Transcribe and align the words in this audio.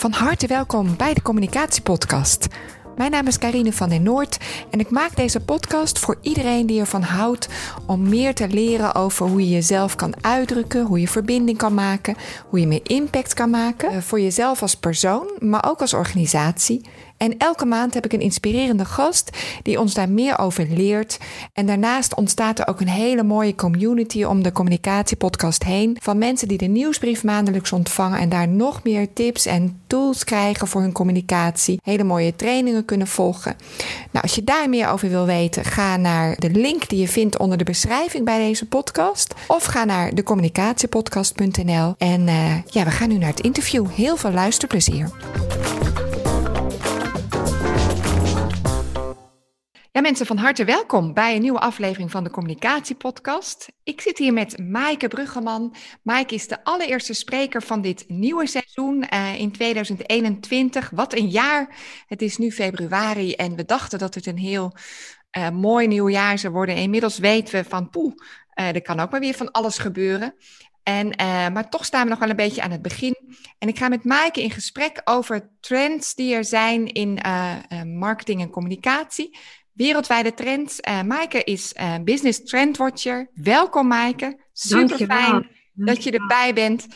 Van 0.00 0.12
harte 0.12 0.46
welkom 0.46 0.96
bij 0.96 1.14
de 1.14 1.22
Communicatiepodcast. 1.22 2.46
Mijn 2.96 3.10
naam 3.10 3.26
is 3.26 3.38
Karine 3.38 3.72
van 3.72 3.88
den 3.88 4.02
Noord 4.02 4.38
en 4.70 4.80
ik 4.80 4.90
maak 4.90 5.16
deze 5.16 5.40
podcast 5.40 5.98
voor 5.98 6.18
iedereen 6.20 6.66
die 6.66 6.80
ervan 6.80 7.02
houdt 7.02 7.48
om 7.86 8.08
meer 8.08 8.34
te 8.34 8.48
leren 8.48 8.94
over 8.94 9.26
hoe 9.26 9.40
je 9.40 9.48
jezelf 9.48 9.96
kan 9.96 10.14
uitdrukken, 10.20 10.84
hoe 10.86 11.00
je 11.00 11.08
verbinding 11.08 11.58
kan 11.58 11.74
maken, 11.74 12.16
hoe 12.48 12.60
je 12.60 12.66
meer 12.66 12.80
impact 12.82 13.34
kan 13.34 13.50
maken 13.50 13.90
eh, 13.90 13.98
voor 13.98 14.20
jezelf 14.20 14.62
als 14.62 14.76
persoon, 14.76 15.30
maar 15.38 15.70
ook 15.70 15.80
als 15.80 15.94
organisatie 15.94 16.80
en 17.20 17.38
elke 17.38 17.64
maand 17.64 17.94
heb 17.94 18.04
ik 18.04 18.12
een 18.12 18.20
inspirerende 18.20 18.84
gast 18.84 19.30
die 19.62 19.80
ons 19.80 19.94
daar 19.94 20.08
meer 20.08 20.38
over 20.38 20.66
leert. 20.70 21.18
En 21.52 21.66
daarnaast 21.66 22.14
ontstaat 22.14 22.58
er 22.58 22.66
ook 22.66 22.80
een 22.80 22.88
hele 22.88 23.22
mooie 23.22 23.54
community 23.54 24.24
om 24.24 24.42
de 24.42 24.52
communicatiepodcast 24.52 25.64
heen. 25.64 25.96
Van 26.00 26.18
mensen 26.18 26.48
die 26.48 26.58
de 26.58 26.66
nieuwsbrief 26.66 27.24
maandelijks 27.24 27.72
ontvangen 27.72 28.18
en 28.18 28.28
daar 28.28 28.48
nog 28.48 28.82
meer 28.82 29.12
tips 29.12 29.46
en 29.46 29.80
tools 29.86 30.24
krijgen 30.24 30.68
voor 30.68 30.80
hun 30.80 30.92
communicatie. 30.92 31.80
Hele 31.82 32.04
mooie 32.04 32.36
trainingen 32.36 32.84
kunnen 32.84 33.06
volgen. 33.06 33.56
Nou, 34.10 34.24
als 34.24 34.34
je 34.34 34.44
daar 34.44 34.68
meer 34.68 34.88
over 34.88 35.08
wil 35.08 35.26
weten, 35.26 35.64
ga 35.64 35.96
naar 35.96 36.36
de 36.38 36.50
link 36.50 36.88
die 36.88 37.00
je 37.00 37.08
vindt 37.08 37.38
onder 37.38 37.58
de 37.58 37.64
beschrijving 37.64 38.24
bij 38.24 38.38
deze 38.38 38.66
podcast. 38.66 39.34
Of 39.46 39.64
ga 39.64 39.84
naar 39.84 40.14
decommunicatiepodcast.nl. 40.14 41.94
En 41.98 42.20
uh, 42.20 42.64
ja, 42.66 42.84
we 42.84 42.90
gaan 42.90 43.08
nu 43.08 43.18
naar 43.18 43.30
het 43.30 43.40
interview. 43.40 43.86
Heel 43.90 44.16
veel 44.16 44.32
luisterplezier. 44.32 45.10
Ja, 49.92 50.00
mensen, 50.00 50.26
van 50.26 50.36
harte 50.36 50.64
welkom 50.64 51.14
bij 51.14 51.34
een 51.34 51.42
nieuwe 51.42 51.58
aflevering 51.58 52.10
van 52.10 52.24
de 52.24 52.30
Communicatiepodcast. 52.30 53.72
Ik 53.82 54.00
zit 54.00 54.18
hier 54.18 54.32
met 54.32 54.58
Maaike 54.58 55.08
Bruggeman. 55.08 55.74
Maaike 56.02 56.34
is 56.34 56.48
de 56.48 56.64
allereerste 56.64 57.12
spreker 57.12 57.62
van 57.62 57.80
dit 57.80 58.04
nieuwe 58.08 58.46
seizoen 58.46 59.04
uh, 59.14 59.38
in 59.38 59.52
2021. 59.52 60.90
Wat 60.90 61.14
een 61.14 61.28
jaar! 61.28 61.76
Het 62.06 62.22
is 62.22 62.38
nu 62.38 62.52
februari 62.52 63.34
en 63.34 63.56
we 63.56 63.64
dachten 63.64 63.98
dat 63.98 64.14
het 64.14 64.26
een 64.26 64.38
heel 64.38 64.72
uh, 65.36 65.50
mooi 65.50 65.86
nieuw 65.86 66.08
jaar 66.08 66.38
zou 66.38 66.52
worden. 66.52 66.76
Inmiddels 66.76 67.18
weten 67.18 67.54
we 67.54 67.68
van 67.68 67.90
poeh, 67.90 68.14
uh, 68.54 68.74
er 68.74 68.82
kan 68.82 69.00
ook 69.00 69.10
maar 69.10 69.20
weer 69.20 69.34
van 69.34 69.50
alles 69.50 69.78
gebeuren. 69.78 70.34
En, 70.82 71.08
maar 71.52 71.68
toch 71.68 71.84
staan 71.84 72.04
we 72.04 72.10
nog 72.10 72.18
wel 72.18 72.30
een 72.30 72.36
beetje 72.36 72.62
aan 72.62 72.70
het 72.70 72.82
begin. 72.82 73.16
En 73.58 73.68
ik 73.68 73.78
ga 73.78 73.88
met 73.88 74.04
Maaike 74.04 74.42
in 74.42 74.50
gesprek 74.50 75.00
over 75.04 75.50
trends 75.60 76.14
die 76.14 76.34
er 76.34 76.44
zijn 76.44 76.86
in 76.86 77.18
marketing 77.98 78.40
en 78.40 78.50
communicatie. 78.50 79.38
Wereldwijde 79.80 80.34
trends. 80.34 80.78
Uh, 80.88 81.02
Maaike 81.02 81.44
is 81.44 81.74
uh, 81.80 81.94
Business 82.04 82.44
Trend 82.44 82.76
Watcher. 82.76 83.30
Welkom 83.34 83.86
Maaike. 83.86 84.38
Super 84.52 85.06
fijn 85.06 85.50
dat 85.74 86.04
je 86.04 86.10
erbij 86.10 86.54
bent. 86.54 86.86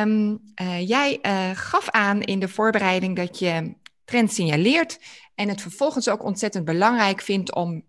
Um, 0.00 0.40
uh, 0.62 0.88
jij 0.88 1.18
gaf 1.54 1.90
aan 1.90 2.22
in 2.22 2.38
de 2.38 2.48
voorbereiding 2.48 3.16
dat 3.16 3.38
je 3.38 3.74
trends 4.12 4.34
signaleert 4.34 4.98
en 5.34 5.48
het 5.48 5.60
vervolgens 5.60 6.08
ook 6.08 6.24
ontzettend 6.24 6.64
belangrijk 6.64 7.20
vindt 7.20 7.54
om 7.54 7.84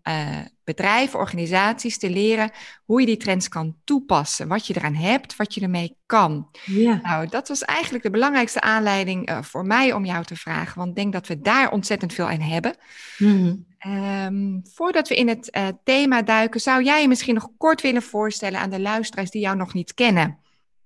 bedrijven, 0.64 1.18
organisaties 1.18 1.98
te 1.98 2.10
leren 2.10 2.50
hoe 2.84 3.00
je 3.00 3.06
die 3.06 3.16
trends 3.16 3.48
kan 3.48 3.76
toepassen. 3.84 4.48
Wat 4.48 4.66
je 4.66 4.76
eraan 4.76 4.94
hebt, 4.94 5.36
wat 5.36 5.54
je 5.54 5.60
ermee 5.60 5.96
kan. 6.06 6.48
Ja. 6.64 7.00
Nou, 7.02 7.28
dat 7.28 7.48
was 7.48 7.62
eigenlijk 7.62 8.04
de 8.04 8.10
belangrijkste 8.10 8.60
aanleiding 8.60 9.38
voor 9.40 9.66
mij 9.66 9.92
om 9.92 10.04
jou 10.04 10.24
te 10.24 10.36
vragen. 10.36 10.78
Want 10.78 10.88
ik 10.88 10.96
denk 10.96 11.12
dat 11.12 11.26
we 11.26 11.40
daar 11.40 11.70
ontzettend 11.70 12.12
veel 12.12 12.28
aan 12.28 12.40
hebben. 12.40 12.76
Mm 13.18 13.66
Um, 13.86 14.60
voordat 14.74 15.08
we 15.08 15.14
in 15.14 15.28
het 15.28 15.56
uh, 15.56 15.68
thema 15.84 16.22
duiken, 16.22 16.60
zou 16.60 16.82
jij 16.82 17.00
je 17.02 17.08
misschien 17.08 17.34
nog 17.34 17.50
kort 17.58 17.80
willen 17.80 18.02
voorstellen 18.02 18.60
aan 18.60 18.70
de 18.70 18.80
luisteraars 18.80 19.30
die 19.30 19.40
jou 19.40 19.56
nog 19.56 19.74
niet 19.74 19.94
kennen? 19.94 20.38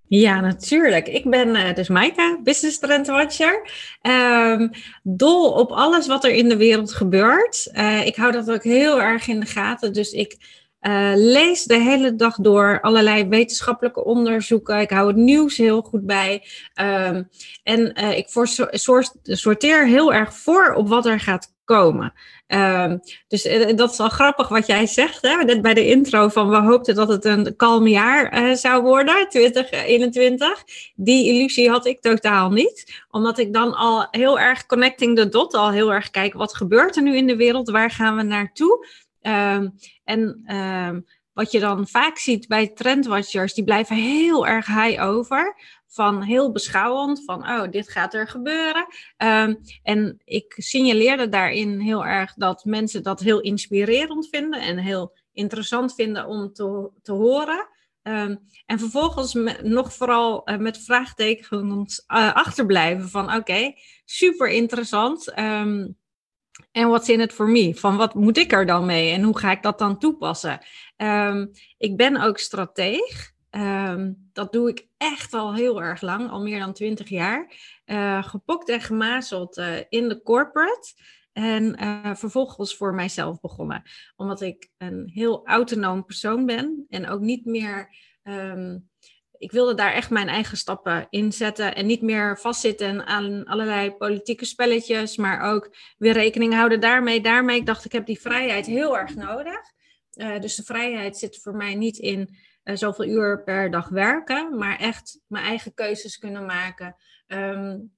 Ja, 0.08 0.40
natuurlijk. 0.40 1.08
Ik 1.08 1.30
ben 1.30 1.48
uh, 1.48 1.74
dus 1.74 1.88
Maika, 1.88 2.38
Business 2.42 2.78
Trend 2.78 3.06
Watcher. 3.06 3.70
Um, 4.02 4.70
dol 5.02 5.52
op 5.52 5.70
alles 5.70 6.06
wat 6.06 6.24
er 6.24 6.30
in 6.30 6.48
de 6.48 6.56
wereld 6.56 6.92
gebeurt. 6.92 7.68
Uh, 7.72 8.06
ik 8.06 8.16
hou 8.16 8.32
dat 8.32 8.50
ook 8.50 8.62
heel 8.62 9.00
erg 9.00 9.28
in 9.28 9.40
de 9.40 9.46
gaten. 9.46 9.92
Dus 9.92 10.12
ik 10.12 10.36
uh, 10.82 11.10
lees 11.14 11.64
de 11.64 11.78
hele 11.78 12.14
dag 12.14 12.36
door 12.36 12.80
allerlei 12.80 13.28
wetenschappelijke 13.28 14.04
onderzoeken. 14.04 14.80
Ik 14.80 14.90
hou 14.90 15.06
het 15.06 15.16
nieuws 15.16 15.56
heel 15.56 15.82
goed 15.82 16.06
bij. 16.06 16.42
Um, 16.80 17.28
en 17.62 17.94
ik 17.94 18.28
sorteer 19.22 19.86
heel 19.86 20.12
erg 20.12 20.34
voor 20.34 20.72
op 20.72 20.88
wat 20.88 21.06
er 21.06 21.20
gaat 21.20 21.56
komen. 21.68 22.12
Um, 22.46 23.00
dus 23.28 23.46
uh, 23.46 23.76
dat 23.76 23.90
is 23.92 24.00
al 24.00 24.08
grappig 24.08 24.48
wat 24.48 24.66
jij 24.66 24.86
zegt, 24.86 25.22
hè? 25.22 25.44
net 25.44 25.62
bij 25.62 25.74
de 25.74 25.86
intro 25.86 26.28
van 26.28 26.48
we 26.48 26.56
hoopten 26.56 26.94
dat 26.94 27.08
het 27.08 27.24
een 27.24 27.56
kalm 27.56 27.86
jaar 27.86 28.42
uh, 28.42 28.54
zou 28.54 28.82
worden, 28.82 29.28
2021. 29.28 30.64
Die 30.94 31.32
illusie 31.32 31.70
had 31.70 31.86
ik 31.86 32.00
totaal 32.00 32.50
niet, 32.50 33.04
omdat 33.10 33.38
ik 33.38 33.52
dan 33.52 33.74
al 33.74 34.06
heel 34.10 34.38
erg 34.38 34.66
connecting 34.66 35.16
the 35.16 35.28
dot, 35.28 35.54
al 35.54 35.70
heel 35.70 35.92
erg 35.92 36.10
kijk 36.10 36.34
wat 36.34 36.56
gebeurt 36.56 36.96
er 36.96 37.02
nu 37.02 37.16
in 37.16 37.26
de 37.26 37.36
wereld, 37.36 37.70
waar 37.70 37.90
gaan 37.90 38.16
we 38.16 38.22
naartoe? 38.22 38.86
Um, 39.22 39.74
en 40.04 40.54
um, 40.56 41.06
wat 41.32 41.52
je 41.52 41.60
dan 41.60 41.88
vaak 41.88 42.18
ziet 42.18 42.48
bij 42.48 42.68
trendwatchers, 42.68 43.54
die 43.54 43.64
blijven 43.64 43.96
heel 43.96 44.46
erg 44.46 44.66
high 44.66 45.02
over 45.02 45.56
van 45.88 46.22
heel 46.22 46.52
beschouwend, 46.52 47.24
van 47.24 47.48
oh, 47.48 47.70
dit 47.70 47.88
gaat 47.88 48.14
er 48.14 48.28
gebeuren. 48.28 48.86
Um, 49.16 49.60
en 49.82 50.20
ik 50.24 50.54
signaleerde 50.56 51.28
daarin 51.28 51.80
heel 51.80 52.06
erg 52.06 52.34
dat 52.34 52.64
mensen 52.64 53.02
dat 53.02 53.20
heel 53.20 53.40
inspirerend 53.40 54.28
vinden 54.28 54.60
en 54.60 54.78
heel 54.78 55.16
interessant 55.32 55.94
vinden 55.94 56.26
om 56.26 56.52
te, 56.52 56.90
te 57.02 57.12
horen. 57.12 57.68
Um, 58.02 58.38
en 58.66 58.78
vervolgens 58.78 59.32
nog 59.62 59.92
vooral 59.92 60.50
uh, 60.50 60.56
met 60.56 60.78
vraagtekens 60.78 62.04
uh, 62.08 62.34
achterblijven 62.34 63.08
van 63.08 63.34
oké, 63.34 63.72
super 64.04 64.48
interessant. 64.48 65.38
Um, 65.38 65.96
en 66.72 66.88
what's 66.88 67.08
in 67.08 67.20
it 67.20 67.32
for 67.32 67.48
me? 67.48 67.74
Van 67.74 67.96
wat 67.96 68.14
moet 68.14 68.38
ik 68.38 68.52
er 68.52 68.66
dan 68.66 68.86
mee 68.86 69.12
en 69.12 69.22
hoe 69.22 69.38
ga 69.38 69.50
ik 69.50 69.62
dat 69.62 69.78
dan 69.78 69.98
toepassen? 69.98 70.60
Ik 71.78 71.96
ben 71.96 72.16
ook 72.20 72.38
strateeg. 72.38 73.36
Um, 73.50 74.30
dat 74.32 74.52
doe 74.52 74.68
ik 74.68 74.86
echt 74.96 75.34
al 75.34 75.54
heel 75.54 75.82
erg 75.82 76.00
lang, 76.00 76.30
al 76.30 76.42
meer 76.42 76.58
dan 76.58 76.72
twintig 76.72 77.08
jaar. 77.08 77.52
Uh, 77.86 78.22
gepokt 78.22 78.68
en 78.68 78.80
gemazeld 78.80 79.58
uh, 79.58 79.76
in 79.88 80.08
de 80.08 80.22
corporate. 80.22 80.94
En 81.32 81.82
uh, 81.82 82.14
vervolgens 82.14 82.76
voor 82.76 82.94
mijzelf 82.94 83.40
begonnen. 83.40 83.82
Omdat 84.16 84.40
ik 84.40 84.70
een 84.78 85.10
heel 85.14 85.46
autonoom 85.46 86.04
persoon 86.04 86.46
ben. 86.46 86.86
En 86.88 87.08
ook 87.08 87.20
niet 87.20 87.44
meer. 87.44 87.96
Um, 88.22 88.88
ik 89.38 89.52
wilde 89.52 89.74
daar 89.74 89.92
echt 89.92 90.10
mijn 90.10 90.28
eigen 90.28 90.56
stappen 90.56 91.06
in 91.10 91.32
zetten. 91.32 91.74
En 91.74 91.86
niet 91.86 92.02
meer 92.02 92.38
vastzitten 92.38 93.06
aan 93.06 93.44
allerlei 93.44 93.90
politieke 93.90 94.44
spelletjes. 94.44 95.16
Maar 95.16 95.40
ook 95.40 95.76
weer 95.98 96.12
rekening 96.12 96.54
houden 96.54 96.80
daarmee. 96.80 97.20
Daarmee, 97.20 97.56
ik 97.56 97.66
dacht, 97.66 97.84
ik 97.84 97.92
heb 97.92 98.06
die 98.06 98.20
vrijheid 98.20 98.66
heel 98.66 98.98
erg 98.98 99.14
nodig. 99.14 99.60
dus 100.40 100.56
de 100.56 100.64
vrijheid 100.64 101.16
zit 101.16 101.38
voor 101.42 101.54
mij 101.54 101.74
niet 101.74 101.98
in 101.98 102.36
uh, 102.68 102.76
zoveel 102.76 103.04
uur 103.04 103.42
per 103.42 103.70
dag 103.70 103.88
werken, 103.88 104.58
maar 104.58 104.78
echt 104.78 105.20
mijn 105.26 105.44
eigen 105.44 105.74
keuzes 105.74 106.18
kunnen 106.18 106.46
maken. 106.46 106.96
Um, 107.26 107.96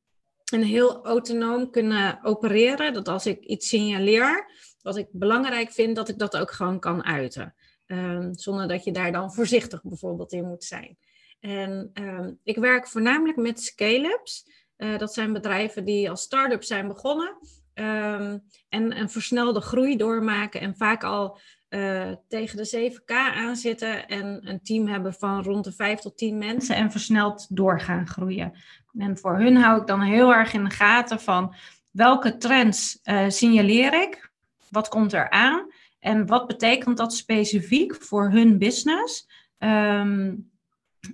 en 0.53 0.63
heel 0.63 1.05
autonoom 1.05 1.71
kunnen 1.71 2.19
opereren. 2.23 2.93
Dat 2.93 3.09
als 3.09 3.27
ik 3.27 3.45
iets 3.45 3.69
signaleer, 3.69 4.51
wat 4.83 4.97
ik 4.97 5.07
belangrijk 5.11 5.73
vind, 5.73 5.97
dat 5.97 6.09
ik 6.09 6.19
dat 6.19 6.37
ook 6.37 6.51
gewoon 6.51 6.81
kan 6.81 7.05
uiten. 7.05 7.55
Um, 7.87 8.35
zonder 8.35 8.69
dat 8.69 8.85
je 8.85 8.93
daar 8.93 9.13
dan 9.13 9.33
voorzichtig 9.33 9.83
bijvoorbeeld 9.83 10.33
in 10.33 10.45
moet 10.45 10.65
zijn. 10.65 10.99
En 11.41 11.91
um, 11.95 12.39
ik 12.43 12.57
werk 12.57 12.89
voornamelijk 12.89 13.39
met 13.39 13.61
scale-ups. 13.61 14.51
Uh, 14.77 14.99
dat 14.99 15.15
zijn 15.15 15.33
bedrijven 15.33 15.85
die 15.85 16.11
als 16.11 16.23
start-up 16.23 16.65
zijn 16.65 16.89
begonnen. 16.89 17.37
En 18.69 18.99
een 18.99 19.11
versnelde 19.11 19.61
groei 19.61 19.97
doormaken 19.97 20.61
en 20.61 20.77
vaak 20.77 21.05
al 21.05 21.39
uh, 21.71 22.13
tegen 22.29 22.57
de 22.57 22.93
7K 22.93 23.15
aanzitten 23.35 24.09
en 24.09 24.49
een 24.49 24.63
team 24.63 24.87
hebben 24.87 25.15
van 25.15 25.43
rond 25.43 25.65
de 25.65 25.73
5 25.73 26.01
tot 26.01 26.19
10 26.19 26.39
mensen 26.39 26.77
en 26.77 26.91
versneld 26.91 27.47
doorgaan 27.57 28.07
groeien. 28.07 28.53
En 28.99 29.19
voor 29.19 29.39
hun 29.39 29.57
hou 29.57 29.81
ik 29.81 29.87
dan 29.87 30.01
heel 30.01 30.35
erg 30.35 30.53
in 30.53 30.65
de 30.65 30.71
gaten 30.71 31.21
van 31.21 31.55
welke 31.91 32.37
trends 32.37 33.01
uh, 33.05 33.28
signaleer 33.28 34.03
ik, 34.03 34.31
wat 34.71 34.89
komt 34.89 35.13
er 35.13 35.31
aan 35.31 35.67
en 35.99 36.27
wat 36.27 36.47
betekent 36.47 36.97
dat 36.97 37.15
specifiek 37.15 37.95
voor 37.95 38.31
hun 38.31 38.59
business. 38.59 39.28
Um, 39.59 40.51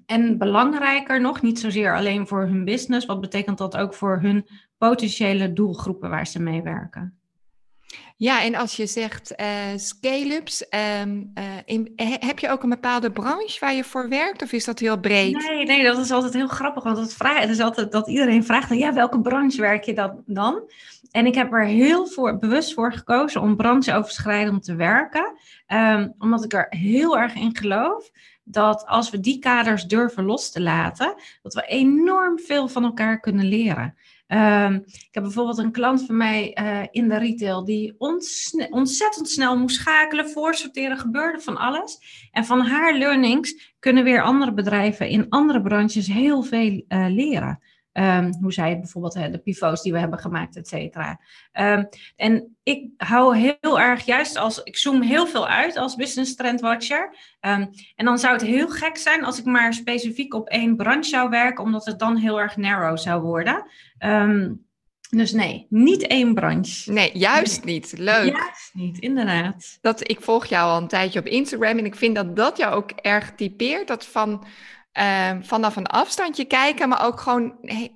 en 0.06 0.38
belangrijker 0.38 1.20
nog, 1.20 1.42
niet 1.42 1.58
zozeer 1.58 1.96
alleen 1.96 2.26
voor 2.26 2.42
hun 2.42 2.64
business, 2.64 3.06
wat 3.06 3.20
betekent 3.20 3.58
dat 3.58 3.76
ook 3.76 3.94
voor 3.94 4.20
hun 4.20 4.46
potentiële 4.78 5.52
doelgroepen 5.52 6.10
waar 6.10 6.26
ze 6.26 6.42
mee 6.42 6.62
werken? 6.62 7.15
Ja, 8.18 8.42
en 8.42 8.54
als 8.54 8.76
je 8.76 8.86
zegt 8.86 9.34
uh, 9.40 9.46
scale-ups, 9.76 10.66
um, 11.02 11.32
uh, 11.34 12.14
heb 12.18 12.38
je 12.38 12.50
ook 12.50 12.62
een 12.62 12.68
bepaalde 12.68 13.10
branche 13.10 13.60
waar 13.60 13.74
je 13.74 13.84
voor 13.84 14.08
werkt 14.08 14.42
of 14.42 14.52
is 14.52 14.64
dat 14.64 14.78
heel 14.78 15.00
breed? 15.00 15.32
Nee, 15.32 15.64
nee 15.64 15.84
dat 15.84 15.98
is 15.98 16.10
altijd 16.10 16.34
heel 16.34 16.48
grappig, 16.48 16.82
want 16.82 16.98
het, 16.98 17.14
vraag, 17.14 17.44
is 17.44 17.60
altijd 17.60 17.92
dat 17.92 18.08
iedereen 18.08 18.44
vraagt, 18.44 18.74
ja, 18.74 18.92
welke 18.92 19.20
branche 19.20 19.60
werk 19.60 19.84
je 19.84 20.20
dan? 20.26 20.70
En 21.10 21.26
ik 21.26 21.34
heb 21.34 21.52
er 21.52 21.64
heel 21.64 22.06
voor, 22.06 22.38
bewust 22.38 22.74
voor 22.74 22.92
gekozen 22.92 23.40
om 23.40 23.56
brancheoverschrijdend 23.56 24.64
te 24.64 24.74
werken, 24.74 25.38
um, 25.68 26.14
omdat 26.18 26.44
ik 26.44 26.52
er 26.52 26.66
heel 26.68 27.18
erg 27.18 27.34
in 27.34 27.56
geloof 27.56 28.10
dat 28.48 28.86
als 28.86 29.10
we 29.10 29.20
die 29.20 29.38
kaders 29.38 29.84
durven 29.84 30.24
los 30.24 30.50
te 30.50 30.60
laten, 30.60 31.14
dat 31.42 31.54
we 31.54 31.62
enorm 31.62 32.38
veel 32.38 32.68
van 32.68 32.84
elkaar 32.84 33.20
kunnen 33.20 33.48
leren. 33.48 33.94
Ehm, 34.26 34.74
ik 34.74 35.08
heb 35.10 35.22
bijvoorbeeld 35.22 35.58
een 35.58 35.72
klant 35.72 36.06
van 36.06 36.16
mij 36.16 36.48
in 36.90 37.08
de 37.08 37.18
retail 37.18 37.64
die 37.64 37.94
ontzettend 38.70 39.28
snel 39.28 39.58
moest 39.58 39.76
schakelen, 39.76 40.30
voorsorteren, 40.30 40.98
gebeurde 40.98 41.40
van 41.40 41.56
alles. 41.56 41.98
En 42.30 42.44
van 42.44 42.60
haar 42.60 42.94
learnings 42.94 43.74
kunnen 43.78 44.04
weer 44.04 44.22
andere 44.22 44.52
bedrijven 44.52 45.08
in 45.08 45.28
andere 45.28 45.62
branches 45.62 46.06
heel 46.06 46.42
veel 46.42 46.84
leren. 46.88 47.60
Um, 47.98 48.34
hoe 48.40 48.52
zij 48.52 48.68
het 48.70 48.80
bijvoorbeeld, 48.80 49.32
de 49.32 49.38
pivots 49.38 49.82
die 49.82 49.92
we 49.92 49.98
hebben 49.98 50.18
gemaakt, 50.18 50.56
et 50.56 50.68
cetera. 50.68 51.20
Ehm, 51.52 51.84
en 52.16 52.56
ik 52.62 52.88
hou 52.96 53.36
heel 53.36 53.80
erg, 53.80 54.04
juist 54.04 54.36
als 54.36 54.62
ik 54.62 54.76
zoom 54.76 55.02
heel 55.02 55.26
veel 55.26 55.48
uit 55.48 55.76
als 55.76 55.94
business 55.94 56.34
trend 56.34 56.60
watcher. 56.60 57.16
Um, 57.40 57.70
en 57.94 58.04
dan 58.04 58.18
zou 58.18 58.32
het 58.32 58.42
heel 58.42 58.68
gek 58.68 58.96
zijn 58.96 59.24
als 59.24 59.38
ik 59.38 59.44
maar 59.44 59.74
specifiek 59.74 60.34
op 60.34 60.48
één 60.48 60.76
branche 60.76 61.08
zou 61.08 61.28
werken, 61.28 61.64
omdat 61.64 61.84
het 61.84 61.98
dan 61.98 62.16
heel 62.16 62.40
erg 62.40 62.56
narrow 62.56 62.98
zou 62.98 63.22
worden. 63.22 63.64
dus 65.10 65.32
nee, 65.32 65.66
niet 65.68 66.06
één 66.06 66.34
branche. 66.34 66.92
Nee, 66.92 67.10
juist 67.18 67.64
niet. 67.64 67.94
Leuk. 67.98 68.36
Juist 68.36 68.70
niet, 68.72 68.98
inderdaad. 68.98 69.78
Dat, 69.80 70.08
ik 70.08 70.20
volg 70.20 70.46
jou 70.46 70.70
al 70.70 70.80
een 70.80 70.88
tijdje 70.88 71.18
op 71.18 71.26
Instagram 71.26 71.78
en 71.78 71.84
ik 71.84 71.94
vind 71.94 72.14
dat 72.14 72.36
dat 72.36 72.56
jou 72.56 72.74
ook 72.74 72.90
erg 72.90 73.34
typeert. 73.34 73.88
Dat 73.88 74.06
van 74.06 74.44
Ehm, 74.96 75.42
vanaf 75.42 75.76
een 75.76 75.86
afstandje 75.86 76.44
kijken, 76.44 76.88
maar 76.88 77.04
ook 77.06 77.20
gewoon 77.20 77.54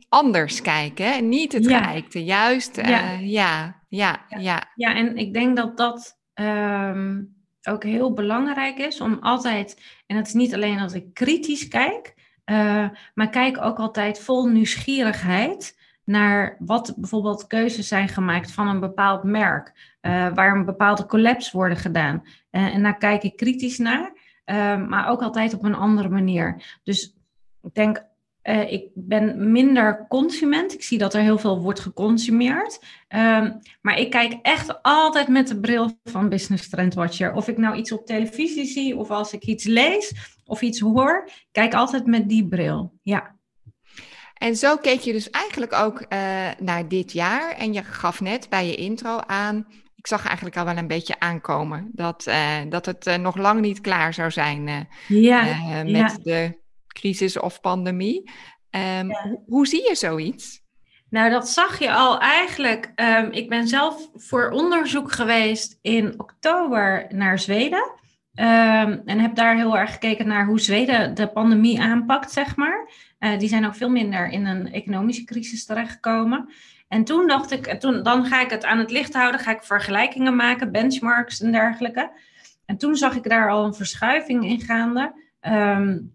anders 0.09 0.63
kijken. 0.63 1.29
Niet 1.29 1.53
het 1.53 1.65
ja. 1.65 2.03
juist. 2.11 2.79
Uh, 2.79 2.89
ja. 2.89 3.11
ja. 3.21 3.79
Ja, 3.89 4.21
ja, 4.29 4.63
ja. 4.75 4.95
en 4.95 5.17
ik 5.17 5.33
denk 5.33 5.57
dat 5.57 5.77
dat 5.77 6.19
ehm, 6.35 7.23
ook 7.63 7.85
heel 7.85 8.13
belangrijk 8.13 8.79
is 8.79 9.01
om 9.01 9.19
altijd, 9.21 9.83
en 10.07 10.17
het 10.17 10.27
is 10.27 10.33
niet 10.33 10.55
alleen 10.55 10.79
als 10.79 10.93
ik 10.93 11.15
kritisch 11.15 11.69
kijk, 11.69 12.15
uh, 12.47 12.89
maar 13.15 13.31
kijk 13.31 13.63
ook 13.63 13.79
altijd 13.79 14.21
vol 14.21 14.47
nieuwsgierigheid 14.47 15.79
naar 16.05 16.57
wat 16.59 16.95
bijvoorbeeld 16.97 17.47
keuzes 17.47 17.89
zijn 17.89 18.09
gemaakt 18.09 18.53
van 18.53 18.69
een 18.69 18.81
bepaald 18.81 19.23
merk, 19.23 19.97
uh, 20.03 20.35
waar 20.35 20.57
een 20.57 20.65
bepaalde 20.65 21.07
collapse 21.07 21.57
worden 21.57 21.79
gedaan. 21.79 22.25
en 22.51 22.83
daar 22.83 22.99
kijk 22.99 23.23
ik 23.23 23.37
kritisch 23.37 23.79
naar. 23.79 24.13
Ehm, 24.51 24.89
maar 24.89 25.09
ook 25.09 25.23
altijd 25.23 25.55
op 25.55 25.65
een 25.65 25.75
andere 25.75 26.09
manier. 26.09 26.79
Dus 26.85 27.15
ik 27.63 27.75
denk, 27.75 28.05
uh, 28.43 28.73
ik 28.73 28.89
ben 28.95 29.53
minder 29.53 30.07
consument. 30.09 30.75
Ik 30.75 30.83
zie 30.83 30.99
dat 30.99 31.15
er 31.15 31.21
heel 31.21 31.39
veel 31.39 31.61
wordt 31.61 31.81
geconsumeerd. 31.81 32.81
Um, 33.09 33.59
maar 33.81 33.99
ik 33.99 34.11
kijk 34.11 34.39
echt 34.43 34.83
altijd 34.83 35.29
met 35.29 35.49
de 35.49 35.61
bril 35.61 35.99
van 36.05 36.29
Business 36.29 36.69
Trend 36.69 36.95
Watcher. 36.95 37.33
Of 37.33 37.49
ik 37.49 37.59
nou 37.59 37.77
iets 37.77 37.93
op 37.93 38.07
televisie 38.07 38.65
zie, 38.65 38.97
of 38.97 39.11
als 39.11 39.33
ik 39.33 39.45
iets 39.45 39.65
lees 39.65 40.15
of 40.45 40.63
iets 40.63 40.81
hoor, 40.81 41.29
kijk 41.53 41.75
altijd 41.75 42.07
met 42.07 42.29
die 42.29 42.49
bril. 42.49 42.93
Ja. 43.03 43.37
En 44.35 44.57
zo 44.57 44.77
keek 44.77 45.01
je 45.01 45.13
dus 45.13 45.31
eigenlijk 45.31 45.73
ook 45.73 46.01
uh, 46.01 46.09
naar 46.59 46.89
dit 46.89 47.13
jaar. 47.13 47.51
En 47.51 47.73
je 47.73 47.83
gaf 47.83 48.21
net 48.21 48.49
bij 48.49 48.67
je 48.67 48.75
intro 48.75 49.19
aan 49.27 49.67
ik 50.01 50.07
zag 50.07 50.27
eigenlijk 50.27 50.57
al 50.57 50.65
wel 50.65 50.77
een 50.77 50.87
beetje 50.87 51.21
aankomen 51.21 51.91
dat, 51.93 52.27
uh, 52.29 52.57
dat 52.69 52.87
het 52.87 53.07
uh, 53.07 53.15
nog 53.15 53.37
lang 53.37 53.61
niet 53.61 53.81
klaar 53.81 54.15
zou 54.15 54.31
zijn 54.31 54.67
uh, 54.67 54.79
ja, 55.23 55.83
met 55.83 55.93
ja. 55.95 56.17
de 56.23 56.59
crisis 56.87 57.39
of 57.39 57.61
pandemie. 57.61 58.31
Um, 58.71 59.09
ja. 59.09 59.39
Hoe 59.47 59.67
zie 59.67 59.89
je 59.89 59.95
zoiets? 59.95 60.63
Nou, 61.11 61.31
dat 61.31 61.49
zag 61.49 61.79
je 61.79 61.93
al 61.93 62.21
eigenlijk. 62.21 62.93
Um, 62.97 63.31
ik 63.31 63.49
ben 63.49 63.69
zelf 63.69 64.11
voor 64.15 64.51
onderzoek 64.51 65.13
geweest 65.13 65.79
in 65.83 66.21
oktober 66.21 67.07
naar 67.09 67.39
Zweden. 67.39 67.99
Um, 68.35 69.03
en 69.05 69.19
heb 69.19 69.35
daar 69.35 69.57
heel 69.57 69.79
erg 69.79 69.93
gekeken 69.93 70.27
naar 70.27 70.47
hoe 70.47 70.61
Zweden 70.61 71.15
de 71.15 71.29
pandemie 71.29 71.81
aanpakt, 71.81 72.33
zeg 72.33 72.57
maar. 72.57 72.91
die 73.39 73.49
zijn 73.49 73.67
ook 73.67 73.75
veel 73.75 73.91
minder 73.91 74.29
in 74.29 74.47
een 74.47 74.73
economische 74.73 75.25
crisis 75.25 75.65
terechtgekomen. 75.65 76.49
En 76.91 77.05
toen 77.05 77.27
dacht 77.27 77.51
ik, 77.51 77.67
toen, 77.67 78.03
dan 78.03 78.27
ga 78.27 78.41
ik 78.41 78.51
het 78.51 78.65
aan 78.65 78.79
het 78.79 78.91
licht 78.91 79.15
houden, 79.15 79.41
ga 79.41 79.51
ik 79.51 79.63
vergelijkingen 79.63 80.37
maken, 80.37 80.73
benchmarks 80.73 81.41
en 81.41 81.53
dergelijke. 81.53 82.11
En 82.67 82.77
toen 82.77 82.97
zag 82.97 83.17
ik 83.17 83.29
daar 83.29 83.51
al 83.51 83.65
een 83.65 83.75
verschuiving 83.75 84.45
in 84.45 84.61
gaande. 84.61 85.13
Um, 85.43 86.13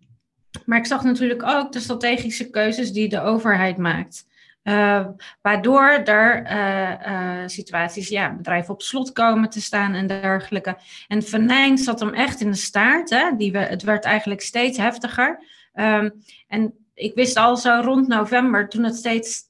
maar 0.66 0.78
ik 0.78 0.86
zag 0.86 1.04
natuurlijk 1.04 1.44
ook 1.44 1.72
de 1.72 1.80
strategische 1.80 2.50
keuzes 2.50 2.92
die 2.92 3.10
de 3.10 3.22
overheid 3.22 3.78
maakt. 3.78 4.26
Uh, 4.64 5.06
waardoor 5.42 5.90
er 5.90 6.52
uh, 6.52 7.14
uh, 7.14 7.44
situaties, 7.46 8.08
ja, 8.08 8.36
bedrijven 8.36 8.74
op 8.74 8.82
slot 8.82 9.12
komen 9.12 9.50
te 9.50 9.62
staan 9.62 9.94
en 9.94 10.08
dergelijke. 10.08 10.78
En 11.08 11.24
venijn 11.24 11.78
zat 11.78 12.00
hem 12.00 12.14
echt 12.14 12.42
in 12.42 12.52
de 12.52 12.58
staart. 12.58 13.10
Hè? 13.10 13.36
Die 13.38 13.52
we, 13.52 13.58
het 13.58 13.84
werd 13.84 14.06
eigenlijk 14.06 14.42
steeds 14.42 14.78
heftiger. 14.78 15.44
Um, 15.74 16.14
en 16.48 16.74
ik 16.94 17.16
wist 17.16 17.38
al 17.38 17.58
zo 17.58 17.80
rond 17.84 18.08
november, 18.08 18.70
toen 18.70 18.84
het 18.84 18.96
steeds 18.96 19.42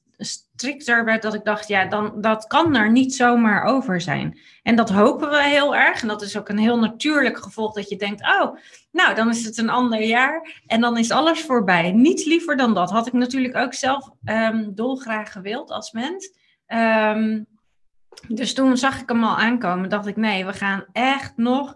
strikter 0.56 1.20
dat 1.20 1.34
ik 1.34 1.44
dacht, 1.44 1.68
ja, 1.68 1.84
dan, 1.84 2.20
dat 2.20 2.46
kan 2.46 2.76
er 2.76 2.90
niet 2.90 3.14
zomaar 3.14 3.64
over 3.64 4.00
zijn. 4.00 4.38
En 4.62 4.76
dat 4.76 4.90
hopen 4.90 5.30
we 5.30 5.42
heel 5.42 5.76
erg. 5.76 6.02
En 6.02 6.08
dat 6.08 6.22
is 6.22 6.38
ook 6.38 6.48
een 6.48 6.58
heel 6.58 6.78
natuurlijk 6.78 7.38
gevolg 7.38 7.74
dat 7.74 7.88
je 7.88 7.96
denkt, 7.96 8.22
oh, 8.22 8.56
nou, 8.92 9.14
dan 9.14 9.28
is 9.28 9.44
het 9.44 9.58
een 9.58 9.70
ander 9.70 10.02
jaar 10.02 10.62
en 10.66 10.80
dan 10.80 10.98
is 10.98 11.10
alles 11.10 11.40
voorbij. 11.40 11.92
Niets 11.92 12.24
liever 12.24 12.56
dan 12.56 12.74
dat. 12.74 12.90
Had 12.90 13.06
ik 13.06 13.12
natuurlijk 13.12 13.56
ook 13.56 13.74
zelf 13.74 14.10
um, 14.24 14.74
dolgraag 14.74 15.32
gewild 15.32 15.70
als 15.70 15.92
mens. 15.92 16.30
Um, 16.66 17.46
dus 18.28 18.54
toen 18.54 18.76
zag 18.76 19.00
ik 19.00 19.08
hem 19.08 19.24
al 19.24 19.36
aankomen, 19.36 19.88
dacht 19.88 20.06
ik, 20.06 20.16
nee, 20.16 20.44
we 20.44 20.52
gaan 20.52 20.84
echt 20.92 21.32
nog 21.36 21.74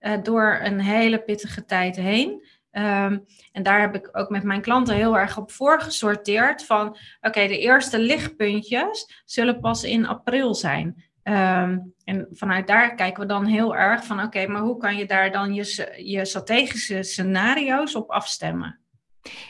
uh, 0.00 0.12
door 0.22 0.60
een 0.62 0.80
hele 0.80 1.18
pittige 1.18 1.64
tijd 1.64 1.96
heen. 1.96 2.46
Um, 2.72 3.24
en 3.52 3.62
daar 3.62 3.80
heb 3.80 3.94
ik 3.94 4.08
ook 4.12 4.30
met 4.30 4.42
mijn 4.42 4.60
klanten 4.60 4.94
heel 4.94 5.18
erg 5.18 5.38
op 5.38 5.50
voorgesorteerd 5.50 6.64
van 6.64 6.96
oké, 7.20 7.46
de 7.46 7.58
eerste 7.58 7.98
lichtpuntjes 7.98 9.22
zullen 9.24 9.60
pas 9.60 9.84
in 9.84 10.06
april 10.06 10.54
zijn. 10.54 11.04
Um, 11.24 11.94
en 12.04 12.28
vanuit 12.30 12.66
daar 12.66 12.94
kijken 12.94 13.22
we 13.22 13.28
dan 13.28 13.44
heel 13.44 13.76
erg 13.76 14.04
van 14.04 14.22
oké, 14.22 14.46
maar 14.46 14.60
hoe 14.60 14.76
kan 14.76 14.96
je 14.96 15.06
daar 15.06 15.32
dan 15.32 15.54
je, 15.54 15.94
je 16.04 16.24
strategische 16.24 17.02
scenario's 17.02 17.94
op 17.94 18.10
afstemmen? 18.10 18.80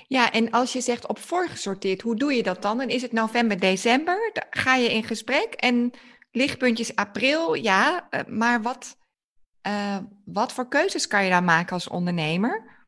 Ja, 0.09 0.31
en 0.31 0.51
als 0.51 0.73
je 0.73 0.81
zegt 0.81 1.07
op 1.07 1.19
voorgesorteerd, 1.19 2.03
hoe 2.03 2.17
doe 2.17 2.33
je 2.33 2.43
dat 2.43 2.63
dan? 2.63 2.81
En 2.81 2.89
is 2.89 3.03
het 3.03 3.13
november, 3.13 3.59
december? 3.59 4.33
Ga 4.51 4.75
je 4.75 4.93
in 4.93 5.05
gesprek 5.05 5.53
en 5.53 5.91
lichtpuntjes 6.33 6.97
april, 6.97 7.55
ja, 7.55 8.07
eh, 8.11 8.21
maar 8.27 8.63
wat, 8.63 8.97
uh, 9.67 9.97
wat 10.25 10.53
voor 10.53 10.69
keuzes 10.69 11.07
kan 11.07 11.25
je 11.25 11.31
dan 11.31 11.45
maken 11.45 11.73
als 11.73 11.89
ondernemer? 11.89 12.82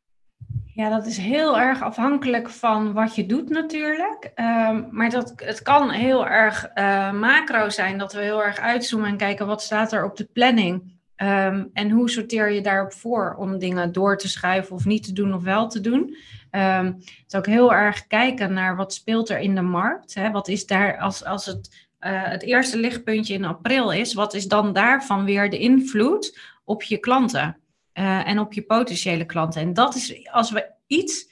Ja, 0.75 0.89
dat 0.89 1.07
is 1.07 1.17
heel 1.17 1.59
erg 1.59 1.83
afhankelijk 1.83 2.51
van 2.51 2.93
wat 2.93 3.15
je 3.15 3.27
doet 3.27 3.49
natuurlijk. 3.49 4.33
Um, 4.35 4.89
maar 4.91 5.11
dat, 5.11 5.33
het 5.37 5.63
kan 5.63 5.91
heel 5.91 6.27
erg 6.27 6.71
uh, 6.75 7.13
macro 7.13 7.69
zijn, 7.69 7.99
dat 7.99 8.13
we 8.13 8.21
heel 8.21 8.45
erg 8.45 8.59
uitzoomen 8.59 9.09
en 9.09 9.17
kijken 9.17 9.47
wat 9.47 9.63
staat 9.63 9.93
er 9.93 10.05
op 10.05 10.17
de 10.17 10.29
planning. 10.33 10.93
Um, 11.17 11.71
en 11.73 11.91
hoe 11.91 12.11
sorteer 12.11 12.51
je 12.51 12.61
daarop 12.61 12.93
voor 12.93 13.35
om 13.39 13.59
dingen 13.59 13.93
door 13.93 14.19
te 14.19 14.29
schuiven 14.29 14.75
of 14.75 14.85
niet 14.85 15.05
te 15.05 15.13
doen 15.13 15.35
of 15.35 15.43
wel 15.43 15.69
te 15.69 15.81
doen. 15.81 16.17
Um, 16.51 16.87
het 16.87 17.25
is 17.27 17.35
ook 17.35 17.47
heel 17.47 17.73
erg 17.75 18.07
kijken 18.07 18.53
naar 18.53 18.77
wat 18.77 18.95
speelt 18.95 19.29
er 19.29 19.39
in 19.39 19.55
de 19.55 19.63
markt. 19.63 20.15
Hè? 20.15 20.31
Wat 20.31 20.49
is 20.49 20.67
daar, 20.67 20.99
als, 20.99 21.25
als 21.25 21.47
het, 21.47 21.87
uh, 22.01 22.23
het 22.25 22.43
eerste 22.43 22.79
lichtpuntje 22.79 23.35
in 23.35 23.45
april 23.45 23.93
is, 23.93 24.15
wat 24.15 24.35
is 24.35 24.47
dan 24.47 24.73
daarvan 24.73 25.25
weer 25.25 25.51
de 25.51 25.59
invloed 25.59 26.39
op 26.65 26.83
je 26.83 26.99
klanten? 26.99 27.59
Uh, 27.95 28.29
en 28.29 28.39
op 28.39 28.53
je 28.53 28.63
potentiële 28.63 29.25
klanten. 29.25 29.61
En 29.61 29.73
dat 29.73 29.95
is 29.95 30.29
als 30.31 30.51
we 30.51 30.71
iets, 30.87 31.31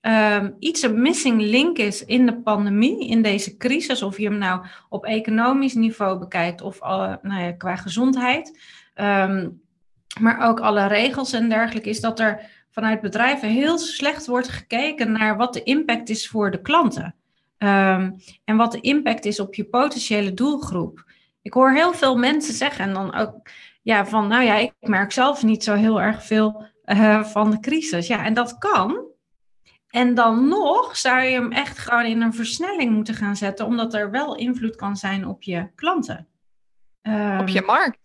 um, 0.00 0.56
iets 0.58 0.82
een 0.82 1.02
missing 1.02 1.40
link 1.40 1.78
is 1.78 2.04
in 2.04 2.26
de 2.26 2.40
pandemie, 2.40 3.08
in 3.08 3.22
deze 3.22 3.56
crisis, 3.56 4.02
of 4.02 4.18
je 4.18 4.24
hem 4.24 4.38
nou 4.38 4.66
op 4.88 5.04
economisch 5.04 5.74
niveau 5.74 6.18
bekijkt 6.18 6.60
of 6.60 6.82
uh, 6.82 7.14
nou 7.22 7.42
ja, 7.42 7.52
qua 7.52 7.76
gezondheid, 7.76 8.58
um, 8.94 9.60
maar 10.20 10.48
ook 10.48 10.60
alle 10.60 10.86
regels 10.86 11.32
en 11.32 11.48
dergelijke, 11.48 11.88
is 11.88 12.00
dat 12.00 12.20
er 12.20 12.50
vanuit 12.70 13.00
bedrijven 13.00 13.48
heel 13.48 13.78
slecht 13.78 14.26
wordt 14.26 14.48
gekeken 14.48 15.12
naar 15.12 15.36
wat 15.36 15.52
de 15.52 15.62
impact 15.62 16.08
is 16.08 16.28
voor 16.28 16.50
de 16.50 16.60
klanten. 16.60 17.14
Um, 17.58 18.16
en 18.44 18.56
wat 18.56 18.72
de 18.72 18.80
impact 18.80 19.24
is 19.24 19.40
op 19.40 19.54
je 19.54 19.64
potentiële 19.64 20.34
doelgroep. 20.34 21.04
Ik 21.42 21.52
hoor 21.52 21.72
heel 21.72 21.92
veel 21.92 22.16
mensen 22.16 22.54
zeggen 22.54 22.84
en 22.84 22.92
dan 22.92 23.14
ook 23.14 23.48
ja, 23.82 24.06
van 24.06 24.28
nou 24.28 24.42
ja, 24.42 24.54
ik 24.54 24.72
merk 24.80 25.12
zelf 25.12 25.42
niet 25.42 25.64
zo 25.64 25.74
heel 25.74 26.00
erg 26.00 26.24
veel 26.24 26.64
uh, 26.84 27.24
van 27.24 27.50
de 27.50 27.60
crisis. 27.60 28.06
Ja, 28.06 28.24
en 28.24 28.34
dat 28.34 28.58
kan. 28.58 29.10
En 29.88 30.14
dan 30.14 30.48
nog 30.48 30.96
zou 30.96 31.20
je 31.20 31.30
hem 31.30 31.52
echt 31.52 31.78
gewoon 31.78 32.04
in 32.04 32.20
een 32.20 32.34
versnelling 32.34 32.90
moeten 32.90 33.14
gaan 33.14 33.36
zetten, 33.36 33.66
omdat 33.66 33.94
er 33.94 34.10
wel 34.10 34.36
invloed 34.36 34.76
kan 34.76 34.96
zijn 34.96 35.26
op 35.26 35.42
je 35.42 35.70
klanten. 35.74 36.26
Um, 37.02 37.38
op 37.40 37.48
je 37.48 37.62
markt. 37.62 38.00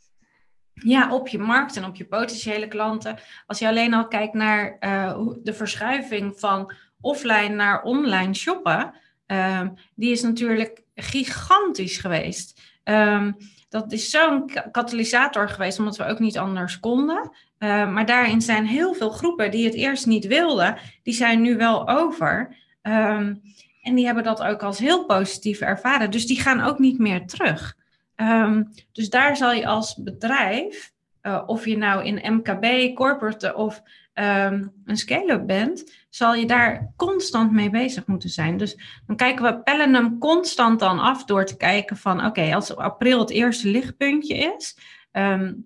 Ja, 0.73 1.13
op 1.13 1.27
je 1.27 1.39
markt 1.39 1.75
en 1.75 1.85
op 1.85 1.95
je 1.95 2.05
potentiële 2.05 2.67
klanten. 2.67 3.19
Als 3.45 3.59
je 3.59 3.67
alleen 3.67 3.93
al 3.93 4.07
kijkt 4.07 4.33
naar 4.33 4.77
uh, 4.79 5.19
de 5.43 5.53
verschuiving 5.53 6.39
van 6.39 6.73
offline 7.01 7.55
naar 7.55 7.83
online 7.83 8.33
shoppen, 8.33 8.93
um, 9.27 9.73
die 9.95 10.11
is 10.11 10.21
natuurlijk 10.21 10.83
gigantisch 10.95 11.97
geweest. 11.97 12.61
Um, 12.83 13.37
dat 13.69 13.91
is 13.91 14.09
zo'n 14.09 14.51
katalysator 14.71 15.49
geweest, 15.49 15.79
omdat 15.79 15.97
we 15.97 16.05
ook 16.05 16.19
niet 16.19 16.37
anders 16.37 16.79
konden. 16.79 17.31
Uh, 17.59 17.91
maar 17.91 18.05
daarin 18.05 18.41
zijn 18.41 18.65
heel 18.65 18.93
veel 18.93 19.09
groepen 19.09 19.51
die 19.51 19.65
het 19.65 19.73
eerst 19.73 20.05
niet 20.05 20.27
wilden, 20.27 20.77
die 21.03 21.13
zijn 21.13 21.41
nu 21.41 21.57
wel 21.57 21.89
over. 21.89 22.55
Um, 22.81 23.41
En 23.81 23.95
die 23.95 24.05
hebben 24.05 24.23
dat 24.23 24.43
ook 24.43 24.63
als 24.63 24.79
heel 24.79 25.05
positief 25.05 25.59
ervaren. 25.59 26.11
Dus 26.11 26.25
die 26.25 26.39
gaan 26.39 26.61
ook 26.61 26.79
niet 26.79 26.99
meer 26.99 27.27
terug. 27.27 27.77
Ehm, 28.15 28.63
dus 28.91 29.09
daar 29.09 29.37
zal 29.37 29.51
je 29.51 29.65
als 29.65 29.95
bedrijf, 30.03 30.91
uh, 31.21 31.43
of 31.45 31.65
je 31.65 31.77
nou 31.77 32.05
in 32.05 32.33
MKB, 32.33 32.95
corporate 32.95 33.55
of 33.55 33.81
um, 34.19 34.73
een 34.85 34.97
scale-up 34.97 35.47
bent, 35.47 36.05
zal 36.09 36.35
je 36.35 36.45
daar 36.45 36.93
constant 36.95 37.51
mee 37.51 37.69
bezig 37.69 38.05
moeten 38.05 38.29
zijn. 38.29 38.57
Dus 38.57 38.77
dan 39.07 39.15
kijken 39.15 39.43
we, 39.43 39.61
pellen 39.61 39.93
hem 39.93 40.17
constant 40.17 40.79
dan 40.79 40.99
af 40.99 41.25
door 41.25 41.45
te 41.45 41.57
kijken 41.57 41.97
van, 41.97 42.25
oké, 42.25 42.55
als 42.55 42.75
april 42.75 43.19
het 43.19 43.29
eerste 43.29 43.67
lichtpuntje 43.67 44.35
is, 44.35 44.77
um, 45.11 45.65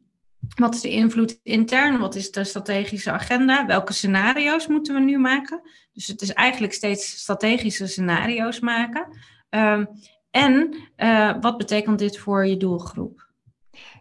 wat 0.55 0.73
is 0.73 0.81
de 0.81 0.89
invloed 0.89 1.39
intern? 1.43 1.99
Wat 1.99 2.15
is 2.15 2.31
de 2.31 2.43
strategische 2.43 3.11
agenda? 3.11 3.65
Welke 3.65 3.93
scenario's 3.93 4.67
moeten 4.67 4.93
we 4.93 4.99
nu 4.99 5.17
maken? 5.17 5.61
Dus 5.93 6.07
het 6.07 6.21
is 6.21 6.33
eigenlijk 6.33 6.73
steeds 6.73 7.19
strategische 7.19 7.87
scenario's 7.87 8.59
maken. 8.59 9.17
Um, 9.49 9.87
en 10.31 10.75
uh, 10.97 11.33
wat 11.41 11.57
betekent 11.57 11.99
dit 11.99 12.17
voor 12.17 12.47
je 12.47 12.57
doelgroep? 12.57 13.29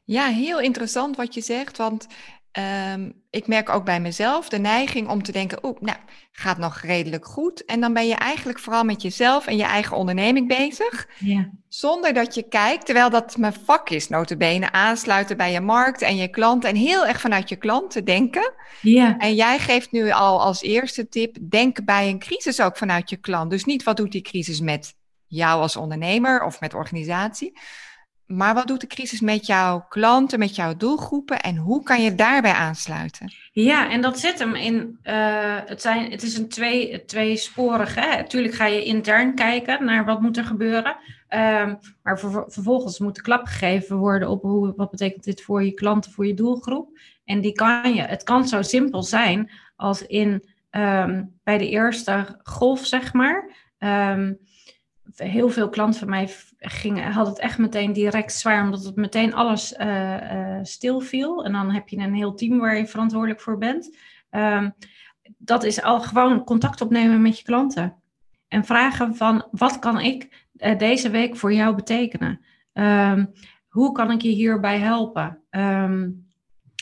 Ja, 0.04 0.26
heel 0.26 0.60
interessant 0.60 1.16
wat 1.16 1.34
je 1.34 1.40
zegt. 1.40 1.76
Want 1.76 2.06
Um, 2.92 3.12
ik 3.30 3.46
merk 3.46 3.68
ook 3.68 3.84
bij 3.84 4.00
mezelf 4.00 4.48
de 4.48 4.58
neiging 4.58 5.08
om 5.08 5.22
te 5.22 5.32
denken, 5.32 5.64
oeh, 5.64 5.80
nou, 5.80 5.98
gaat 6.32 6.58
nog 6.58 6.80
redelijk 6.80 7.26
goed. 7.26 7.64
En 7.64 7.80
dan 7.80 7.92
ben 7.92 8.06
je 8.06 8.14
eigenlijk 8.14 8.58
vooral 8.58 8.84
met 8.84 9.02
jezelf 9.02 9.46
en 9.46 9.56
je 9.56 9.64
eigen 9.64 9.96
onderneming 9.96 10.48
bezig. 10.48 11.08
Ja. 11.18 11.50
Zonder 11.68 12.12
dat 12.12 12.34
je 12.34 12.42
kijkt, 12.42 12.84
terwijl 12.84 13.10
dat 13.10 13.36
mijn 13.36 13.52
vak 13.64 13.90
is, 13.90 14.08
notabene, 14.08 14.72
aansluiten 14.72 15.36
bij 15.36 15.52
je 15.52 15.60
markt 15.60 16.02
en 16.02 16.16
je 16.16 16.28
klanten. 16.28 16.68
En 16.68 16.76
heel 16.76 17.06
erg 17.06 17.20
vanuit 17.20 17.48
je 17.48 17.56
klanten 17.56 18.04
denken. 18.04 18.52
Ja. 18.80 19.18
En 19.18 19.34
jij 19.34 19.58
geeft 19.58 19.92
nu 19.92 20.10
al 20.10 20.42
als 20.42 20.62
eerste 20.62 21.08
tip, 21.08 21.36
denk 21.40 21.84
bij 21.84 22.08
een 22.08 22.18
crisis 22.18 22.60
ook 22.60 22.76
vanuit 22.76 23.10
je 23.10 23.16
klant. 23.16 23.50
Dus 23.50 23.64
niet 23.64 23.82
wat 23.82 23.96
doet 23.96 24.12
die 24.12 24.22
crisis 24.22 24.60
met 24.60 24.94
jou 25.26 25.60
als 25.60 25.76
ondernemer 25.76 26.44
of 26.44 26.60
met 26.60 26.74
organisatie. 26.74 27.58
Maar 28.30 28.54
wat 28.54 28.66
doet 28.66 28.80
de 28.80 28.86
crisis 28.86 29.20
met 29.20 29.46
jouw 29.46 29.84
klanten, 29.88 30.38
met 30.38 30.56
jouw 30.56 30.76
doelgroepen 30.76 31.40
en 31.40 31.56
hoe 31.56 31.82
kan 31.82 32.02
je 32.02 32.14
daarbij 32.14 32.52
aansluiten? 32.52 33.32
Ja, 33.52 33.90
en 33.90 34.00
dat 34.00 34.18
zit 34.18 34.38
hem 34.38 34.54
in. 34.54 34.98
Uh, 35.04 35.56
het, 35.66 35.82
zijn, 35.82 36.10
het 36.10 36.22
is 36.22 36.38
een 36.38 36.48
twee, 36.48 37.04
tweesporig. 37.04 37.94
Hè? 37.94 38.16
Natuurlijk 38.16 38.54
ga 38.54 38.66
je 38.66 38.84
intern 38.84 39.34
kijken 39.34 39.84
naar 39.84 40.04
wat 40.04 40.20
moet 40.20 40.36
er 40.36 40.44
gebeuren. 40.44 40.96
Um, 41.28 41.78
maar 42.02 42.18
vervolgens 42.48 42.98
moet 42.98 43.14
de 43.14 43.22
klap 43.22 43.46
gegeven 43.46 43.96
worden 43.96 44.28
op 44.28 44.42
hoe, 44.42 44.72
wat 44.76 44.90
betekent 44.90 45.24
dit 45.24 45.42
voor 45.42 45.64
je 45.64 45.72
klanten, 45.72 46.12
voor 46.12 46.26
je 46.26 46.34
doelgroep. 46.34 46.98
En 47.24 47.40
die 47.40 47.52
kan 47.52 47.94
je. 47.94 48.02
Het 48.02 48.22
kan 48.22 48.48
zo 48.48 48.62
simpel 48.62 49.02
zijn 49.02 49.50
als 49.76 50.06
in 50.06 50.44
um, 50.70 51.38
bij 51.42 51.58
de 51.58 51.68
eerste 51.68 52.40
golf, 52.42 52.86
zeg 52.86 53.12
maar. 53.12 53.50
Um, 53.78 54.38
heel 55.22 55.48
veel 55.48 55.68
klanten 55.68 56.00
van 56.00 56.08
mij 56.08 56.30
gingen, 56.58 57.12
hadden 57.12 57.32
het 57.32 57.42
echt 57.42 57.58
meteen 57.58 57.92
direct 57.92 58.32
zwaar, 58.32 58.64
omdat 58.64 58.84
het 58.84 58.96
meteen 58.96 59.34
alles 59.34 59.72
uh, 59.72 60.14
uh, 60.14 60.58
stilviel. 60.62 61.44
En 61.44 61.52
dan 61.52 61.70
heb 61.70 61.88
je 61.88 61.96
een 61.96 62.14
heel 62.14 62.34
team 62.34 62.58
waar 62.58 62.76
je 62.76 62.86
verantwoordelijk 62.86 63.40
voor 63.40 63.58
bent. 63.58 63.96
Um, 64.30 64.74
dat 65.38 65.64
is 65.64 65.82
al 65.82 66.00
gewoon 66.00 66.44
contact 66.44 66.80
opnemen 66.80 67.22
met 67.22 67.38
je 67.38 67.44
klanten. 67.44 67.94
En 68.48 68.64
vragen 68.64 69.16
van, 69.16 69.46
wat 69.50 69.78
kan 69.78 70.00
ik 70.00 70.48
uh, 70.56 70.78
deze 70.78 71.10
week 71.10 71.36
voor 71.36 71.52
jou 71.52 71.74
betekenen? 71.74 72.40
Um, 72.72 73.32
hoe 73.68 73.92
kan 73.92 74.10
ik 74.10 74.22
je 74.22 74.28
hierbij 74.28 74.78
helpen? 74.78 75.42
Um, 75.50 76.28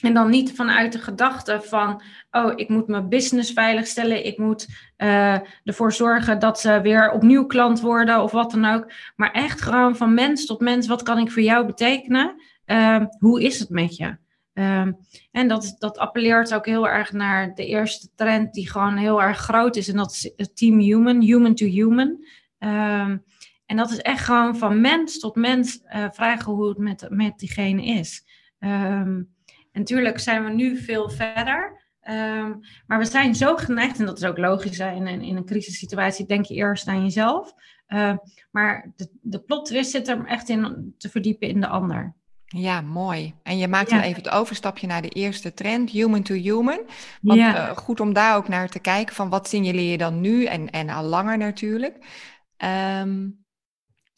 en 0.03 0.15
dan 0.15 0.31
niet 0.31 0.53
vanuit 0.55 0.93
de 0.93 0.99
gedachte 0.99 1.61
van, 1.63 2.03
oh, 2.31 2.53
ik 2.57 2.69
moet 2.69 2.87
mijn 2.87 3.09
business 3.09 3.53
veiligstellen, 3.53 4.27
ik 4.27 4.39
moet 4.39 4.67
uh, 4.99 5.39
ervoor 5.65 5.93
zorgen 5.93 6.39
dat 6.39 6.61
ze 6.61 6.81
weer 6.81 7.11
opnieuw 7.11 7.47
klant 7.47 7.81
worden 7.81 8.23
of 8.23 8.33
wat 8.33 8.51
dan 8.51 8.65
ook. 8.65 8.93
Maar 9.17 9.33
echt 9.33 9.61
gewoon 9.61 9.97
van 9.97 10.15
mens 10.15 10.47
tot 10.47 10.61
mens, 10.61 10.87
wat 10.87 11.03
kan 11.03 11.19
ik 11.19 11.31
voor 11.31 11.43
jou 11.43 11.67
betekenen? 11.67 12.43
Uh, 12.67 13.05
hoe 13.19 13.43
is 13.43 13.59
het 13.59 13.69
met 13.69 13.97
je? 13.97 14.17
Uh, 14.55 14.87
en 15.31 15.49
dat, 15.49 15.77
dat 15.79 15.99
appelleert 15.99 16.55
ook 16.55 16.67
heel 16.67 16.89
erg 16.89 17.13
naar 17.13 17.55
de 17.55 17.67
eerste 17.67 18.09
trend 18.15 18.55
die 18.55 18.71
gewoon 18.71 18.97
heel 18.97 19.23
erg 19.23 19.39
groot 19.39 19.77
is. 19.77 19.89
En 19.89 19.97
dat 19.97 20.33
is 20.37 20.53
team 20.55 20.79
human, 20.79 21.21
human 21.21 21.55
to 21.55 21.67
human. 21.67 22.25
Ehm, 22.59 23.17
en 23.67 23.77
dat 23.77 23.91
is 23.91 23.99
echt 23.99 24.25
gewoon 24.25 24.57
van 24.57 24.81
mens 24.81 25.19
tot 25.19 25.35
mens 25.35 25.81
uh, 25.95 26.05
vragen 26.11 26.53
hoe 26.53 26.69
het 26.69 26.79
met, 26.79 27.07
met 27.11 27.39
diegene 27.39 27.85
is. 27.85 28.25
Natuurlijk 29.73 30.19
zijn 30.19 30.45
we 30.45 30.51
nu 30.51 30.77
veel 30.77 31.11
verder. 31.11 31.87
Ehm, 32.01 32.55
maar 32.87 32.99
we 32.99 33.05
zijn 33.05 33.35
zo 33.35 33.57
geneigd, 33.57 33.99
en 33.99 34.07
dat 34.07 34.19
is 34.19 34.25
ook 34.25 34.39
logisch, 34.39 34.79
in 34.79 35.07
een, 35.07 35.23
in 35.23 35.37
een 35.37 35.45
crisissituatie 35.45 36.27
denk 36.27 36.45
je 36.45 36.55
eerst 36.55 36.87
aan 36.87 37.03
jezelf. 37.03 37.53
Uh, 37.89 38.17
maar 38.51 38.93
de, 38.97 39.11
de 39.21 39.41
plot 39.41 39.67
twist 39.67 39.91
zit 39.91 40.09
er 40.09 40.27
echt 40.27 40.49
in 40.49 40.95
te 40.99 41.09
verdiepen 41.09 41.49
in 41.49 41.61
de 41.61 41.67
ander. 41.67 42.17
Ja, 42.45 42.81
mooi. 42.81 43.35
En 43.43 43.59
je 43.59 43.69
maakt 43.69 43.91
dan 43.91 44.01
even 44.01 44.23
het 44.23 44.33
overstapje 44.33 44.87
naar 44.87 45.03
de 45.03 45.09
eerste 45.09 45.55
trend, 45.55 45.91
human 45.91 46.23
to 46.23 46.35
human. 46.35 46.81
Want 47.21 47.39
ja. 47.39 47.71
uh, 47.71 47.77
goed 47.77 48.01
om 48.01 48.13
daar 48.13 48.37
ook 48.37 48.49
naar 48.49 48.69
te 48.69 48.79
kijken 48.79 49.15
van 49.15 49.29
wat 49.29 49.49
signaleer 49.49 49.91
je 49.91 49.99
dan 49.99 50.21
nu 50.21 50.45
en, 50.45 50.71
en 50.71 50.89
al 50.89 51.05
langer 51.05 51.39
natuurlijk. 51.39 51.97
Um, 53.03 53.47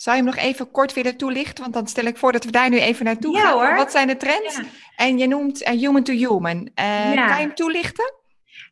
zou 0.00 0.16
je 0.16 0.22
hem 0.22 0.34
nog 0.34 0.44
even 0.44 0.70
kort 0.70 0.92
willen 0.92 1.16
toelichten? 1.16 1.62
Want 1.62 1.74
dan 1.74 1.86
stel 1.86 2.04
ik 2.04 2.16
voor 2.16 2.32
dat 2.32 2.44
we 2.44 2.50
daar 2.50 2.70
nu 2.70 2.78
even 2.78 3.04
naartoe 3.04 3.36
ja, 3.36 3.40
gaan. 3.40 3.52
Hoor. 3.52 3.76
Wat 3.76 3.90
zijn 3.90 4.06
de 4.06 4.16
trends? 4.16 4.56
Ja. 4.56 4.62
En 4.96 5.18
je 5.18 5.26
noemt 5.26 5.62
uh, 5.62 5.68
human 5.68 6.02
to 6.02 6.12
human. 6.12 6.56
Uh, 6.56 7.14
ja. 7.14 7.26
Kan 7.26 7.36
je 7.36 7.46
hem 7.46 7.54
toelichten? 7.54 8.14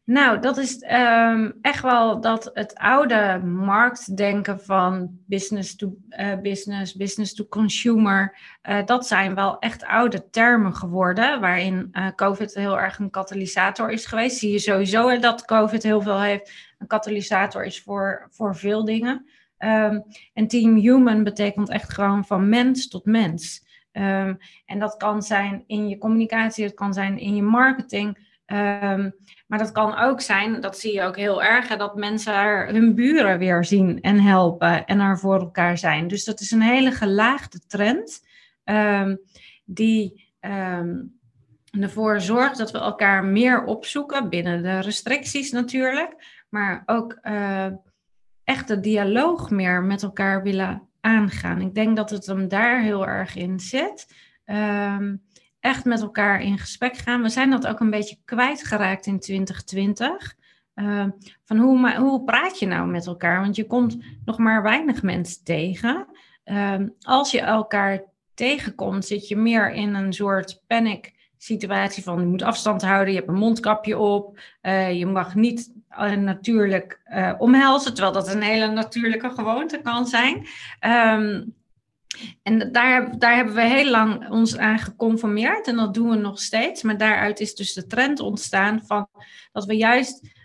Nou, 0.05 0.41
dat 0.41 0.57
is 0.57 0.85
um, 0.91 1.59
echt 1.63 1.83
wel 1.83 2.21
dat 2.21 2.51
het 2.55 2.75
oude 2.75 3.41
marktdenken 3.45 4.61
van 4.61 5.09
business 5.27 5.77
to 5.77 5.97
uh, 6.09 6.35
business, 6.43 6.97
business 6.97 7.35
to 7.35 7.45
consumer, 7.45 8.39
dat 8.85 9.07
zijn 9.07 9.35
wel 9.35 9.59
echt 9.59 9.85
oude 9.85 10.31
termen 10.31 10.75
geworden, 10.75 11.41
waarin 11.41 11.95
COVID 12.17 12.55
heel 12.55 12.79
erg 12.79 12.99
een 12.99 13.11
katalysator 13.11 13.91
is 13.91 14.07
geweest. 14.07 14.39
Zie 14.39 14.53
je 14.53 14.59
sowieso 14.59 15.19
dat 15.19 15.45
COVID 15.45 15.83
heel 15.83 16.01
veel 16.01 16.21
heeft, 16.21 16.53
een 16.79 16.87
katalysator 16.87 17.65
is 17.65 17.83
voor, 17.83 18.29
voor 18.31 18.57
veel 18.57 18.85
dingen. 18.85 19.27
Um, 19.59 20.05
en 20.35 20.49
Team 20.49 20.77
Human 20.77 21.25
betekent 21.25 21.69
echt 21.69 21.93
gewoon 21.93 22.25
van 22.25 22.49
mens 22.49 22.89
tot 22.89 23.05
mens. 23.05 23.67
Um, 23.93 24.39
en 24.67 24.79
dat 24.79 24.97
kan 24.97 25.23
zijn 25.23 25.65
in 25.67 25.89
je 25.89 25.99
communicatie, 25.99 26.65
het 26.65 26.75
kan 26.75 26.95
zijn 26.95 27.19
in 27.19 27.35
je 27.35 27.43
marketing. 27.43 28.27
Um, 28.47 29.15
maar 29.47 29.59
dat 29.59 29.73
kan 29.73 29.99
ook 29.99 30.21
zijn, 30.21 30.61
dat 30.61 30.79
zie 30.79 30.93
je 30.93 31.03
ook 31.03 31.17
heel 31.17 31.43
erg, 31.43 31.77
dat 31.77 31.97
mensen 31.97 32.67
hun 32.75 32.95
buren 32.95 33.39
weer 33.39 33.65
zien 33.65 34.01
en 34.01 34.21
helpen 34.21 34.87
en 34.87 35.01
er 35.01 35.19
voor 35.19 35.41
elkaar 35.41 35.79
zijn. 35.79 36.09
Dus 36.09 36.25
dat 36.25 36.41
is 36.41 36.51
een 36.51 36.63
hele 36.63 36.91
gelaagde 36.91 37.61
trend 37.67 38.27
die 39.65 40.27
ervoor 41.71 42.21
zorgt 42.21 42.59
dat 42.59 42.71
we 42.71 42.79
elkaar 42.79 43.25
meer 43.25 43.65
opzoeken 43.65 44.29
binnen 44.29 44.63
de 44.63 44.81
restricties 44.81 45.51
natuurlijk, 45.51 46.43
maar 46.49 46.83
ook 46.87 47.19
uh, 47.23 47.67
echt 48.49 48.69
de 48.69 48.81
dialoog 48.81 49.51
meer 49.51 49.83
met 49.83 50.03
elkaar 50.03 50.43
willen 50.43 50.89
aangaan. 51.01 51.61
Ik 51.61 51.75
denk 51.75 51.97
dat 51.97 52.11
het 52.11 52.27
hem 52.27 52.49
daar 52.49 52.81
heel 52.83 53.07
erg 53.07 53.37
in 53.37 53.61
zit. 53.61 54.15
Um, 54.45 55.23
echt 55.61 55.85
met 55.85 56.01
elkaar 56.01 56.43
in 56.43 56.59
gesprek 56.59 56.97
gaan. 56.97 57.23
We 57.23 57.29
zijn 57.29 57.51
dat 57.51 57.67
ook 57.67 57.81
een 57.81 57.91
beetje 57.91 58.17
kwijtgeraakt 58.25 59.07
in 59.07 59.21
2020. 59.21 60.35
Uh, 60.75 60.99
ehm, 60.99 61.11
van 61.45 61.57
hoe, 61.57 61.97
hoe 61.97 62.25
praat 62.25 62.59
je 62.59 62.67
nou 62.67 62.89
met 62.89 63.07
elkaar? 63.07 63.41
Want 63.41 63.57
je 63.57 63.67
komt 63.67 63.99
nog 64.25 64.39
maar 64.39 64.63
weinig 64.63 65.03
mensen 65.03 65.45
tegen. 65.45 66.07
Uh, 66.45 66.75
als 67.01 67.31
je 67.31 67.41
elkaar 67.41 68.03
tegenkomt, 68.35 69.05
zit 69.05 69.29
je 69.29 69.37
meer 69.37 69.71
in 69.71 69.95
een 69.95 70.13
soort 70.13 70.63
panic 70.67 71.18
situatie 71.39 72.03
van 72.03 72.21
je 72.21 72.27
moet 72.27 72.43
afstand 72.43 72.83
houden, 72.83 73.13
je 73.13 73.19
hebt 73.19 73.29
een 73.29 73.39
mondkapje 73.39 73.99
op, 73.99 74.39
uh, 74.63 74.93
je 74.99 75.07
mag 75.07 75.35
niet 75.35 75.73
uh, 75.91 76.13
natuurlijk 76.13 77.01
uh, 77.07 77.35
omhelzen, 77.39 77.95
terwijl 77.95 78.15
dat 78.15 78.35
een 78.35 78.43
hele 78.43 78.69
natuurlijke 78.69 79.31
gewoonte 79.31 79.81
kan 79.83 80.07
zijn. 80.07 80.47
Um, 80.87 81.57
en 82.43 82.73
daar, 82.73 83.19
daar 83.19 83.37
hebben 83.37 83.55
we 83.55 83.63
heel 83.63 83.91
lang 83.91 84.31
ons 84.31 84.57
aan 84.57 84.79
geconformeerd 84.79 85.67
en 85.67 85.77
dat 85.77 85.95
doen 85.95 86.11
we 86.11 86.17
nog 86.17 86.41
steeds. 86.41 86.83
Maar 86.83 86.97
daaruit 86.97 87.41
is 87.41 87.55
dus 87.55 87.73
de 87.73 87.87
trend 87.87 88.21
ontstaan 88.21 88.83
van 88.87 89.09
dat 89.53 89.65
we 89.65 89.77
juist 89.77 90.37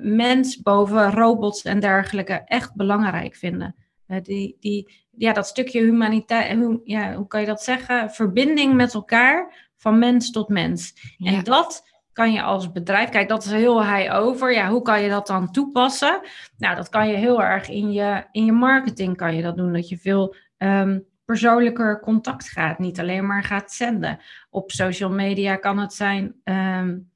mens 0.00 0.62
boven 0.62 1.10
robots 1.10 1.62
en 1.62 1.80
dergelijke 1.80 2.32
echt 2.32 2.74
belangrijk 2.74 3.36
vinden. 3.36 3.74
die, 4.22 4.56
die, 4.60 5.06
ja, 5.18 5.32
dat 5.32 5.46
stukje 5.46 5.80
humaniteit, 5.80 6.58
hoe, 6.58 6.80
ja, 6.84 7.14
hoe 7.14 7.26
kan 7.26 7.40
je 7.40 7.46
dat 7.46 7.62
zeggen? 7.62 8.10
Verbinding 8.10 8.74
met 8.74 8.94
elkaar 8.94 9.67
van 9.78 9.98
mens 9.98 10.30
tot 10.30 10.48
mens. 10.48 10.94
En 11.18 11.44
dat 11.44 11.82
kan 12.12 12.32
je 12.32 12.42
als 12.42 12.72
bedrijf, 12.72 13.08
kijk, 13.08 13.28
dat 13.28 13.44
is 13.44 13.50
heel 13.50 13.86
high 13.86 14.14
over. 14.14 14.52
Ja, 14.52 14.70
hoe 14.70 14.82
kan 14.82 15.02
je 15.02 15.08
dat 15.08 15.26
dan 15.26 15.50
toepassen? 15.50 16.20
Nou, 16.56 16.76
dat 16.76 16.88
kan 16.88 17.08
je 17.08 17.16
heel 17.16 17.42
erg 17.42 17.68
in 17.68 17.92
je, 17.92 18.24
in 18.32 18.44
je 18.44 18.52
marketing 18.52 19.16
kan 19.16 19.36
je 19.36 19.42
dat 19.42 19.56
doen. 19.56 19.72
Dat 19.72 19.88
je 19.88 19.98
veel 19.98 20.34
um, 20.58 21.04
persoonlijker 21.24 22.00
contact 22.00 22.48
gaat. 22.48 22.78
Niet 22.78 23.00
alleen 23.00 23.26
maar 23.26 23.44
gaat 23.44 23.72
zenden. 23.72 24.18
Op 24.50 24.70
social 24.70 25.10
media 25.10 25.56
kan 25.56 25.78
het 25.78 25.94
zijn, 25.94 26.34
um, 26.44 27.10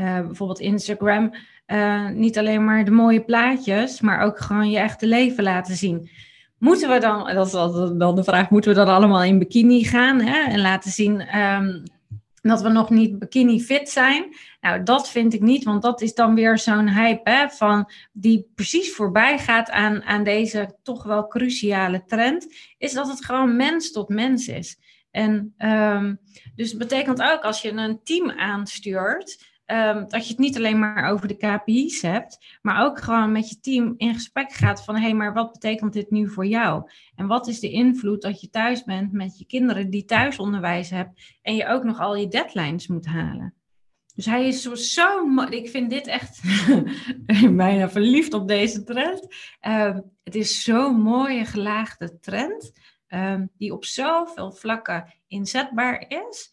uh, 0.00 0.20
bijvoorbeeld 0.20 0.60
Instagram. 0.60 1.32
Eh, 1.66 2.08
niet 2.08 2.38
alleen 2.38 2.64
maar 2.64 2.84
de 2.84 2.90
mooie 2.90 3.24
plaatjes, 3.24 4.00
maar 4.00 4.20
ook 4.20 4.38
gewoon 4.38 4.70
je 4.70 4.78
echte 4.78 5.06
leven 5.06 5.44
laten 5.44 5.76
zien. 5.76 6.08
Moeten 6.58 6.88
we 6.88 6.98
dan, 6.98 7.34
dat 7.34 7.46
is 7.46 7.52
wel 7.98 8.14
de 8.14 8.24
vraag, 8.24 8.50
moeten 8.50 8.70
we 8.70 8.76
dan 8.76 8.94
allemaal 8.94 9.22
in 9.22 9.38
bikini 9.38 9.84
gaan 9.84 10.20
hè? 10.20 10.50
en 10.52 10.60
laten 10.60 10.90
zien 10.90 11.20
ehm, 11.20 11.82
dat 12.48 12.62
we 12.62 12.68
nog 12.68 12.90
niet 12.90 13.18
bikini 13.18 13.60
fit 13.60 13.88
zijn? 13.90 14.36
Nou, 14.60 14.82
dat 14.82 15.10
vind 15.10 15.34
ik 15.34 15.40
niet, 15.40 15.64
want 15.64 15.82
dat 15.82 16.00
is 16.00 16.14
dan 16.14 16.34
weer 16.34 16.58
zo'n 16.58 16.88
hype 16.88 17.30
hè, 17.30 17.48
van 17.48 17.90
die 18.12 18.50
precies 18.54 18.94
voorbij 18.94 19.38
gaat 19.38 19.70
aan, 19.70 20.02
aan 20.02 20.24
deze 20.24 20.76
toch 20.82 21.02
wel 21.02 21.26
cruciale 21.26 22.04
trend, 22.04 22.54
is 22.78 22.92
dat 22.92 23.08
het 23.08 23.24
gewoon 23.24 23.56
mens 23.56 23.92
tot 23.92 24.08
mens 24.08 24.48
is. 24.48 24.78
En 25.10 25.54
um, 25.58 26.20
dus 26.54 26.76
betekent 26.76 27.22
ook 27.22 27.42
als 27.42 27.62
je 27.62 27.70
een 27.70 28.00
team 28.02 28.30
aanstuurt, 28.30 29.53
um, 29.66 30.08
dat 30.08 30.24
je 30.24 30.30
het 30.30 30.38
niet 30.38 30.56
alleen 30.56 30.78
maar 30.78 31.10
over 31.10 31.28
de 31.28 31.36
KPI's 31.36 32.02
hebt, 32.02 32.58
maar 32.62 32.84
ook 32.84 33.00
gewoon 33.00 33.32
met 33.32 33.48
je 33.48 33.60
team 33.60 33.94
in 33.96 34.14
gesprek 34.14 34.52
gaat 34.52 34.84
van 34.84 34.94
hé, 34.94 35.00
hey, 35.00 35.14
maar 35.14 35.32
wat 35.32 35.52
betekent 35.52 35.92
dit 35.92 36.10
nu 36.10 36.28
voor 36.28 36.46
jou? 36.46 36.90
En 37.14 37.26
wat 37.26 37.46
is 37.46 37.60
de 37.60 37.70
invloed 37.70 38.22
dat 38.22 38.40
je 38.40 38.50
thuis 38.50 38.84
bent 38.84 39.12
met 39.12 39.38
je 39.38 39.46
kinderen 39.46 39.90
die 39.90 40.04
thuisonderwijs 40.04 40.90
hebt 40.90 41.36
en 41.42 41.56
je 41.56 41.66
ook 41.66 41.84
nog 41.84 42.00
al 42.00 42.16
je 42.16 42.28
deadlines 42.28 42.86
moet 42.86 43.06
halen? 43.06 43.54
Dus 44.14 44.26
hij 44.26 44.46
is 44.46 44.62
zo, 44.62 44.74
zo 44.74 45.42
ik 45.42 45.68
vind 45.68 45.90
dit 45.90 46.06
echt 46.06 46.40
bijna 47.56 47.90
verliefd 47.90 48.34
op 48.34 48.48
deze 48.48 48.84
trend. 48.84 49.34
Um, 49.60 50.10
het 50.24 50.34
is 50.34 50.62
zo'n 50.62 51.00
mooie 51.00 51.44
gelaagde 51.44 52.18
trend. 52.20 52.72
Um, 53.08 53.50
die 53.56 53.72
op 53.72 53.84
zoveel 53.84 54.52
vlakken 54.52 55.14
inzetbaar 55.26 56.04
is. 56.08 56.52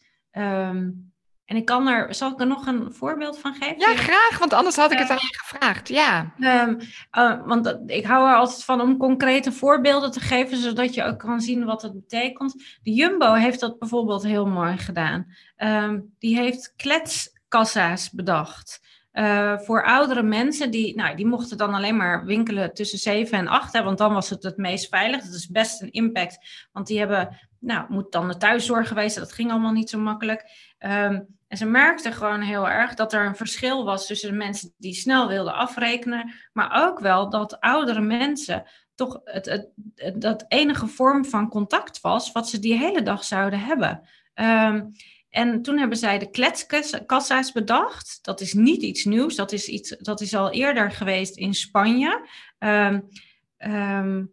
En 1.44 1.56
ik 1.56 1.64
kan 1.64 1.88
er, 1.88 2.14
zal 2.14 2.30
ik 2.30 2.40
er 2.40 2.46
nog 2.46 2.66
een 2.66 2.92
voorbeeld 2.92 3.38
van 3.38 3.54
geven? 3.54 3.78
Ja, 3.78 3.96
graag, 3.96 4.38
want 4.38 4.52
anders 4.52 4.76
had 4.76 4.92
ik 4.92 4.98
het 4.98 5.10
aan 5.10 5.16
je 5.20 5.38
gevraagd. 5.38 5.88
Ja. 5.88 6.34
Um, 6.38 6.78
uh, 7.18 7.46
want 7.46 7.76
ik 7.86 8.04
hou 8.04 8.28
er 8.28 8.36
altijd 8.36 8.64
van 8.64 8.80
om 8.80 8.96
concrete 8.96 9.52
voorbeelden 9.52 10.10
te 10.10 10.20
geven, 10.20 10.56
zodat 10.56 10.94
je 10.94 11.04
ook 11.04 11.18
kan 11.18 11.40
zien 11.40 11.64
wat 11.64 11.82
het 11.82 11.92
betekent. 11.92 12.52
De 12.82 12.92
Jumbo 12.92 13.32
heeft 13.32 13.60
dat 13.60 13.78
bijvoorbeeld 13.78 14.22
heel 14.22 14.46
mooi 14.46 14.78
gedaan. 14.78 15.26
Um, 15.56 16.14
die 16.18 16.36
heeft 16.36 16.72
kletskassa's 16.76 18.10
bedacht. 18.10 18.80
Uh, 19.12 19.58
voor 19.58 19.84
oudere 19.84 20.22
mensen, 20.22 20.70
die, 20.70 20.96
nou, 20.96 21.16
die 21.16 21.26
mochten 21.26 21.56
dan 21.56 21.74
alleen 21.74 21.96
maar 21.96 22.24
winkelen 22.24 22.74
tussen 22.74 22.98
7 22.98 23.38
en 23.38 23.48
8, 23.48 23.72
hè, 23.72 23.82
want 23.82 23.98
dan 23.98 24.12
was 24.12 24.30
het 24.30 24.42
het 24.42 24.56
meest 24.56 24.88
veilig. 24.88 25.24
Dat 25.24 25.34
is 25.34 25.48
best 25.48 25.82
een 25.82 25.90
impact, 25.90 26.68
want 26.72 26.86
die 26.86 26.98
hebben, 26.98 27.38
nou, 27.58 27.86
moet 27.88 28.12
dan 28.12 28.28
de 28.28 28.36
thuiszorg 28.36 28.88
geweest, 28.88 29.16
dat 29.16 29.32
ging 29.32 29.50
allemaal 29.50 29.72
niet 29.72 29.90
zo 29.90 29.98
makkelijk. 29.98 30.44
Um, 30.84 31.26
en 31.48 31.58
ze 31.58 31.66
merkten 31.66 32.12
gewoon 32.12 32.40
heel 32.40 32.68
erg 32.68 32.94
dat 32.94 33.12
er 33.12 33.26
een 33.26 33.36
verschil 33.36 33.84
was 33.84 34.06
tussen 34.06 34.30
de 34.30 34.36
mensen 34.36 34.74
die 34.76 34.94
snel 34.94 35.28
wilden 35.28 35.54
afrekenen, 35.54 36.32
maar 36.52 36.86
ook 36.86 36.98
wel 36.98 37.30
dat 37.30 37.60
oudere 37.60 38.00
mensen 38.00 38.64
toch 38.94 39.20
het, 39.24 39.46
het, 39.46 40.20
dat 40.20 40.44
enige 40.48 40.86
vorm 40.86 41.24
van 41.24 41.48
contact 41.48 42.00
was 42.00 42.32
wat 42.32 42.48
ze 42.48 42.58
die 42.58 42.78
hele 42.78 43.02
dag 43.02 43.24
zouden 43.24 43.60
hebben. 43.60 44.08
Um, 44.34 44.92
en 45.30 45.62
toen 45.62 45.78
hebben 45.78 45.98
zij 45.98 46.18
de 46.18 46.30
kletskassa's 46.30 47.52
bedacht. 47.52 48.18
Dat 48.22 48.40
is 48.40 48.52
niet 48.52 48.82
iets 48.82 49.04
nieuws. 49.04 49.34
Dat 49.34 49.52
is, 49.52 49.68
iets, 49.68 49.96
dat 49.98 50.20
is 50.20 50.34
al 50.34 50.50
eerder 50.50 50.90
geweest 50.90 51.36
in 51.36 51.54
Spanje. 51.54 52.26
Um, 52.58 53.08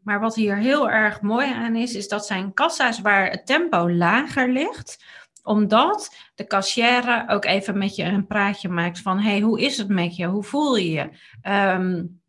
maar 0.04 0.20
wat 0.20 0.36
hier 0.36 0.58
heel 0.58 0.90
erg 0.90 1.22
mooi 1.22 1.54
aan 1.54 1.76
is, 1.76 1.94
is 1.94 2.08
dat 2.08 2.26
zijn 2.26 2.54
kassa's 2.54 3.02
waar 3.02 3.30
het 3.30 3.46
tempo 3.46 3.92
lager 3.92 4.52
ligt 4.52 5.04
omdat 5.44 6.16
de 6.36 6.48
kassière 6.48 7.26
ook 7.28 7.46
even 7.46 7.78
met 7.78 7.96
je 7.96 8.04
een 8.04 8.28
praatje 8.28 8.70
maakt 8.70 9.02
van... 9.02 9.20
hey, 9.20 9.40
hoe 9.40 9.62
is 9.62 9.78
het 9.78 9.90
met 9.90 10.16
je? 10.16 10.26
Hoe 10.26 10.44
voel 10.44 10.76
je 10.76 10.92
je? 10.92 11.10
Um, 11.52 12.22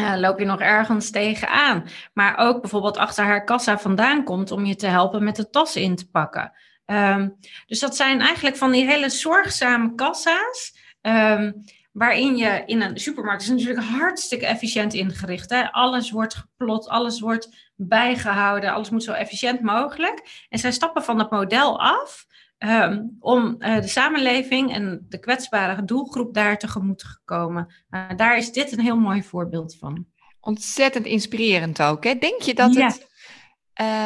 uh, 0.00 0.16
loop 0.16 0.38
je 0.38 0.44
nog 0.44 0.60
ergens 0.60 1.10
tegenaan? 1.10 1.88
Maar 2.12 2.38
ook 2.38 2.60
bijvoorbeeld 2.60 2.96
achter 2.96 3.24
haar 3.24 3.44
kassa 3.44 3.78
vandaan 3.78 4.24
komt 4.24 4.50
om 4.50 4.64
je 4.64 4.76
te 4.76 4.86
helpen 4.86 5.24
met 5.24 5.36
de 5.36 5.50
tas 5.50 5.76
in 5.76 5.96
te 5.96 6.10
pakken. 6.10 6.52
Um, 6.86 7.36
dus 7.66 7.78
dat 7.78 7.96
zijn 7.96 8.20
eigenlijk 8.20 8.56
van 8.56 8.72
die 8.72 8.86
hele 8.86 9.08
zorgzame 9.08 9.94
kassa's. 9.94 10.78
Um, 11.02 11.64
waarin 11.92 12.36
je 12.36 12.62
in 12.66 12.82
een 12.82 12.98
supermarkt 12.98 13.42
is 13.42 13.48
natuurlijk 13.48 13.86
hartstikke 13.86 14.46
efficiënt 14.46 14.94
ingericht. 14.94 15.50
Hè? 15.50 15.72
Alles 15.72 16.10
wordt 16.10 16.34
geplot, 16.34 16.88
alles 16.88 17.20
wordt 17.20 17.70
bijgehouden, 17.74 18.72
alles 18.72 18.90
moet 18.90 19.04
zo 19.04 19.12
efficiënt 19.12 19.60
mogelijk. 19.60 20.46
En 20.48 20.58
zij 20.58 20.72
stappen 20.72 21.02
van 21.02 21.18
dat 21.18 21.30
model 21.30 21.80
af 21.80 22.25
um, 22.58 23.16
om 23.18 23.56
uh, 23.58 23.80
de 23.80 23.88
samenleving 23.88 24.72
en 24.72 25.06
de 25.08 25.18
kwetsbare 25.18 25.84
doelgroep 25.84 26.34
daar 26.34 26.58
tegemoet 26.58 26.98
te 26.98 27.18
komen. 27.24 27.74
Uh, 27.90 28.10
daar 28.16 28.36
is 28.36 28.52
dit 28.52 28.72
een 28.72 28.80
heel 28.80 28.98
mooi 28.98 29.22
voorbeeld 29.22 29.76
van. 29.76 30.06
Ontzettend 30.40 31.06
inspirerend 31.06 31.82
ook. 31.82 32.04
Hè? 32.04 32.14
Denk 32.14 32.42
je 32.42 32.54
dat 32.54 32.74
het. 32.74 33.06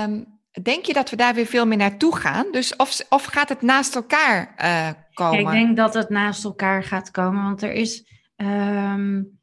Um, 0.04 0.38
Denk 0.62 0.84
je 0.84 0.92
dat 0.92 1.10
we 1.10 1.16
daar 1.16 1.34
weer 1.34 1.46
veel 1.46 1.66
meer 1.66 1.76
naartoe 1.76 2.16
gaan? 2.16 2.46
Dus 2.50 2.76
of, 2.76 3.00
of 3.08 3.24
gaat 3.24 3.48
het 3.48 3.62
naast 3.62 3.94
elkaar 3.94 4.54
uh, 4.58 4.88
komen? 5.14 5.38
ik 5.38 5.50
denk 5.50 5.76
dat 5.76 5.94
het 5.94 6.08
naast 6.08 6.44
elkaar 6.44 6.84
gaat 6.84 7.10
komen, 7.10 7.42
want 7.42 7.62
er 7.62 7.72
is. 7.72 8.04
Um, 8.36 9.38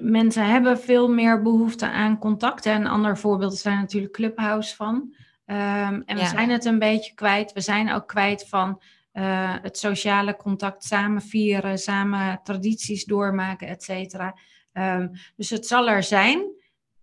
mensen 0.00 0.46
hebben 0.46 0.80
veel 0.80 1.08
meer 1.08 1.42
behoefte 1.42 1.90
aan 1.90 2.18
contact. 2.18 2.66
En 2.66 2.80
een 2.80 2.86
ander 2.86 3.18
voorbeeld 3.18 3.52
is 3.52 3.62
daar 3.62 3.76
natuurlijk 3.76 4.12
Clubhouse 4.12 4.76
van. 4.76 5.14
Um, 5.50 6.02
en 6.06 6.16
we 6.16 6.26
zijn 6.26 6.50
het 6.50 6.64
een 6.64 6.78
beetje 6.78 7.14
kwijt. 7.14 7.52
We 7.52 7.60
zijn 7.60 7.92
ook 7.92 8.08
kwijt 8.08 8.48
van 8.48 8.82
uh, 9.12 9.54
het 9.62 9.78
sociale 9.78 10.36
contact, 10.36 10.84
samen 10.84 11.22
vieren, 11.22 11.78
samen 11.78 12.40
tradities 12.42 13.04
doormaken, 13.04 13.68
et 13.68 13.82
cetera. 13.82 14.36
Um, 14.72 15.10
dus 15.36 15.50
het 15.50 15.66
zal 15.66 15.88
er 15.88 16.02
zijn. 16.02 16.42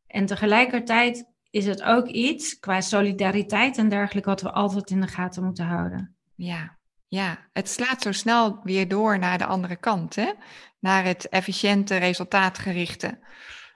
En 0.08 0.26
tegelijkertijd 0.26 1.26
is 1.50 1.66
het 1.66 1.84
ook 1.84 2.08
iets 2.08 2.60
qua 2.60 2.82
solidariteit 2.82 3.78
en 3.78 3.90
dergelijke 3.90 4.30
wat 4.30 4.42
we 4.42 4.52
altijd 4.52 4.90
in 4.90 5.02
de 5.02 5.08
gaten 5.08 5.44
moeten 5.44 5.66
houden. 5.66 6.16
Ja, 6.36 6.78
ja. 7.08 7.38
het 7.54 7.70
slaat 7.70 8.02
zo 8.02 8.12
snel 8.12 8.60
weer 8.64 8.88
door 8.88 9.20
naar 9.20 9.38
de 9.38 9.46
andere 9.46 9.76
kant, 9.76 10.16
hè? 10.16 10.32
naar 10.80 11.04
het 11.04 11.30
efficiënte, 11.30 11.96
resultaatgerichte. 11.96 13.20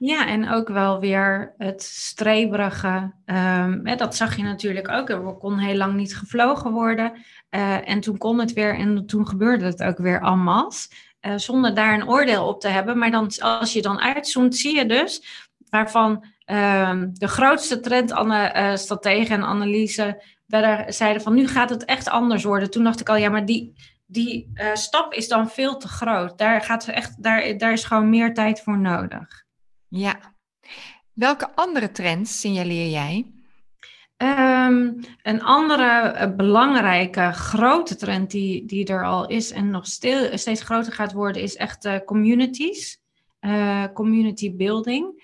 Ja, 0.02 0.28
en 0.28 0.50
ook 0.50 0.68
wel 0.68 1.00
weer 1.00 1.54
het 1.58 1.82
streberige. 1.82 3.12
Um, 3.26 3.88
hè, 3.88 3.96
dat 3.96 4.16
zag 4.16 4.36
je 4.36 4.44
natuurlijk 4.44 4.90
ook. 4.90 5.10
Er 5.10 5.34
kon 5.34 5.58
heel 5.58 5.76
lang 5.76 5.94
niet 5.94 6.18
gevlogen 6.18 6.72
worden. 6.72 7.12
Uh, 7.50 7.90
en 7.90 8.00
toen 8.00 8.18
kon 8.18 8.40
het 8.40 8.54
weer 8.54 8.76
en 8.76 9.06
toen 9.06 9.28
gebeurde 9.28 9.66
het 9.66 9.84
ook 9.84 9.98
weer 9.98 10.22
allemaal. 10.22 10.72
Uh, 11.22 11.34
zonder 11.36 11.74
daar 11.74 11.94
een 11.94 12.10
oordeel 12.10 12.48
op 12.48 12.62
te 12.62 12.68
hebben. 12.68 12.98
Maar 12.98 13.12
dan, 13.12 13.32
als 13.40 13.74
je 13.74 13.82
dan 13.82 14.00
uitzoomt, 14.00 14.56
zie 14.56 14.76
je 14.76 14.86
dus 14.86 15.24
waarvan 15.70 16.12
um, 16.46 17.14
de 17.14 17.28
grootste 17.28 17.80
trendstrategen 17.80 19.38
uh, 19.38 19.44
en 19.44 19.50
analyse 19.50 20.24
werden, 20.46 20.94
zeiden 20.94 21.22
van 21.22 21.34
nu 21.34 21.48
gaat 21.48 21.70
het 21.70 21.86
echt 21.86 22.10
anders 22.10 22.44
worden. 22.44 22.72
Toen 22.72 22.84
dacht 22.84 23.00
ik 23.00 23.10
al, 23.10 23.16
ja, 23.16 23.30
maar 23.30 23.46
die, 23.46 23.74
die 24.06 24.52
stap 24.74 25.14
is 25.14 25.28
dan 25.28 25.50
veel 25.50 25.78
te 25.78 25.88
groot. 25.88 26.38
Daar, 26.38 26.62
gaat 26.62 26.88
echt, 26.88 27.24
daar, 27.24 27.58
daar 27.58 27.72
is 27.72 27.84
gewoon 27.84 28.10
meer 28.10 28.34
tijd 28.34 28.62
voor 28.62 28.78
nodig. 28.78 29.48
Ja. 29.89 30.19
Welke 31.13 31.56
andere 31.56 31.91
trends 31.91 32.39
signaleer 32.39 32.89
jij? 32.89 33.25
Um, 34.17 34.99
een 35.23 35.43
andere 35.43 36.15
uh, 36.15 36.36
belangrijke 36.36 37.32
grote 37.32 37.95
trend 37.95 38.32
die, 38.32 38.65
die 38.65 38.86
er 38.86 39.06
al 39.06 39.28
is 39.28 39.52
en 39.52 39.69
nog 39.69 39.86
stil, 39.88 40.38
steeds 40.38 40.62
groter 40.62 40.93
gaat 40.93 41.13
worden, 41.13 41.41
is 41.41 41.56
echt 41.56 41.86
uh, 41.86 41.95
communities, 42.06 42.99
uh, 43.41 43.86
community 43.93 44.56
building. 44.56 45.23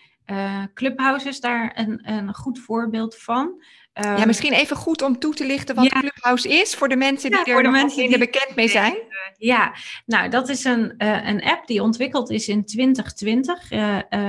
Clubhouse 0.73 1.27
is 1.27 1.39
daar 1.39 1.71
een, 1.75 2.11
een 2.11 2.33
goed 2.33 2.59
voorbeeld 2.59 3.17
van. 3.17 3.63
Um, 3.93 4.17
ja, 4.17 4.25
misschien 4.25 4.53
even 4.53 4.75
goed 4.75 5.01
om 5.01 5.19
toe 5.19 5.33
te 5.33 5.45
lichten 5.45 5.75
wat 5.75 5.85
ja. 5.85 5.99
Clubhouse 5.99 6.49
is 6.49 6.75
voor 6.75 6.89
de 6.89 6.95
mensen 6.95 7.31
die 7.31 7.39
ja, 7.45 7.55
er 7.55 7.63
de 7.63 7.69
mensen 7.69 8.07
die... 8.07 8.17
bekend 8.17 8.55
mee 8.55 8.67
zijn. 8.67 8.95
Ja, 9.37 9.75
nou 10.05 10.29
dat 10.29 10.49
is 10.49 10.63
een, 10.63 10.93
een 10.97 11.43
app 11.43 11.67
die 11.67 11.81
ontwikkeld 11.81 12.29
is 12.29 12.47
in 12.47 12.65
2020 12.65 13.71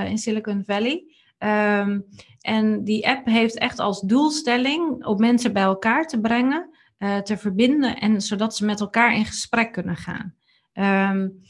in 0.09 0.19
Silicon 0.19 0.63
Valley. 0.67 1.05
Um, 1.39 2.07
en 2.41 2.85
die 2.85 3.09
app 3.09 3.27
heeft 3.27 3.59
echt 3.59 3.79
als 3.79 4.01
doelstelling 4.01 5.05
om 5.05 5.21
mensen 5.21 5.53
bij 5.53 5.63
elkaar 5.63 6.07
te 6.07 6.21
brengen, 6.21 6.71
uh, 6.99 7.19
te 7.19 7.37
verbinden 7.37 7.97
en 7.97 8.21
zodat 8.21 8.57
ze 8.57 8.65
met 8.65 8.81
elkaar 8.81 9.15
in 9.15 9.25
gesprek 9.25 9.73
kunnen 9.73 9.97
gaan. 9.97 10.35
Um, 11.13 11.43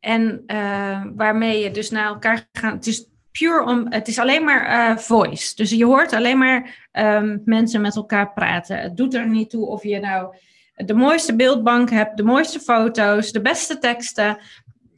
en 0.00 0.42
uh, 0.46 1.04
waarmee 1.16 1.62
je 1.62 1.70
dus 1.70 1.90
naar 1.90 2.06
elkaar 2.06 2.48
gaat. 2.52 3.08
Puur 3.38 3.62
om, 3.62 3.86
het 3.88 4.08
is 4.08 4.18
alleen 4.18 4.44
maar 4.44 4.90
uh, 4.90 4.96
voice. 4.96 5.54
Dus 5.54 5.70
je 5.70 5.84
hoort 5.84 6.12
alleen 6.12 6.38
maar 6.38 6.88
um, 6.92 7.42
mensen 7.44 7.80
met 7.80 7.96
elkaar 7.96 8.32
praten. 8.32 8.78
Het 8.78 8.96
doet 8.96 9.14
er 9.14 9.28
niet 9.28 9.50
toe 9.50 9.66
of 9.66 9.82
je 9.82 10.00
nou 10.00 10.36
de 10.76 10.94
mooiste 10.94 11.36
beeldbank 11.36 11.90
hebt, 11.90 12.16
de 12.16 12.22
mooiste 12.22 12.60
foto's, 12.60 13.32
de 13.32 13.40
beste 13.40 13.78
teksten. 13.78 14.38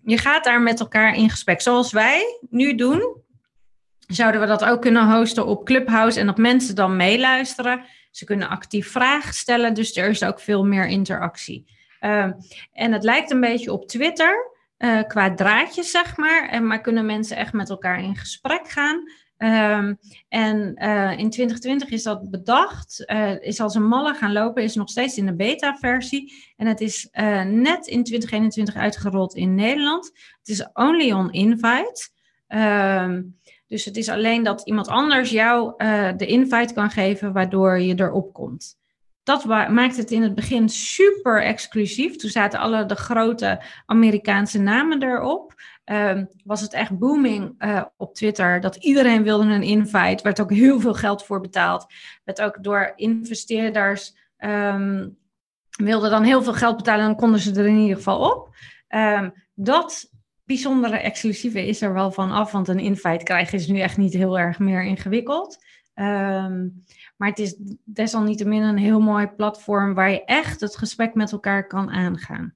Je 0.05 0.19
gaat 0.19 0.45
daar 0.45 0.61
met 0.61 0.81
elkaar 0.81 1.15
in 1.15 1.31
gesprek. 1.31 1.61
Zoals 1.61 1.93
wij 1.93 2.39
nu 2.51 2.75
doen 2.75 3.25
zouden 4.07 4.41
we 4.41 4.47
dat 4.47 4.65
ook 4.65 4.81
kunnen 4.81 5.17
hosten 5.17 5.47
op 5.47 5.65
Clubhouse 5.65 6.21
en 6.21 6.27
dat 6.27 6.37
mensen 6.37 6.75
dan 6.75 6.97
meeluisteren. 6.97 7.85
Ze 8.11 8.25
kunnen 8.25 8.49
actief 8.49 8.91
vragen 8.91 9.35
stellen, 9.35 9.75
dus 9.75 9.97
er 9.97 10.09
is 10.09 10.25
ook 10.25 10.41
veel 10.41 10.65
meer 10.65 10.87
interactie. 10.87 11.65
Uh, 12.01 12.31
en 12.73 12.93
het 12.93 13.05
lijkt 13.05 13.31
een 13.31 13.41
beetje 13.41 13.73
op 13.73 13.89
Twitter. 13.89 14.56
Qua 15.07 15.35
draadjes, 15.35 15.91
zeg 15.91 16.17
maar. 16.17 16.49
En, 16.49 16.67
maar 16.67 16.81
kunnen 16.81 17.07
mensen 17.07 17.37
echt 17.37 17.53
met 17.53 17.71
elkaar 17.71 18.03
in 18.03 18.17
gesprek 18.17 18.69
gaan. 18.69 19.11
Ehm, 19.37 19.95
en 20.29 20.75
in 21.19 21.31
2020 21.31 21.89
is 21.89 22.03
dat 22.03 22.31
bedacht, 22.31 23.05
is 23.41 23.61
als 23.61 23.75
een 23.75 23.89
malle 23.89 24.15
gaan 24.15 24.33
lopen, 24.33 24.63
is 24.63 24.75
nog 24.75 24.89
steeds 24.89 25.17
in 25.17 25.27
de 25.27 25.35
beta-versie. 25.35 26.33
En 26.57 26.67
het 26.67 26.81
is 26.81 27.09
net 27.45 27.87
in 27.87 28.05
2021 28.05 28.75
uitgerold 28.77 29.35
in 29.35 29.55
Nederland. 29.55 30.07
Het 30.39 30.49
is 30.49 30.69
only 30.73 31.13
on 31.13 31.33
invite. 31.33 32.09
Um, 32.49 33.37
dus 33.67 33.85
het 33.85 33.97
is 33.97 34.09
alleen 34.09 34.43
dat 34.43 34.67
iemand 34.67 34.89
anders 34.89 35.31
jou 35.31 35.75
de 36.17 36.27
invite 36.27 36.75
kan 36.75 36.91
geven, 36.91 37.33
waardoor 37.33 37.81
je 37.81 38.01
erop 38.01 38.33
komt. 38.33 38.79
Dat 39.27 39.45
maakt 39.45 39.97
het 39.97 40.11
in 40.11 40.23
het 40.23 40.35
begin 40.35 40.69
super 40.69 41.43
exclusief. 41.43 42.17
Toen 42.17 42.31
zaten 42.31 42.59
alle 42.59 42.87
de 42.87 42.95
grote 42.95 43.63
Amerikaanse 43.87 44.59
namen 44.59 45.03
erop. 45.03 45.55
Um, 45.85 46.29
was 46.45 46.61
het 46.61 46.73
echt 46.73 46.99
booming 46.99 47.55
uh, 47.59 47.83
op 47.97 48.15
Twitter. 48.15 48.61
Dat 48.61 48.77
iedereen 48.77 49.23
wilde 49.23 49.45
een 49.45 49.63
invite. 49.63 50.23
Werd 50.23 50.41
ook 50.41 50.51
heel 50.51 50.81
veel 50.81 50.95
geld 50.95 51.25
voor 51.25 51.41
betaald. 51.41 51.87
Werd 52.25 52.43
ook 52.43 52.57
door 52.61 52.93
investeerders. 52.97 54.17
Um, 54.39 55.17
wilden 55.71 56.11
dan 56.11 56.23
heel 56.23 56.43
veel 56.43 56.55
geld 56.55 56.77
betalen. 56.77 57.01
En 57.01 57.07
dan 57.07 57.17
konden 57.17 57.41
ze 57.41 57.55
er 57.55 57.67
in 57.67 57.79
ieder 57.79 57.97
geval 57.97 58.31
op. 58.31 58.55
Um, 58.89 59.33
dat 59.55 60.11
bijzondere 60.45 60.97
exclusieve 60.97 61.67
is 61.67 61.83
er 61.83 61.93
wel 61.93 62.11
van 62.11 62.31
af, 62.31 62.53
want 62.53 62.69
een 62.69 62.79
invite 62.79 63.25
krijgen 63.25 63.59
is 63.59 63.67
nu 63.67 63.81
echt 63.81 63.97
niet 63.97 64.13
heel 64.13 64.39
erg 64.39 64.59
meer 64.59 64.83
ingewikkeld. 64.83 65.65
Ehm, 65.97 66.69
maar 67.17 67.29
het 67.29 67.39
is 67.39 67.55
desalniettemin 67.85 68.63
een 68.63 68.79
heel 68.79 69.01
mooi 69.01 69.27
platform 69.27 69.95
waar 69.95 70.11
je 70.11 70.25
echt 70.25 70.61
het 70.61 70.77
gesprek 70.77 71.15
met 71.15 71.33
elkaar 71.33 71.67
kan 71.67 71.91
aangaan. 71.91 72.55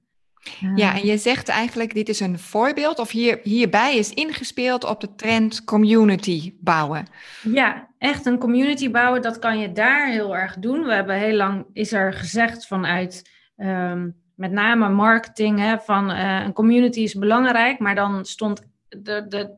Ja, 0.75 0.95
en 0.95 1.05
je 1.05 1.17
zegt 1.17 1.49
eigenlijk, 1.49 1.93
dit 1.93 2.09
is 2.09 2.19
een 2.19 2.39
voorbeeld, 2.39 2.99
of 2.99 3.11
hier, 3.11 3.39
hierbij 3.43 3.97
is 3.97 4.13
ingespeeld 4.13 4.83
op 4.83 5.01
de 5.01 5.15
trend 5.15 5.63
community 5.63 6.53
bouwen. 6.59 7.05
Ja, 7.41 7.87
echt 7.97 8.25
een 8.25 8.37
community 8.37 8.91
bouwen, 8.91 9.21
dat 9.21 9.39
kan 9.39 9.59
je 9.59 9.71
daar 9.71 10.07
heel 10.07 10.35
erg 10.35 10.55
doen. 10.59 10.83
We 10.83 10.93
hebben 10.93 11.15
heel 11.15 11.35
lang, 11.35 11.65
is 11.73 11.91
er 11.91 12.13
gezegd 12.13 12.67
vanuit 12.67 13.29
ehm, 13.55 14.09
met 14.35 14.51
name 14.51 14.89
marketing 14.89 15.59
hè, 15.59 15.79
van 15.79 16.11
uh, 16.11 16.41
een 16.45 16.53
community 16.53 16.99
is 16.99 17.13
belangrijk, 17.13 17.79
maar 17.79 17.95
dan 17.95 18.25
stond 18.25 18.70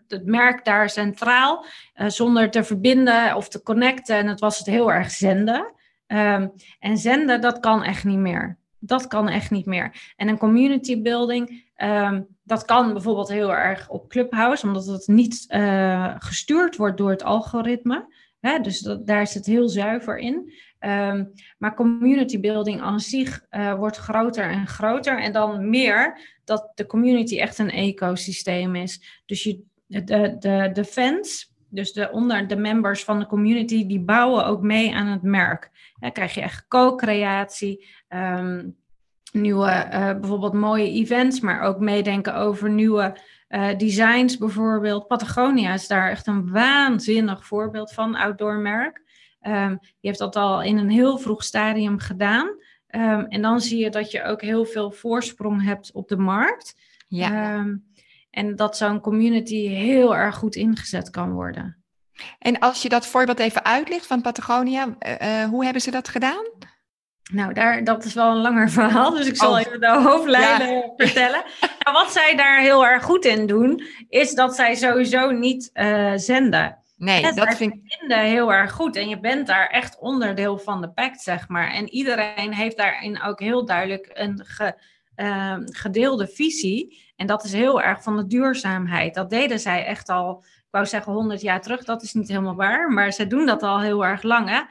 het 0.07 0.25
merk 0.25 0.65
daar 0.65 0.89
centraal 0.89 1.65
uh, 1.95 2.09
zonder 2.09 2.49
te 2.49 2.63
verbinden 2.63 3.35
of 3.35 3.47
te 3.49 3.63
connecten. 3.63 4.15
En 4.15 4.27
het 4.27 4.39
was 4.39 4.57
het 4.57 4.67
heel 4.67 4.91
erg 4.91 5.11
zenden. 5.11 5.73
Um, 6.07 6.53
en 6.79 6.97
zenden, 6.97 7.41
dat 7.41 7.59
kan 7.59 7.83
echt 7.83 8.03
niet 8.03 8.17
meer. 8.17 8.57
Dat 8.79 9.07
kan 9.07 9.29
echt 9.29 9.51
niet 9.51 9.65
meer. 9.65 10.13
En 10.15 10.27
een 10.27 10.37
community 10.37 11.01
building, 11.01 11.71
um, 11.77 12.27
dat 12.43 12.65
kan 12.65 12.93
bijvoorbeeld 12.93 13.29
heel 13.29 13.53
erg 13.53 13.89
op 13.89 14.09
Clubhouse, 14.09 14.67
omdat 14.67 14.85
het 14.85 15.07
niet 15.07 15.45
uh, 15.47 16.15
gestuurd 16.17 16.75
wordt 16.75 16.97
door 16.97 17.09
het 17.09 17.23
algoritme. 17.23 18.13
Hè, 18.39 18.59
dus 18.59 18.79
dat, 18.79 19.07
daar 19.07 19.21
het 19.33 19.45
heel 19.45 19.69
zuiver 19.69 20.17
in. 20.17 20.53
Um, 20.85 21.31
maar 21.57 21.75
community 21.75 22.39
building 22.39 22.81
aan 22.81 22.99
zich 22.99 23.45
uh, 23.51 23.73
wordt 23.73 23.97
groter 23.97 24.49
en 24.49 24.67
groter. 24.67 25.21
En 25.21 25.31
dan 25.31 25.69
meer 25.69 26.19
dat 26.43 26.71
de 26.75 26.85
community 26.85 27.39
echt 27.39 27.57
een 27.57 27.71
ecosysteem 27.71 28.75
is. 28.75 29.21
Dus 29.25 29.43
je, 29.43 29.61
de, 29.85 30.03
de, 30.39 30.69
de 30.73 30.85
fans, 30.85 31.53
dus 31.69 31.93
de, 31.93 32.11
onder 32.11 32.47
de 32.47 32.55
members 32.55 33.03
van 33.03 33.19
de 33.19 33.25
community, 33.25 33.87
die 33.87 33.99
bouwen 33.99 34.45
ook 34.45 34.61
mee 34.61 34.95
aan 34.95 35.07
het 35.07 35.21
merk. 35.21 35.71
Dan 35.99 36.11
krijg 36.11 36.33
je 36.33 36.41
echt 36.41 36.67
co-creatie. 36.67 37.87
Um, 38.09 38.75
nieuwe, 39.31 39.87
uh, 39.93 40.19
bijvoorbeeld 40.19 40.53
mooie 40.53 40.89
events, 40.89 41.39
maar 41.39 41.61
ook 41.61 41.79
meedenken 41.79 42.35
over 42.35 42.69
nieuwe 42.69 43.17
uh, 43.49 43.77
designs 43.77 44.37
bijvoorbeeld. 44.37 45.07
Patagonia 45.07 45.73
is 45.73 45.87
daar 45.87 46.09
echt 46.09 46.27
een 46.27 46.51
waanzinnig 46.51 47.45
voorbeeld 47.45 47.93
van, 47.93 48.15
outdoor 48.15 48.57
merk. 48.57 49.02
Um, 49.47 49.77
die 49.79 49.89
heeft 49.99 50.19
dat 50.19 50.35
al 50.35 50.61
in 50.61 50.77
een 50.77 50.89
heel 50.89 51.17
vroeg 51.17 51.43
stadium 51.43 51.99
gedaan. 51.99 52.47
Um, 52.89 53.25
en 53.25 53.41
dan 53.41 53.61
zie 53.61 53.83
je 53.83 53.89
dat 53.89 54.11
je 54.11 54.23
ook 54.23 54.41
heel 54.41 54.65
veel 54.65 54.91
voorsprong 54.91 55.63
hebt 55.63 55.91
op 55.91 56.07
de 56.07 56.17
markt. 56.17 56.75
Ja. 57.07 57.55
Um, 57.55 57.91
en 58.29 58.55
dat 58.55 58.77
zo'n 58.77 58.99
community 58.99 59.67
heel 59.67 60.15
erg 60.15 60.35
goed 60.35 60.55
ingezet 60.55 61.09
kan 61.09 61.31
worden. 61.31 61.83
En 62.39 62.59
als 62.59 62.81
je 62.81 62.89
dat 62.89 63.07
voorbeeld 63.07 63.39
even 63.39 63.65
uitlegt 63.65 64.07
van 64.07 64.21
Patagonia, 64.21 64.85
uh, 64.85 65.43
hoe 65.43 65.63
hebben 65.63 65.81
ze 65.81 65.91
dat 65.91 66.07
gedaan? 66.07 66.45
Nou, 67.31 67.53
daar, 67.53 67.83
dat 67.83 68.03
is 68.03 68.13
wel 68.13 68.31
een 68.31 68.41
langer 68.41 68.69
verhaal, 68.69 69.11
dus 69.11 69.27
ik 69.27 69.35
zal 69.35 69.51
oh. 69.51 69.59
even 69.59 69.79
de 69.79 69.99
hoofdlijnen 69.99 70.91
vertellen. 70.97 71.43
Nou, 71.79 71.97
wat 71.97 72.11
zij 72.11 72.35
daar 72.35 72.59
heel 72.59 72.85
erg 72.85 73.03
goed 73.03 73.25
in 73.25 73.47
doen, 73.47 73.83
is 74.09 74.33
dat 74.33 74.55
zij 74.55 74.75
sowieso 74.75 75.31
niet 75.31 75.69
uh, 75.73 76.11
zenden. 76.15 76.77
Nee, 76.95 77.33
dat 77.33 77.55
vind 77.55 77.73
ik 77.73 78.03
heel 78.07 78.53
erg 78.53 78.71
goed. 78.71 78.95
En 78.95 79.09
je 79.09 79.19
bent 79.19 79.47
daar 79.47 79.67
echt 79.67 79.99
onderdeel 79.99 80.57
van 80.57 80.81
de 80.81 80.89
pact, 80.89 81.21
zeg 81.21 81.47
maar. 81.47 81.71
En 81.71 81.89
iedereen 81.89 82.53
heeft 82.53 82.77
daarin 82.77 83.21
ook 83.21 83.39
heel 83.39 83.65
duidelijk 83.65 84.09
een 84.13 84.45
ge, 84.45 84.75
uh, 85.15 85.55
gedeelde 85.63 86.27
visie. 86.27 87.11
En 87.15 87.27
dat 87.27 87.43
is 87.43 87.53
heel 87.53 87.81
erg 87.81 88.03
van 88.03 88.17
de 88.17 88.27
duurzaamheid. 88.27 89.13
Dat 89.13 89.29
deden 89.29 89.59
zij 89.59 89.85
echt 89.85 90.09
al, 90.09 90.43
ik 90.43 90.67
wou 90.69 90.85
zeggen 90.85 91.13
100 91.13 91.41
jaar 91.41 91.61
terug. 91.61 91.83
Dat 91.83 92.03
is 92.03 92.13
niet 92.13 92.27
helemaal 92.27 92.55
waar, 92.55 92.91
maar 92.91 93.11
ze 93.11 93.27
doen 93.27 93.45
dat 93.45 93.63
al 93.63 93.81
heel 93.81 94.05
erg 94.05 94.23
lang. 94.23 94.49
Hè? 94.49 94.61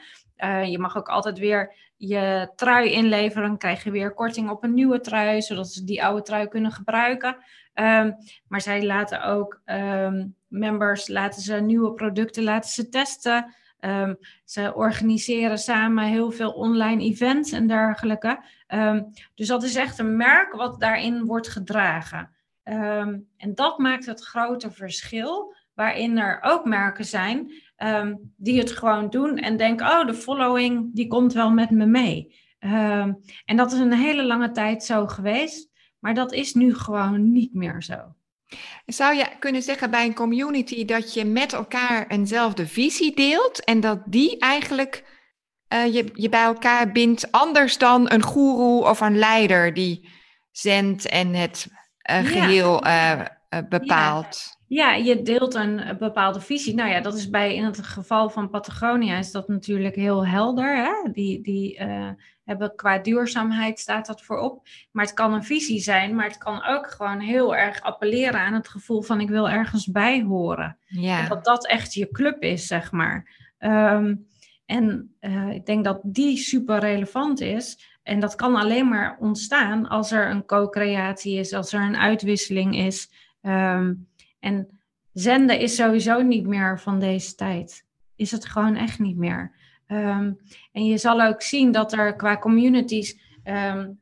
Uh, 0.46 0.70
je 0.70 0.78
mag 0.78 0.96
ook 0.96 1.08
altijd 1.08 1.38
weer 1.38 1.74
je 1.96 2.52
trui 2.56 2.90
inleveren. 2.90 3.48
Dan 3.48 3.58
krijg 3.58 3.84
je 3.84 3.90
weer 3.90 4.14
korting 4.14 4.50
op 4.50 4.64
een 4.64 4.74
nieuwe 4.74 5.00
trui, 5.00 5.42
zodat 5.42 5.68
ze 5.68 5.84
die 5.84 6.04
oude 6.04 6.22
trui 6.22 6.48
kunnen 6.48 6.72
gebruiken. 6.72 7.36
Um, 7.74 8.16
maar 8.48 8.60
zij 8.60 8.84
laten 8.84 9.24
ook 9.24 9.60
um, 9.64 10.36
members, 10.48 11.08
laten 11.08 11.42
ze 11.42 11.54
nieuwe 11.54 11.92
producten 11.92 12.42
laten 12.42 12.70
ze 12.70 12.88
testen. 12.88 13.54
Um, 13.80 14.16
ze 14.44 14.74
organiseren 14.74 15.58
samen 15.58 16.04
heel 16.04 16.30
veel 16.30 16.50
online 16.50 17.02
events 17.02 17.52
en 17.52 17.66
dergelijke. 17.66 18.44
dus 19.34 19.46
dat 19.46 19.62
is 19.62 19.74
echt 19.74 19.98
een 19.98 20.16
merk 20.16 20.52
wat 20.52 20.80
daarin 20.80 21.24
wordt 21.24 21.48
gedragen. 21.48 22.30
en 22.62 23.54
dat 23.54 23.78
maakt 23.78 24.06
het 24.06 24.24
grote 24.24 24.70
verschil, 24.70 25.54
waarin 25.74 26.18
er 26.18 26.38
ook 26.42 26.64
merken 26.64 27.04
zijn 27.04 27.52
die 28.36 28.58
het 28.58 28.72
gewoon 28.72 29.10
doen 29.10 29.38
en 29.38 29.56
denken, 29.56 29.86
oh, 29.86 30.06
de 30.06 30.14
following 30.14 30.94
die 30.94 31.06
komt 31.06 31.32
wel 31.32 31.50
met 31.50 31.70
me 31.70 31.86
mee. 31.86 32.36
en 33.44 33.56
dat 33.56 33.72
is 33.72 33.78
een 33.78 33.92
hele 33.92 34.24
lange 34.24 34.50
tijd 34.50 34.84
zo 34.84 35.06
geweest. 35.06 35.71
Maar 36.02 36.14
dat 36.14 36.32
is 36.32 36.54
nu 36.54 36.74
gewoon 36.74 37.32
niet 37.32 37.54
meer 37.54 37.82
zo. 37.82 38.14
Zou 38.86 39.14
je 39.14 39.26
kunnen 39.38 39.62
zeggen 39.62 39.90
bij 39.90 40.06
een 40.06 40.14
community 40.14 40.84
dat 40.84 41.14
je 41.14 41.24
met 41.24 41.52
elkaar 41.52 42.06
eenzelfde 42.06 42.66
visie 42.66 43.14
deelt 43.14 43.64
en 43.64 43.80
dat 43.80 44.02
die 44.06 44.38
eigenlijk 44.38 45.04
uh, 45.72 45.94
je, 45.94 46.10
je 46.12 46.28
bij 46.28 46.42
elkaar 46.42 46.92
bindt, 46.92 47.32
anders 47.32 47.78
dan 47.78 48.12
een 48.12 48.22
goeroe 48.22 48.84
of 48.84 49.00
een 49.00 49.18
leider 49.18 49.74
die 49.74 50.08
zendt 50.50 51.08
en 51.08 51.34
het 51.34 51.66
uh, 52.10 52.16
geheel 52.16 52.86
uh, 52.86 53.20
bepaalt? 53.68 54.56
Ja. 54.66 54.92
ja. 54.92 55.04
je 55.04 55.22
deelt 55.22 55.54
een 55.54 55.96
bepaalde 55.98 56.40
visie. 56.40 56.74
Nou 56.74 56.90
ja, 56.90 57.00
dat 57.00 57.14
is 57.14 57.30
bij 57.30 57.54
in 57.54 57.64
het 57.64 57.86
geval 57.86 58.30
van 58.30 58.50
Patagonia 58.50 59.18
is 59.18 59.30
dat 59.30 59.48
natuurlijk 59.48 59.94
heel 59.94 60.26
helder. 60.26 60.76
Hè? 60.76 61.12
Die, 61.12 61.42
die 61.42 61.80
hebben. 62.44 62.74
Qua 62.76 62.98
duurzaamheid 62.98 63.78
staat 63.78 64.06
dat 64.06 64.22
voorop. 64.22 64.66
Maar 64.90 65.04
het 65.04 65.14
kan 65.14 65.32
een 65.32 65.44
visie 65.44 65.80
zijn, 65.80 66.14
maar 66.14 66.26
het 66.26 66.38
kan 66.38 66.64
ook 66.64 66.90
gewoon 66.90 67.20
heel 67.20 67.56
erg 67.56 67.80
appelleren 67.82 68.40
aan 68.40 68.54
het 68.54 68.68
gevoel 68.68 69.02
van 69.02 69.20
ik 69.20 69.28
wil 69.28 69.48
ergens 69.48 69.86
bij 69.86 70.22
horen. 70.22 70.78
Ja. 70.86 71.22
En 71.22 71.28
dat 71.28 71.44
dat 71.44 71.66
echt 71.66 71.94
je 71.94 72.10
club 72.10 72.42
is, 72.42 72.66
zeg 72.66 72.92
maar. 72.92 73.30
Um, 73.58 74.26
en 74.66 75.14
uh, 75.20 75.50
ik 75.50 75.66
denk 75.66 75.84
dat 75.84 76.00
die 76.02 76.36
super 76.36 76.78
relevant 76.78 77.40
is. 77.40 77.90
En 78.02 78.20
dat 78.20 78.34
kan 78.34 78.56
alleen 78.56 78.88
maar 78.88 79.16
ontstaan 79.20 79.88
als 79.88 80.12
er 80.12 80.30
een 80.30 80.44
co-creatie 80.46 81.38
is, 81.38 81.52
als 81.52 81.72
er 81.72 81.80
een 81.80 81.96
uitwisseling 81.96 82.76
is. 82.76 83.10
Um, 83.42 84.08
en 84.40 84.80
zenden 85.12 85.58
is 85.58 85.74
sowieso 85.74 86.22
niet 86.22 86.46
meer 86.46 86.80
van 86.80 87.00
deze 87.00 87.34
tijd. 87.34 87.84
Is 88.16 88.30
het 88.30 88.46
gewoon 88.46 88.76
echt 88.76 88.98
niet 88.98 89.16
meer. 89.16 89.52
Um, 89.92 90.38
en 90.72 90.84
je 90.84 90.98
zal 90.98 91.22
ook 91.22 91.42
zien 91.42 91.72
dat 91.72 91.92
er 91.92 92.16
qua 92.16 92.38
communities 92.38 93.18
um, 93.44 93.98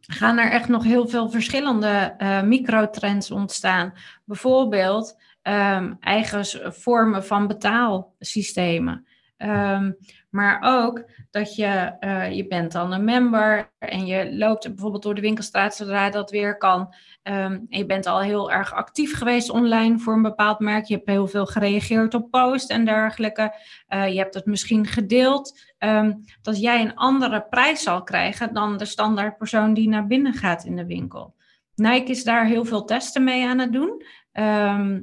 gaan 0.00 0.38
er 0.38 0.50
echt 0.50 0.68
nog 0.68 0.84
heel 0.84 1.08
veel 1.08 1.30
verschillende 1.30 2.14
uh, 2.18 2.42
microtrends 2.42 3.30
ontstaan. 3.30 3.92
Bijvoorbeeld 4.24 5.16
um, 5.42 5.96
eigen 6.00 6.72
vormen 6.72 7.24
van 7.24 7.46
betaalsystemen. 7.46 9.06
Um, 10.32 10.38
maar 10.40 10.58
ook 10.62 11.04
dat 11.30 11.54
je, 11.54 11.96
uh, 12.00 12.32
je 12.32 12.46
bent 12.46 12.72
dan 12.72 12.92
een 12.92 13.04
member 13.04 13.72
en 13.78 14.06
je 14.06 14.36
loopt 14.36 14.68
bijvoorbeeld 14.68 15.02
door 15.02 15.14
de 15.14 15.20
winkelstraat 15.20 15.74
zodra 15.74 16.10
dat 16.10 16.30
weer 16.30 16.56
kan. 16.56 16.80
Um, 16.80 17.66
en 17.68 17.78
je 17.78 17.86
bent 17.86 18.06
al 18.06 18.20
heel 18.20 18.50
erg 18.50 18.72
actief 18.72 19.16
geweest 19.16 19.50
online 19.50 19.98
voor 19.98 20.14
een 20.14 20.22
bepaald 20.22 20.58
merk. 20.58 20.84
Je 20.84 20.94
hebt 20.94 21.08
heel 21.08 21.26
veel 21.26 21.46
gereageerd 21.46 22.14
op 22.14 22.30
post 22.30 22.70
en 22.70 22.84
dergelijke. 22.84 23.54
Uh, 23.88 24.08
je 24.08 24.18
hebt 24.18 24.34
het 24.34 24.46
misschien 24.46 24.86
gedeeld. 24.86 25.60
Um, 25.78 26.24
dat 26.42 26.60
jij 26.60 26.80
een 26.80 26.94
andere 26.94 27.46
prijs 27.50 27.82
zal 27.82 28.02
krijgen 28.02 28.54
dan 28.54 28.76
de 28.76 28.84
standaard 28.84 29.36
persoon 29.36 29.74
die 29.74 29.88
naar 29.88 30.06
binnen 30.06 30.34
gaat 30.34 30.64
in 30.64 30.76
de 30.76 30.86
winkel. 30.86 31.34
Nike 31.74 32.10
is 32.10 32.24
daar 32.24 32.46
heel 32.46 32.64
veel 32.64 32.84
testen 32.84 33.24
mee 33.24 33.46
aan 33.46 33.58
het 33.58 33.72
doen. 33.72 34.04
Ehm, 34.32 35.00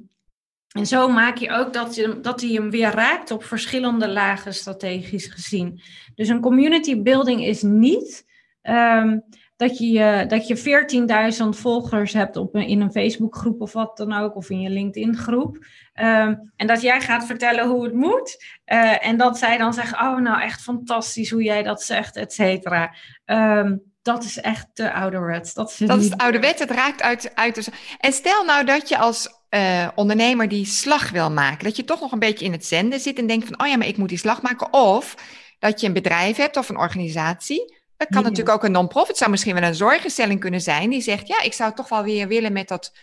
en 0.70 0.86
zo 0.86 1.08
maak 1.08 1.38
je 1.38 1.52
ook 1.52 1.74
dat, 1.74 1.96
je, 1.96 2.20
dat 2.22 2.42
hij 2.42 2.50
hem 2.50 2.70
weer 2.70 2.92
raakt 2.92 3.32
op 3.32 3.44
verschillende 3.44 4.08
lagen 4.08 4.54
strategisch 4.54 5.28
gezien. 5.28 5.82
Dus 6.16 6.28
een 6.28 6.42
community 6.42 7.02
building 7.02 7.46
is 7.46 7.62
niet 7.62 8.26
ehm, 8.62 9.18
dat 9.56 9.78
je, 9.78 10.26
dat 10.28 10.48
je 10.48 11.34
14.000 11.54 11.60
volgers 11.60 12.14
hebt 12.14 12.36
op 12.36 12.56
een, 12.56 12.68
in 12.68 12.82
een 12.82 12.92
Facebookgroep 12.92 13.62
of 13.62 13.74
wat 13.74 13.98
dan 13.98 14.14
ook, 14.14 14.36
of 14.36 14.50
in 14.50 14.62
je 14.62 14.70
LinkedIn-groep. 14.70 15.66
Ehm, 15.94 16.36
en 16.56 16.68
dat 16.68 16.82
jij 16.82 17.02
gaat 17.02 17.26
vertellen 17.26 17.68
hoe 17.68 17.84
het 17.84 17.94
moet. 17.94 18.44
Uh, 18.66 19.06
en 19.06 19.18
dat 19.18 19.38
zij 19.38 19.58
dan 19.58 19.74
zeggen: 19.74 20.00
Oh, 20.00 20.20
nou 20.20 20.42
echt 20.42 20.62
fantastisch 20.62 21.32
hoe 21.32 21.44
jij 21.44 21.64
dat 21.64 21.84
zegt, 21.84 22.16
et 22.16 22.34
cetera. 22.34 22.96
Ehm, 23.26 23.76
dat 24.02 24.24
is 24.24 24.40
echt 24.40 24.68
te 24.74 24.94
ouderwets. 24.94 25.54
Dat 25.54 25.70
is, 25.70 25.78
dat 25.78 26.00
is 26.00 26.10
het 26.10 26.22
ouderwets. 26.22 26.60
Het 26.60 26.72
raakt 26.72 27.02
uit, 27.02 27.36
uit 27.36 27.56
de. 27.56 27.72
En 28.00 28.14
stel 28.14 28.44
nou 28.46 28.66
dat 28.66 28.90
je 28.90 28.98
als 28.98 29.39
uh, 29.56 29.88
ondernemer 29.96 30.48
die 30.48 30.66
slag 30.66 31.10
wil 31.10 31.32
maken, 31.32 31.64
dat 31.64 31.76
je 31.76 31.84
toch 31.84 32.00
nog 32.00 32.12
een 32.12 32.20
beetje 32.20 32.46
in 32.46 32.52
het 32.52 32.66
zenden 32.66 33.00
zit 33.00 33.18
en 33.18 33.28
denkt: 33.28 33.48
van, 33.48 33.62
Oh 33.62 33.68
ja, 33.68 33.78
maar 33.78 33.88
ik 33.88 33.98
moet 33.98 34.10
die 34.10 34.18
slag 34.18 34.42
maken. 34.42 34.74
Of 34.74 35.16
dat 35.60 35.82
je 35.82 35.88
een 35.88 35.94
bedrijf 35.94 36.38
hebt 36.38 36.58
of 36.58 36.70
een 36.70 36.78
organisatie 36.78 37.78
dat 38.00 38.08
kan 38.08 38.24
natuurlijk 38.24 38.56
ook 38.56 38.64
een 38.64 38.72
non-profit, 38.72 39.18
zou 39.18 39.32
misschien 39.32 39.54
wel 39.54 39.64
een 39.64 39.76
zorginstelling 39.76 40.40
kunnen 40.40 40.62
zijn, 40.62 40.90
die 40.90 41.02
zegt, 41.02 41.28
ja, 41.28 41.42
ik 41.42 41.54
zou 41.54 41.74
toch 41.74 41.90
wel 41.90 42.04
weer 42.04 42.28
willen 42.28 42.54
met 42.54 42.68
dat 42.68 42.98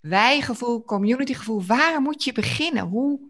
wijgevoel, 0.00 0.84
communitygevoel. 0.84 1.62
Waar 1.62 2.00
moet 2.00 2.24
je 2.24 2.32
beginnen? 2.32 2.84
Hoe, 2.84 3.20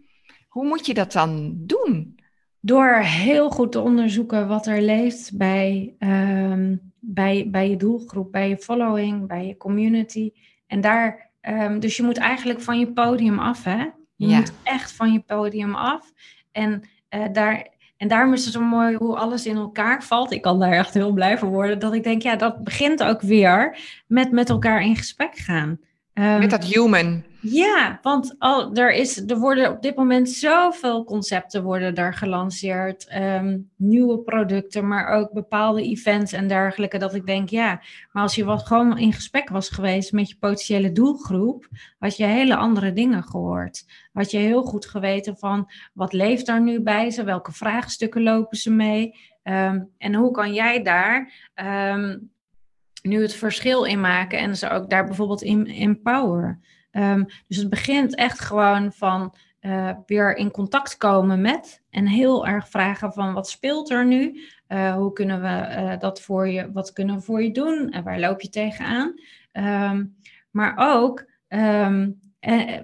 hoe 0.47 0.67
moet 0.67 0.85
je 0.85 0.93
dat 0.93 1.11
dan 1.11 1.53
doen? 1.57 2.19
Door 2.59 2.95
heel 2.95 3.49
goed 3.49 3.71
te 3.71 3.79
onderzoeken 3.79 4.47
wat 4.47 4.67
er 4.67 4.81
leeft 4.81 5.37
bij, 5.37 5.95
um, 5.99 6.93
bij, 6.99 7.47
bij 7.51 7.69
je 7.69 7.77
doelgroep, 7.77 8.31
bij 8.31 8.49
je 8.49 8.57
following, 8.57 9.27
bij 9.27 9.47
je 9.47 9.57
community. 9.57 10.31
En 10.67 10.81
daar, 10.81 11.31
um, 11.49 11.79
dus 11.79 11.97
je 11.97 12.03
moet 12.03 12.17
eigenlijk 12.17 12.61
van 12.61 12.79
je 12.79 12.87
podium 12.87 13.39
af, 13.39 13.63
hè? 13.63 13.89
Je 14.15 14.27
ja. 14.27 14.37
moet 14.37 14.53
echt 14.63 14.91
van 14.91 15.13
je 15.13 15.19
podium 15.19 15.75
af. 15.75 16.11
En 16.51 16.83
uh, 17.15 17.25
daar, 17.31 17.67
en 17.97 18.07
daarom 18.07 18.33
is 18.33 18.43
het 18.43 18.53
zo 18.53 18.61
mooi 18.61 18.95
hoe 18.95 19.17
alles 19.17 19.45
in 19.45 19.55
elkaar 19.55 20.03
valt. 20.03 20.31
Ik 20.31 20.41
kan 20.41 20.59
daar 20.59 20.71
echt 20.71 20.93
heel 20.93 21.11
blij 21.11 21.37
van 21.37 21.49
worden. 21.49 21.79
Dat 21.79 21.93
ik 21.93 22.03
denk, 22.03 22.21
ja, 22.21 22.35
dat 22.35 22.63
begint 22.63 23.03
ook 23.03 23.21
weer 23.21 23.77
met 24.07 24.31
met 24.31 24.49
elkaar 24.49 24.81
in 24.81 24.95
gesprek 24.95 25.35
gaan. 25.35 25.79
Um, 26.13 26.39
met 26.39 26.49
dat 26.49 26.63
human. 26.63 27.23
Ja, 27.41 27.99
want 28.01 28.35
al, 28.39 28.75
er, 28.75 28.93
is, 28.93 29.29
er 29.29 29.37
worden 29.37 29.71
op 29.71 29.81
dit 29.81 29.95
moment 29.95 30.29
zoveel 30.29 31.03
concepten 31.03 31.63
worden 31.63 31.95
daar 31.95 32.13
gelanceerd. 32.13 33.07
Ehm, 33.07 33.59
nieuwe 33.75 34.19
producten, 34.19 34.87
maar 34.87 35.07
ook 35.07 35.31
bepaalde 35.31 35.83
events 35.83 36.33
en 36.33 36.47
dergelijke. 36.47 36.97
Dat 36.97 37.13
ik 37.13 37.25
denk, 37.25 37.49
ja, 37.49 37.81
maar 38.11 38.23
als 38.23 38.35
je 38.35 38.45
wat 38.45 38.67
gewoon 38.67 38.97
in 38.97 39.13
gesprek 39.13 39.49
was 39.49 39.69
geweest 39.69 40.11
met 40.11 40.29
je 40.29 40.37
potentiële 40.39 40.91
doelgroep, 40.91 41.67
had 41.99 42.17
je 42.17 42.25
hele 42.25 42.55
andere 42.55 42.93
dingen 42.93 43.23
gehoord. 43.23 43.85
Had 44.13 44.31
je 44.31 44.37
heel 44.37 44.63
goed 44.63 44.85
geweten 44.85 45.37
van 45.37 45.71
wat 45.93 46.13
leeft 46.13 46.45
daar 46.45 46.61
nu 46.61 46.81
bij 46.81 47.11
ze, 47.11 47.23
welke 47.23 47.51
vraagstukken 47.51 48.23
lopen 48.23 48.57
ze 48.57 48.71
mee. 48.71 49.15
Um, 49.43 49.89
en 49.97 50.13
hoe 50.13 50.31
kan 50.31 50.53
jij 50.53 50.83
daar 50.83 51.33
um, 51.93 52.31
nu 53.03 53.21
het 53.21 53.33
verschil 53.33 53.83
in 53.83 54.01
maken 54.01 54.39
en 54.39 54.57
ze 54.57 54.69
ook 54.69 54.89
daar 54.89 55.05
bijvoorbeeld 55.05 55.41
in 55.41 55.67
empower. 55.67 56.59
Um, 56.91 57.25
dus 57.47 57.57
het 57.57 57.69
begint 57.69 58.15
echt 58.15 58.39
gewoon 58.39 58.93
van 58.93 59.35
uh, 59.61 59.89
weer 60.05 60.35
in 60.35 60.51
contact 60.51 60.97
komen 60.97 61.41
met 61.41 61.83
en 61.89 62.07
heel 62.07 62.47
erg 62.47 62.69
vragen 62.69 63.13
van 63.13 63.33
wat 63.33 63.49
speelt 63.49 63.91
er 63.91 64.05
nu? 64.05 64.41
Uh, 64.67 64.95
hoe 64.95 65.13
kunnen 65.13 65.41
we 65.41 65.47
uh, 65.47 65.99
dat 65.99 66.21
voor 66.21 66.47
je, 66.47 66.71
wat 66.71 66.93
kunnen 66.93 67.15
we 67.15 67.21
voor 67.21 67.43
je 67.43 67.51
doen 67.51 67.89
en 67.89 68.03
waar 68.03 68.19
loop 68.19 68.41
je 68.41 68.49
tegenaan? 68.49 69.13
Um, 69.91 70.15
maar 70.51 70.73
ook, 70.77 71.25
en, 71.47 72.21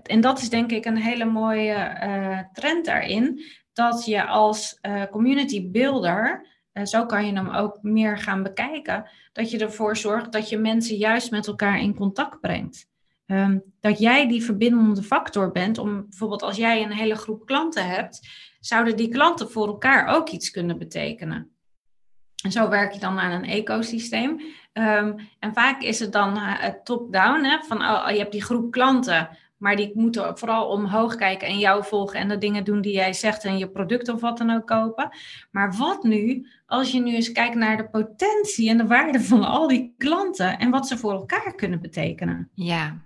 en, 0.04 0.22
dat 0.22 0.40
is 0.42 0.50
denk 0.50 0.72
ik 0.72 0.86
een 0.86 0.98
hele 0.98 1.26
mooie 1.26 2.48
trend 2.54 2.86
daarin, 2.86 3.42
dat 3.74 4.06
je 4.06 4.26
als 4.26 4.80
community 5.12 5.72
builder 5.72 6.48
zo 6.84 7.06
kan 7.06 7.26
je 7.26 7.34
hem 7.34 7.50
ook 7.50 7.78
meer 7.82 8.18
gaan 8.18 8.44
bekijken. 8.44 9.10
Dat 9.40 9.52
je 9.52 9.58
ervoor 9.58 9.98
zorgt 9.98 10.32
dat 10.32 10.50
je 10.50 10.58
mensen 10.58 10.96
juist 10.96 11.32
met 11.32 11.48
elkaar 11.48 11.80
in 11.80 11.96
contact 11.96 12.40
brengt. 12.40 12.88
Um, 13.26 13.64
dat 13.80 14.00
jij 14.00 14.28
die 14.28 14.44
verbindende 14.44 15.04
factor 15.04 15.52
bent. 15.52 15.78
Om 15.78 16.06
bijvoorbeeld 16.10 16.42
als 16.42 16.58
jij 16.58 16.84
een 16.84 16.92
hele 16.92 17.16
groep 17.16 17.46
klanten 17.46 17.90
hebt, 17.90 18.28
zouden 18.60 18.96
die 18.96 19.10
klanten 19.10 19.52
voor 19.52 19.68
elkaar 19.68 20.08
ook 20.08 20.30
iets 20.30 20.52
kunnen 20.52 20.78
betekenen. 20.78 21.52
En 22.44 22.52
zo 22.52 22.70
werk 22.70 22.94
je 22.94 23.00
dan 23.00 23.20
aan 23.20 23.32
een 23.32 23.50
ecosysteem. 23.50 24.42
Um, 24.74 25.16
en 25.40 25.54
vaak 25.54 25.82
is 25.82 26.00
het 26.00 26.12
dan 26.12 26.38
uh, 26.38 26.66
top-down, 26.84 27.60
van 27.68 27.82
oh, 27.82 28.10
je 28.10 28.18
hebt 28.18 28.32
die 28.32 28.44
groep 28.44 28.72
klanten, 28.72 29.30
maar 29.60 29.76
die 29.76 29.92
moeten 29.94 30.38
vooral 30.38 30.68
omhoog 30.68 31.16
kijken 31.16 31.48
en 31.48 31.60
jou 31.60 31.84
volgen 31.84 32.20
en 32.20 32.28
de 32.28 32.38
dingen 32.38 32.64
doen 32.64 32.82
die 32.82 32.94
jij 32.94 33.14
zegt 33.14 33.44
en 33.44 33.58
je 33.58 33.70
product 33.70 34.10
of 34.10 34.22
wat 34.22 34.38
dan 34.38 34.56
ook 34.56 34.68
kopen. 34.68 35.10
Maar 35.52 35.74
wat 35.78 36.04
nu 36.04 36.48
als 36.66 36.92
je 36.92 37.00
nu 37.00 37.16
eens 37.16 37.32
kijkt 37.32 37.56
naar 37.56 37.78
de 37.78 37.90
potentie 37.90 38.70
en 38.70 38.78
de 38.78 38.88
waarde 38.88 39.22
van 39.22 39.44
al 39.44 39.68
die 39.68 39.94
klanten 39.98 40.60
en 40.60 40.70
wat 40.70 40.88
ze 40.88 40.98
voor 40.98 41.12
elkaar 41.12 41.56
kunnen 41.56 41.82
betekenen? 41.82 42.50
Ja, 42.54 42.98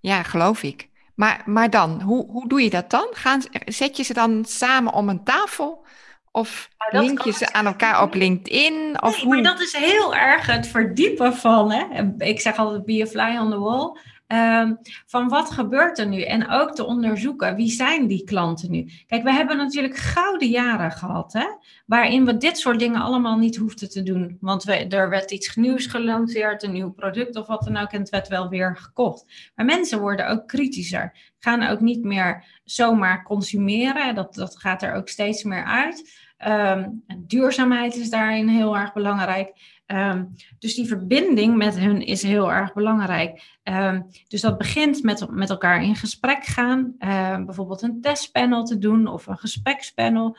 ja 0.00 0.22
geloof 0.22 0.62
ik. 0.62 0.88
Maar, 1.14 1.42
maar 1.44 1.70
dan, 1.70 2.00
hoe, 2.00 2.30
hoe 2.30 2.48
doe 2.48 2.62
je 2.62 2.70
dat 2.70 2.90
dan? 2.90 3.06
Gaan, 3.10 3.42
zet 3.64 3.96
je 3.96 4.02
ze 4.02 4.12
dan 4.12 4.44
samen 4.44 4.92
om 4.92 5.08
een 5.08 5.24
tafel? 5.24 5.84
Of 6.32 6.68
nou, 6.90 7.04
link 7.04 7.20
je 7.20 7.32
ze 7.32 7.52
aan 7.52 7.66
elkaar 7.66 8.02
op 8.02 8.14
LinkedIn? 8.14 9.02
Of 9.02 9.16
nee, 9.16 9.26
maar 9.26 9.42
dat 9.42 9.60
is 9.60 9.76
heel 9.76 10.14
erg 10.14 10.46
het 10.46 10.66
verdiepen 10.66 11.34
van, 11.34 11.72
hè? 11.72 11.84
ik 12.18 12.40
zeg 12.40 12.56
altijd 12.56 12.84
be 12.84 13.02
a 13.02 13.06
fly 13.06 13.38
on 13.38 13.50
the 13.50 13.58
wall. 13.58 13.98
Ehm, 14.26 14.74
van 15.06 15.28
wat 15.28 15.50
gebeurt 15.50 15.98
er 15.98 16.06
nu? 16.06 16.22
En 16.22 16.50
ook 16.50 16.74
te 16.74 16.84
onderzoeken, 16.84 17.56
wie 17.56 17.70
zijn 17.70 18.06
die 18.06 18.24
klanten 18.24 18.70
nu? 18.70 18.90
Kijk, 19.06 19.22
we 19.22 19.32
hebben 19.32 19.56
natuurlijk 19.56 19.96
gouden 19.96 20.48
jaren 20.48 20.90
gehad, 20.90 21.32
hè? 21.32 21.46
waarin 21.86 22.24
we 22.24 22.36
dit 22.36 22.58
soort 22.58 22.78
dingen 22.78 23.00
allemaal 23.00 23.38
niet 23.38 23.56
hoefden 23.56 23.90
te 23.90 24.02
doen. 24.02 24.36
Want 24.40 24.64
we, 24.64 24.72
er 24.72 25.08
werd 25.08 25.30
iets 25.30 25.56
nieuws 25.56 25.86
gelanceerd, 25.86 26.62
een 26.62 26.72
nieuw 26.72 26.92
product 26.92 27.36
of 27.36 27.46
wat 27.46 27.62
dan 27.62 27.76
ook, 27.76 27.90
en 27.92 28.00
het 28.00 28.10
werd 28.10 28.28
wel 28.28 28.48
weer 28.48 28.76
gekocht. 28.76 29.50
Maar 29.54 29.64
mensen 29.64 30.00
worden 30.00 30.28
ook 30.28 30.48
kritischer, 30.48 31.34
gaan 31.38 31.62
ook 31.62 31.80
niet 31.80 32.04
meer 32.04 32.44
zomaar 32.64 33.22
consumeren. 33.22 34.14
Dat, 34.14 34.34
dat 34.34 34.58
gaat 34.58 34.82
er 34.82 34.94
ook 34.94 35.08
steeds 35.08 35.42
meer 35.42 35.64
uit. 35.64 36.24
Um, 36.46 37.04
duurzaamheid 37.18 37.96
is 37.96 38.10
daarin 38.10 38.48
heel 38.48 38.76
erg 38.76 38.92
belangrijk. 38.92 39.75
Um, 39.86 40.34
dus 40.58 40.74
die 40.74 40.86
verbinding 40.86 41.56
met 41.56 41.78
hun 41.78 42.00
is 42.02 42.22
heel 42.22 42.52
erg 42.52 42.72
belangrijk. 42.72 43.58
Um, 43.64 44.06
dus 44.28 44.40
dat 44.40 44.58
begint 44.58 45.02
met 45.02 45.30
met 45.30 45.50
elkaar 45.50 45.82
in 45.82 45.96
gesprek 45.96 46.44
gaan. 46.44 46.94
Uh, 46.98 47.44
bijvoorbeeld 47.44 47.82
een 47.82 48.00
testpanel 48.00 48.64
te 48.64 48.78
doen 48.78 49.06
of 49.06 49.26
een 49.26 49.38
gesprekspanel. 49.38 50.36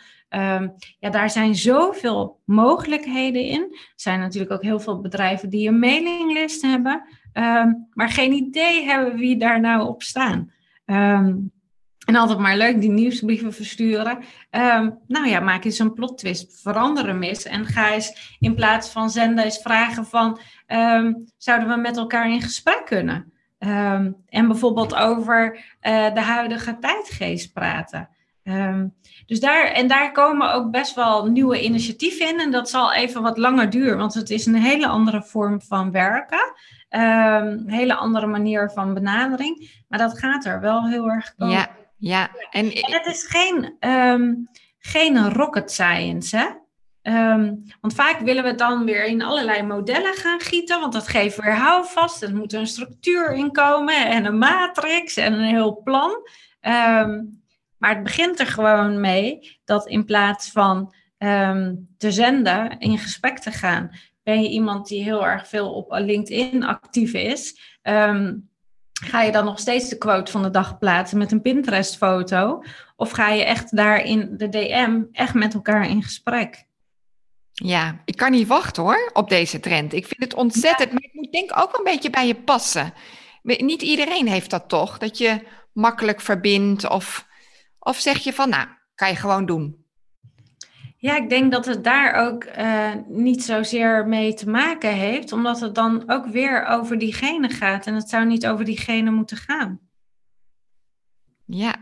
ja, 1.00 1.10
daar 1.10 1.30
zijn 1.30 1.56
zoveel 1.56 2.40
mogelijkheden 2.46 3.42
in. 3.42 3.62
Er 3.72 3.92
zijn 3.96 4.20
natuurlijk 4.20 4.52
ook 4.52 4.64
heel 4.64 4.80
veel 4.80 5.02
bedrijven 5.02 5.50
die 5.50 5.68
een 5.68 5.80
mailinglist 5.80 6.62
hebben. 6.62 7.04
maar 7.94 8.10
geen 8.10 8.32
idee 8.32 8.84
hebben 8.84 9.16
wie 9.16 9.38
daar 9.38 9.60
nou 9.60 9.88
op 9.88 10.04
staan. 10.04 10.52
En 12.08 12.16
altijd 12.16 12.40
maar 12.40 12.58
leuk 12.58 12.82
die 12.82 12.90
nieuwsbrieven 12.90 13.54
versturen. 13.54 14.18
Um, 14.52 15.00
nou 15.08 15.28
ja, 15.28 15.40
maak 15.40 15.64
eens 15.64 15.80
een 15.80 15.94
plot 15.94 16.18
twist. 16.18 16.62
Verander 16.62 17.08
hem 17.08 17.24
eens. 17.24 17.46
En 17.46 17.66
ga 17.66 17.94
eens 17.94 18.38
in 18.40 18.56
plaats 18.56 18.90
van 18.90 19.10
zenden 19.10 19.44
eens 19.44 19.58
vragen 19.58 20.06
van... 20.06 20.40
Um, 20.68 21.26
zouden 21.38 21.70
we 21.70 21.76
met 21.76 21.98
elkaar 21.98 22.30
in 22.30 22.42
gesprek 22.42 22.82
kunnen? 22.86 23.34
Um, 23.60 24.16
en 24.26 24.48
bijvoorbeeld 24.48 24.96
over 24.96 25.56
uh, 25.82 26.14
de 26.14 26.22
huidige 26.22 26.78
tijdgeest 26.80 27.54
praten. 27.54 28.10
dus 29.26 29.40
daar, 29.40 29.66
en 29.66 29.88
daar 29.88 30.12
komen 30.12 30.54
ook 30.54 30.72
best 30.72 30.96
wel 30.96 31.26
nieuwe 31.26 31.64
initiatieven 31.64 32.28
in. 32.28 32.40
En 32.40 32.52
dat 32.52 32.70
zal 32.70 32.94
even 32.94 33.22
wat 33.22 33.38
langer 33.38 33.70
duren. 33.70 33.98
Want 33.98 34.14
het 34.14 34.30
is 34.30 34.46
een 34.46 34.56
hele 34.56 34.88
andere 34.88 35.24
vorm 35.24 35.62
van 35.62 35.92
werken. 35.92 36.54
een 36.90 37.70
hele 37.70 37.96
andere 37.96 38.28
manier 38.28 38.72
van 38.74 38.94
benadering. 38.94 39.84
Maar 39.88 40.00
dat 40.00 40.20
gaat 40.20 40.46
er 40.46 40.60
wel 40.60 40.88
heel 40.88 41.10
erg 41.10 41.36
komen. 41.36 41.56
Ja. 41.56 41.86
Ja, 41.98 42.30
en, 42.52 42.66
het 42.66 43.06
is 43.06 43.24
geen, 43.28 43.76
um, 43.80 44.50
geen 44.80 45.34
rocket 45.34 45.72
science, 45.72 46.38
hè? 46.38 46.48
Um, 47.08 47.64
want 47.82 47.94
vaak 47.94 48.20
willen 48.20 48.44
we 48.44 48.56
dan 48.56 48.86
weer 48.86 49.06
in 49.06 49.22
allerlei 49.22 49.64
modellen 49.64 50.14
gaan 50.14 50.40
gieten, 50.40 50.80
want 50.80 50.94
dat 50.94 51.08
geeft 51.08 51.42
weer 51.42 51.56
houvast. 51.56 52.22
Er 52.22 52.36
moet 52.36 52.54
een 52.54 52.68
structuur 52.68 53.34
in 53.34 53.52
komen 53.52 54.08
en 54.08 54.26
een 54.26 54.38
matrix 54.38 55.18
en 55.18 55.34
een 55.34 55.48
heel 55.48 55.82
plan. 55.84 56.12
Um, 56.62 57.42
maar 57.78 57.94
het 57.94 58.04
begint 58.04 58.40
er 58.40 58.48
gewoon 58.48 59.00
mee 59.00 59.60
dat 59.66 59.88
in 59.88 60.06
plaats 60.06 60.52
van 60.52 60.94
um, 61.18 61.88
te 61.98 62.12
zenden, 62.12 62.80
in 62.80 62.98
gesprek 62.98 63.40
te 63.40 63.52
gaan, 63.52 63.90
ben 64.24 64.42
je 64.42 64.50
iemand 64.50 64.88
die 64.88 65.04
heel 65.04 65.26
erg 65.26 65.48
veel 65.48 65.74
op 65.74 65.92
LinkedIn 65.92 66.64
actief 66.64 67.14
is. 67.14 67.60
Um, 67.84 68.50
Ga 69.04 69.22
je 69.22 69.32
dan 69.32 69.46
nog 69.46 69.60
steeds 69.60 69.90
de 69.90 69.98
quote 69.98 70.32
van 70.32 70.44
de 70.44 70.50
dag 70.50 70.78
plaatsen 70.78 71.18
met 71.18 71.32
een 71.32 71.42
Pinterest-foto? 71.42 72.64
Of 72.96 73.12
ga 73.12 73.30
je 73.30 73.44
echt 73.44 73.76
daar 73.76 74.04
in 74.04 74.38
de 74.38 74.50
DM 74.50 75.02
echt 75.12 75.34
met 75.34 75.54
elkaar 75.54 75.90
in 75.90 76.04
gesprek? 76.04 76.66
Ja, 77.52 78.02
ik 78.06 78.16
kan 78.16 78.32
niet 78.32 78.48
wachten 78.48 78.84
hoor 78.84 79.10
op 79.14 79.30
deze 79.30 79.60
trend. 79.60 79.94
Ik 79.94 80.06
vind 80.06 80.24
het 80.24 80.34
ontzettend, 80.34 80.92
maar 80.92 81.04
ik 81.04 81.14
moet 81.14 81.32
denk 81.32 81.52
ook 81.58 81.72
wel 81.72 81.80
een 81.80 81.94
beetje 81.94 82.10
bij 82.10 82.28
je 82.28 82.36
passen. 82.36 82.94
Niet 83.44 83.82
iedereen 83.82 84.28
heeft 84.28 84.50
dat 84.50 84.70
toch, 84.70 84.98
dat 84.98 85.18
je 85.18 85.48
makkelijk 85.74 86.22
verbindt 86.22 86.90
of, 86.90 87.28
of 87.80 88.00
zeg 88.00 88.18
je 88.18 88.34
van 88.34 88.50
nou, 88.50 88.68
kan 88.96 89.10
je 89.10 89.16
gewoon 89.16 89.46
doen. 89.46 89.86
Ja, 91.00 91.16
ik 91.16 91.30
denk 91.30 91.52
dat 91.52 91.66
het 91.66 91.84
daar 91.84 92.14
ook 92.14 92.44
uh, 92.44 92.92
niet 93.08 93.44
zozeer 93.44 94.08
mee 94.08 94.34
te 94.34 94.50
maken 94.50 94.94
heeft, 94.94 95.32
omdat 95.32 95.60
het 95.60 95.76
dan 95.76 96.04
ook 96.08 96.26
weer 96.28 96.66
over 96.66 96.98
diegene 96.98 97.50
gaat 97.50 97.86
en 97.86 97.96
het 97.96 98.10
zou 98.10 98.26
niet 98.26 98.48
over 98.48 98.66
diegene 98.66 99.12
moeten 99.12 99.38
gaan. 99.38 99.80
Ja, 101.46 101.76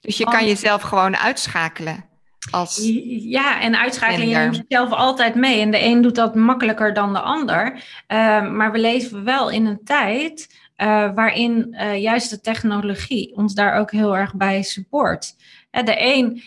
dus 0.00 0.16
je 0.16 0.24
kan 0.24 0.46
jezelf 0.46 0.82
gewoon 0.82 1.16
uitschakelen. 1.16 2.04
Als 2.50 2.80
ja, 3.08 3.60
en 3.60 3.78
uitschakelen, 3.78 4.28
je 4.28 4.36
neemt 4.36 4.62
jezelf 4.68 4.90
altijd 4.90 5.34
mee. 5.34 5.60
En 5.60 5.70
de 5.70 5.84
een 5.84 6.02
doet 6.02 6.14
dat 6.14 6.34
makkelijker 6.34 6.94
dan 6.94 7.12
de 7.12 7.20
ander. 7.20 7.72
Uh, 7.72 8.50
maar 8.50 8.72
we 8.72 8.78
leven 8.78 9.24
wel 9.24 9.50
in 9.50 9.66
een 9.66 9.84
tijd 9.84 10.54
uh, 10.76 11.14
waarin 11.14 11.68
uh, 11.70 12.02
juist 12.02 12.30
de 12.30 12.40
technologie 12.40 13.36
ons 13.36 13.54
daar 13.54 13.78
ook 13.78 13.90
heel 13.90 14.16
erg 14.16 14.34
bij 14.34 14.62
support. 14.62 15.36
De 15.82 15.94
een 15.96 16.42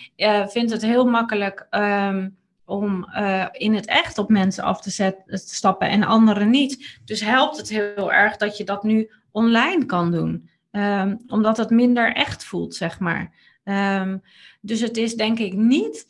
vindt 0.50 0.72
het 0.72 0.82
heel 0.82 1.06
makkelijk 1.06 1.68
um, 1.72 2.38
om 2.66 3.08
in 3.52 3.74
het 3.74 3.86
echt 3.86 4.18
op 4.18 4.30
mensen 4.30 4.64
af 4.64 4.82
te, 4.82 4.90
zetten, 4.90 5.26
te 5.26 5.56
stappen 5.56 5.90
en 5.90 6.04
anderen 6.04 6.50
niet. 6.50 7.00
Dus 7.06 7.22
helpt 7.22 7.58
het 7.58 7.70
heel 7.70 8.14
erg 8.14 8.38
dat 8.38 8.58
je 8.58 8.64
dat 8.64 8.84
nu 8.84 9.12
online 9.32 9.86
kan 9.86 10.12
doen. 10.12 10.50
Um, 10.72 11.24
omdat 11.28 11.58
het 11.58 11.70
minder 11.70 12.14
echt 12.14 12.44
voelt, 12.44 12.76
zeg 12.76 13.00
maar. 13.00 13.34
Um, 13.64 14.24
dus 14.62 14.80
het 14.80 14.98
is 14.98 15.16
denk 15.16 15.40
ik 15.40 15.54
niet 15.54 16.08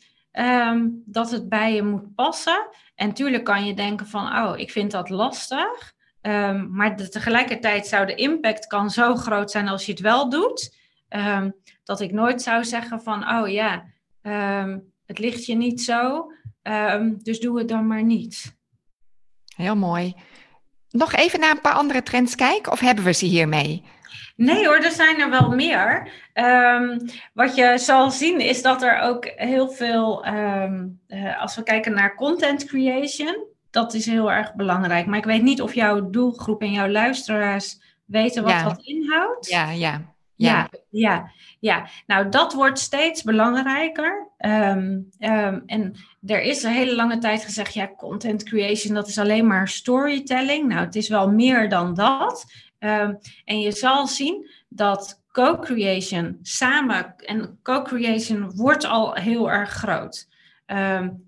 dat 1.04 1.30
het 1.30 1.48
bij 1.48 1.74
je 1.74 1.82
moet 1.82 2.14
passen. 2.14 2.68
En 2.94 3.12
tuurlijk 3.12 3.44
kan 3.44 3.66
je 3.66 3.74
denken 3.74 4.06
van, 4.06 4.26
oh, 4.26 4.58
ik 4.58 4.70
vind 4.70 4.90
dat 4.90 5.08
lastig. 5.08 5.96
Maar 6.68 6.96
tegelijkertijd 6.96 7.86
zou 7.86 8.06
de 8.06 8.14
impact 8.14 8.66
kan 8.66 8.90
zo 8.90 9.14
groot 9.14 9.50
zijn 9.50 9.68
als 9.68 9.86
je 9.86 9.92
het 9.92 10.00
wel 10.00 10.30
doet. 10.30 10.76
Dat 11.84 12.00
ik 12.00 12.12
nooit 12.12 12.42
zou 12.42 12.64
zeggen 12.64 13.02
van, 13.02 13.28
oh 13.30 13.48
ja, 13.48 13.84
het 15.06 15.18
ligt 15.18 15.46
je 15.46 15.54
niet 15.54 15.82
zo. 15.82 16.32
dus 17.22 17.40
doe 17.40 17.58
het 17.58 17.68
dan 17.68 17.86
maar 17.86 18.02
niet. 18.02 18.56
Heel 19.56 19.76
mooi. 19.76 20.14
Nog 20.90 21.14
even 21.14 21.40
naar 21.40 21.50
een 21.50 21.60
paar 21.60 21.74
andere 21.74 22.02
trends 22.02 22.34
kijken, 22.34 22.72
of 22.72 22.80
hebben 22.80 23.04
we 23.04 23.12
ze 23.12 23.26
hiermee? 23.26 23.84
Nee 24.36 24.66
hoor, 24.66 24.76
er 24.76 24.90
zijn 24.90 25.20
er 25.20 25.30
wel 25.30 25.50
meer. 25.50 26.12
Um, 26.34 27.00
wat 27.32 27.54
je 27.54 27.78
zal 27.78 28.10
zien 28.10 28.40
is 28.40 28.62
dat 28.62 28.82
er 28.82 29.00
ook 29.00 29.32
heel 29.36 29.68
veel, 29.68 30.26
um, 30.26 31.00
uh, 31.08 31.40
als 31.40 31.56
we 31.56 31.62
kijken 31.62 31.94
naar 31.94 32.14
content 32.14 32.64
creation, 32.64 33.46
dat 33.70 33.94
is 33.94 34.06
heel 34.06 34.32
erg 34.32 34.54
belangrijk. 34.54 35.06
Maar 35.06 35.18
ik 35.18 35.24
weet 35.24 35.42
niet 35.42 35.62
of 35.62 35.74
jouw 35.74 36.10
doelgroep 36.10 36.62
en 36.62 36.72
jouw 36.72 36.88
luisteraars 36.88 37.80
weten 38.04 38.42
wat 38.42 38.64
dat 38.64 38.78
inhoudt. 38.82 39.48
Ja, 39.48 39.70
ja. 39.70 40.14
Ja, 40.46 40.70
ja, 40.90 41.30
ja. 41.60 41.88
Nou, 42.06 42.28
dat 42.28 42.52
wordt 42.54 42.78
steeds 42.78 43.22
belangrijker. 43.22 44.28
Um, 44.38 45.08
um, 45.18 45.62
en 45.66 45.94
er 46.26 46.42
is 46.42 46.62
een 46.62 46.72
hele 46.72 46.94
lange 46.94 47.18
tijd 47.18 47.44
gezegd, 47.44 47.74
ja, 47.74 47.90
content 47.96 48.42
creation, 48.42 48.94
dat 48.94 49.08
is 49.08 49.18
alleen 49.18 49.46
maar 49.46 49.68
storytelling. 49.68 50.68
Nou, 50.68 50.84
het 50.84 50.94
is 50.94 51.08
wel 51.08 51.30
meer 51.30 51.68
dan 51.68 51.94
dat. 51.94 52.44
Um, 52.78 53.18
en 53.44 53.60
je 53.60 53.72
zal 53.72 54.06
zien 54.06 54.50
dat 54.68 55.22
co-creation 55.32 56.38
samen, 56.42 57.14
en 57.16 57.58
co-creation 57.62 58.52
wordt 58.54 58.84
al 58.84 59.14
heel 59.14 59.50
erg 59.50 59.70
groot. 59.70 60.28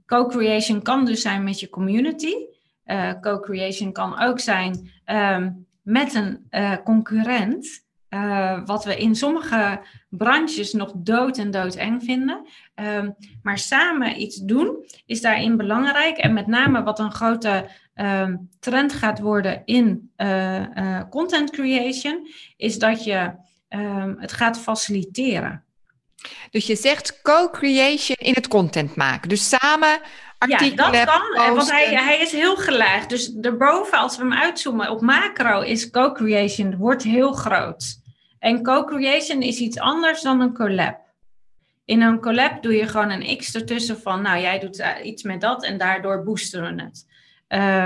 Co-creation 0.06 0.82
kan 0.82 1.04
dus 1.04 1.22
zijn 1.22 1.44
met 1.44 1.60
je 1.60 1.68
community. 1.68 2.34
Uh, 2.84 3.12
co-creation 3.20 3.92
kan 3.92 4.20
ook 4.20 4.40
zijn 4.40 4.90
met 5.82 6.14
een 6.14 6.46
uh, 6.50 6.76
concurrent. 6.84 7.88
Uh, 8.14 8.60
wat 8.64 8.84
we 8.84 8.96
in 8.96 9.14
sommige 9.14 9.80
branches 10.08 10.72
nog 10.72 10.92
dood 10.94 11.38
en 11.38 11.50
dood 11.50 11.74
eng 11.74 12.00
vinden. 12.00 12.46
Um, 12.74 13.16
maar 13.42 13.58
samen 13.58 14.20
iets 14.20 14.36
doen 14.36 14.86
is 15.06 15.20
daarin 15.20 15.56
belangrijk. 15.56 16.16
En 16.16 16.32
met 16.32 16.46
name 16.46 16.82
wat 16.82 16.98
een 16.98 17.12
grote 17.12 17.68
um, 17.94 18.48
trend 18.60 18.92
gaat 18.92 19.20
worden 19.20 19.62
in 19.64 20.10
uh, 20.16 20.60
uh, 20.60 21.00
content 21.10 21.50
creation, 21.50 22.28
is 22.56 22.78
dat 22.78 23.04
je 23.04 23.32
um, 23.68 24.16
het 24.18 24.32
gaat 24.32 24.58
faciliteren. 24.58 25.64
Dus 26.50 26.66
je 26.66 26.76
zegt 26.76 27.22
co-creation 27.22 28.16
in 28.16 28.34
het 28.34 28.48
content 28.48 28.94
maken. 28.94 29.28
Dus 29.28 29.48
samen 29.48 30.00
artikelen. 30.38 30.92
Ja, 30.92 31.04
dat 31.04 31.14
kan. 31.34 31.54
Want 31.54 31.70
hij, 31.70 31.94
hij 31.94 32.18
is 32.18 32.32
heel 32.32 32.56
gelaagd. 32.56 33.08
Dus 33.08 33.32
daarboven, 33.32 33.98
als 33.98 34.16
we 34.16 34.22
hem 34.22 34.32
uitzoomen 34.32 34.90
op 34.90 35.00
macro, 35.00 35.60
is 35.60 35.90
co-creation 35.90 36.76
wordt 36.76 37.02
heel 37.02 37.32
groot. 37.32 37.99
En 38.40 38.62
co-creation 38.62 39.42
is 39.42 39.58
iets 39.58 39.78
anders 39.78 40.22
dan 40.22 40.40
een 40.40 40.54
collab. 40.54 40.98
In 41.84 42.02
een 42.02 42.20
collab 42.20 42.62
doe 42.62 42.74
je 42.74 42.88
gewoon 42.88 43.10
een 43.10 43.36
x 43.36 43.54
ertussen 43.54 44.00
van, 44.00 44.22
nou 44.22 44.40
jij 44.40 44.58
doet 44.58 44.78
eh, 44.78 45.06
iets 45.06 45.22
met 45.22 45.40
dat 45.40 45.64
en 45.64 45.78
daardoor 45.78 46.22
boosten 46.22 46.76
we 46.76 46.82
het. 46.82 47.08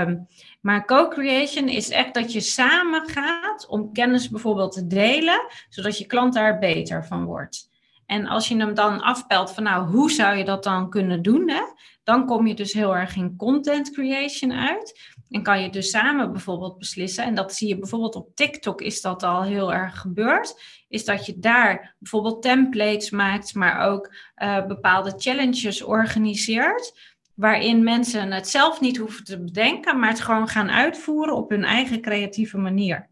Um, 0.07 0.27
maar 0.61 0.85
co-creation 0.85 1.67
is 1.67 1.89
echt 1.89 2.13
dat 2.13 2.33
je 2.33 2.39
samen 2.39 3.09
gaat 3.09 3.67
om 3.67 3.93
kennis 3.93 4.29
bijvoorbeeld 4.29 4.71
te 4.71 4.87
delen, 4.87 5.47
zodat 5.69 5.97
je 5.97 6.05
klant 6.05 6.33
daar 6.33 6.59
beter 6.59 7.05
van 7.05 7.25
wordt. 7.25 7.69
En 8.05 8.27
als 8.27 8.47
je 8.47 8.57
hem 8.57 8.73
dan 8.73 9.01
afpelt 9.01 9.51
van 9.51 9.63
nou, 9.63 9.87
hoe 9.87 10.11
zou 10.11 10.37
je 10.37 10.45
dat 10.45 10.63
dan 10.63 10.89
kunnen 10.89 11.21
doen? 11.21 11.49
Hè? 11.49 11.61
Dan 12.03 12.25
kom 12.25 12.47
je 12.47 12.53
dus 12.53 12.73
heel 12.73 12.95
erg 12.95 13.15
in 13.15 13.35
content 13.35 13.91
creation 13.91 14.53
uit. 14.53 15.14
En 15.35 15.43
kan 15.43 15.61
je 15.61 15.69
dus 15.69 15.89
samen 15.89 16.31
bijvoorbeeld 16.31 16.77
beslissen, 16.77 17.23
en 17.23 17.35
dat 17.35 17.53
zie 17.53 17.67
je 17.67 17.79
bijvoorbeeld 17.79 18.15
op 18.15 18.35
TikTok 18.35 18.81
is 18.81 19.01
dat 19.01 19.23
al 19.23 19.43
heel 19.43 19.73
erg 19.73 19.99
gebeurd, 19.99 20.61
is 20.87 21.05
dat 21.05 21.25
je 21.25 21.39
daar 21.39 21.95
bijvoorbeeld 21.99 22.41
templates 22.41 23.09
maakt, 23.09 23.53
maar 23.53 23.79
ook 23.79 24.13
uh, 24.37 24.65
bepaalde 24.65 25.13
challenges 25.17 25.83
organiseert 25.83 27.13
waarin 27.33 27.83
mensen 27.83 28.31
het 28.31 28.47
zelf 28.47 28.81
niet 28.81 28.97
hoeven 28.97 29.23
te 29.23 29.43
bedenken, 29.43 29.99
maar 29.99 30.09
het 30.09 30.21
gewoon 30.21 30.47
gaan 30.47 30.69
uitvoeren 30.69 31.35
op 31.35 31.49
hun 31.49 31.63
eigen 31.63 32.01
creatieve 32.01 32.57
manier. 32.57 33.09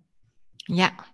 Ja. 0.55 1.12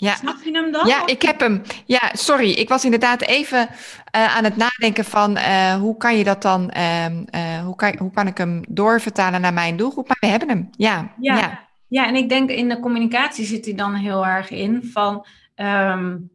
Ja. 0.00 0.14
Snap 0.14 0.42
je 0.44 0.50
hem 0.50 0.72
dan? 0.72 0.86
Ja, 0.86 1.06
ik 1.06 1.22
heb 1.22 1.40
hem. 1.40 1.62
Ja, 1.86 2.10
sorry. 2.12 2.50
Ik 2.50 2.68
was 2.68 2.84
inderdaad 2.84 3.22
even 3.22 3.68
uh, 4.16 4.36
aan 4.36 4.44
het 4.44 4.56
nadenken 4.56 5.04
van 5.04 5.36
uh, 5.36 5.74
hoe 5.74 5.96
kan 5.96 6.16
je 6.16 6.24
dat 6.24 6.42
dan, 6.42 6.70
uh, 6.76 7.64
hoe, 7.64 7.76
kan, 7.76 7.94
hoe 7.98 8.10
kan 8.10 8.26
ik 8.26 8.38
hem 8.38 8.62
doorvertalen 8.68 9.40
naar 9.40 9.52
mijn 9.52 9.76
doelgroep? 9.76 10.08
Maar 10.08 10.16
we 10.20 10.26
hebben 10.26 10.48
hem. 10.48 10.70
Ja. 10.76 11.12
Ja, 11.20 11.36
ja. 11.36 11.68
ja 11.88 12.06
en 12.06 12.14
ik 12.14 12.28
denk 12.28 12.50
in 12.50 12.68
de 12.68 12.80
communicatie 12.80 13.44
zit 13.44 13.64
hij 13.64 13.74
dan 13.74 13.94
heel 13.94 14.26
erg 14.26 14.50
in 14.50 14.90
van. 14.92 15.26
Um, 15.56 16.30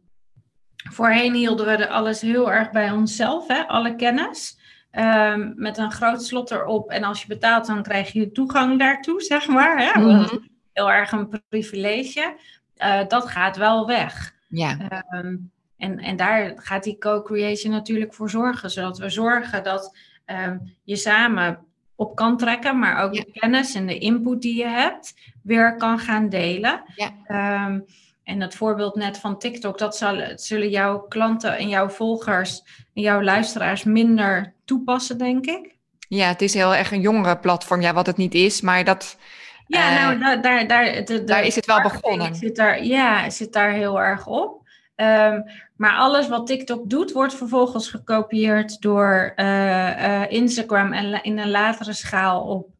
voorheen 0.90 1.34
hielden 1.34 1.66
we 1.66 1.88
alles 1.88 2.20
heel 2.20 2.52
erg 2.52 2.70
bij 2.70 2.90
onszelf, 2.90 3.48
hè, 3.48 3.66
alle 3.68 3.96
kennis. 3.96 4.58
Um, 4.92 5.52
met 5.56 5.78
een 5.78 5.92
groot 5.92 6.24
slot 6.24 6.50
erop. 6.50 6.90
En 6.90 7.04
als 7.04 7.20
je 7.20 7.26
betaalt, 7.26 7.66
dan 7.66 7.82
krijg 7.82 8.12
je 8.12 8.32
toegang 8.32 8.78
daartoe, 8.78 9.22
zeg 9.22 9.48
maar. 9.48 9.78
Hè? 9.78 10.00
Mm 10.00 10.54
Heel 10.72 10.90
erg 10.90 11.12
een 11.12 11.42
privilege. 11.48 12.36
Uh, 12.78 13.00
dat 13.08 13.26
gaat 13.26 13.56
wel 13.56 13.86
weg. 13.86 14.34
Ja. 14.48 15.04
Um, 15.10 15.50
en, 15.76 15.98
en 15.98 16.16
daar 16.16 16.52
gaat 16.56 16.84
die 16.84 16.98
co-creation 16.98 17.72
natuurlijk 17.72 18.14
voor 18.14 18.30
zorgen. 18.30 18.70
Zodat 18.70 18.98
we 18.98 19.08
zorgen 19.08 19.62
dat 19.62 19.96
um, 20.26 20.76
je 20.84 20.96
samen 20.96 21.58
op 21.94 22.16
kan 22.16 22.36
trekken, 22.36 22.78
maar 22.78 23.02
ook 23.02 23.12
de 23.12 23.30
kennis 23.32 23.74
en 23.74 23.86
de 23.86 23.98
input 23.98 24.42
die 24.42 24.56
je 24.56 24.66
hebt 24.66 25.14
weer 25.42 25.76
kan 25.76 25.98
gaan 25.98 26.28
delen. 26.28 26.82
Ja. 26.94 27.66
Um, 27.66 27.84
en 28.24 28.40
het 28.40 28.54
voorbeeld 28.54 28.94
net 28.94 29.18
van 29.18 29.38
TikTok, 29.38 29.78
dat 29.78 29.96
zal, 29.96 30.22
zullen 30.34 30.68
jouw 30.68 30.98
klanten 30.98 31.56
en 31.56 31.68
jouw 31.68 31.88
volgers 31.88 32.62
en 32.94 33.02
jouw 33.02 33.22
luisteraars 33.22 33.84
minder 33.84 34.54
toepassen, 34.64 35.18
denk 35.18 35.46
ik. 35.46 35.74
Ja, 36.08 36.28
het 36.28 36.42
is 36.42 36.54
heel 36.54 36.74
erg 36.74 36.92
een 36.92 37.00
jongere 37.00 37.38
platform, 37.38 37.80
ja, 37.80 37.92
wat 37.92 38.06
het 38.06 38.16
niet 38.16 38.34
is, 38.34 38.60
maar 38.60 38.84
dat. 38.84 39.18
Ja, 39.66 39.90
uh, 39.90 40.20
nou, 40.20 40.20
daar, 40.20 40.40
daar, 40.42 40.66
daar, 40.66 41.04
de, 41.04 41.24
daar 41.24 41.44
is 41.44 41.54
het 41.54 41.66
wel 41.66 41.82
begonnen. 41.82 42.34
Zit 42.34 42.56
daar, 42.56 42.84
ja, 42.84 43.30
zit 43.30 43.52
daar 43.52 43.70
heel 43.70 44.00
erg 44.00 44.26
op. 44.26 44.64
Um, 44.96 45.44
maar 45.76 45.96
alles 45.96 46.28
wat 46.28 46.46
TikTok 46.46 46.90
doet, 46.90 47.12
wordt 47.12 47.34
vervolgens 47.34 47.90
gekopieerd 47.90 48.80
door 48.80 49.32
uh, 49.36 49.46
uh, 49.46 50.30
Instagram 50.30 50.92
en 50.92 51.22
in 51.22 51.38
een 51.38 51.50
latere 51.50 51.92
schaal 51.92 52.42
op 52.42 52.74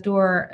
door 0.00 0.48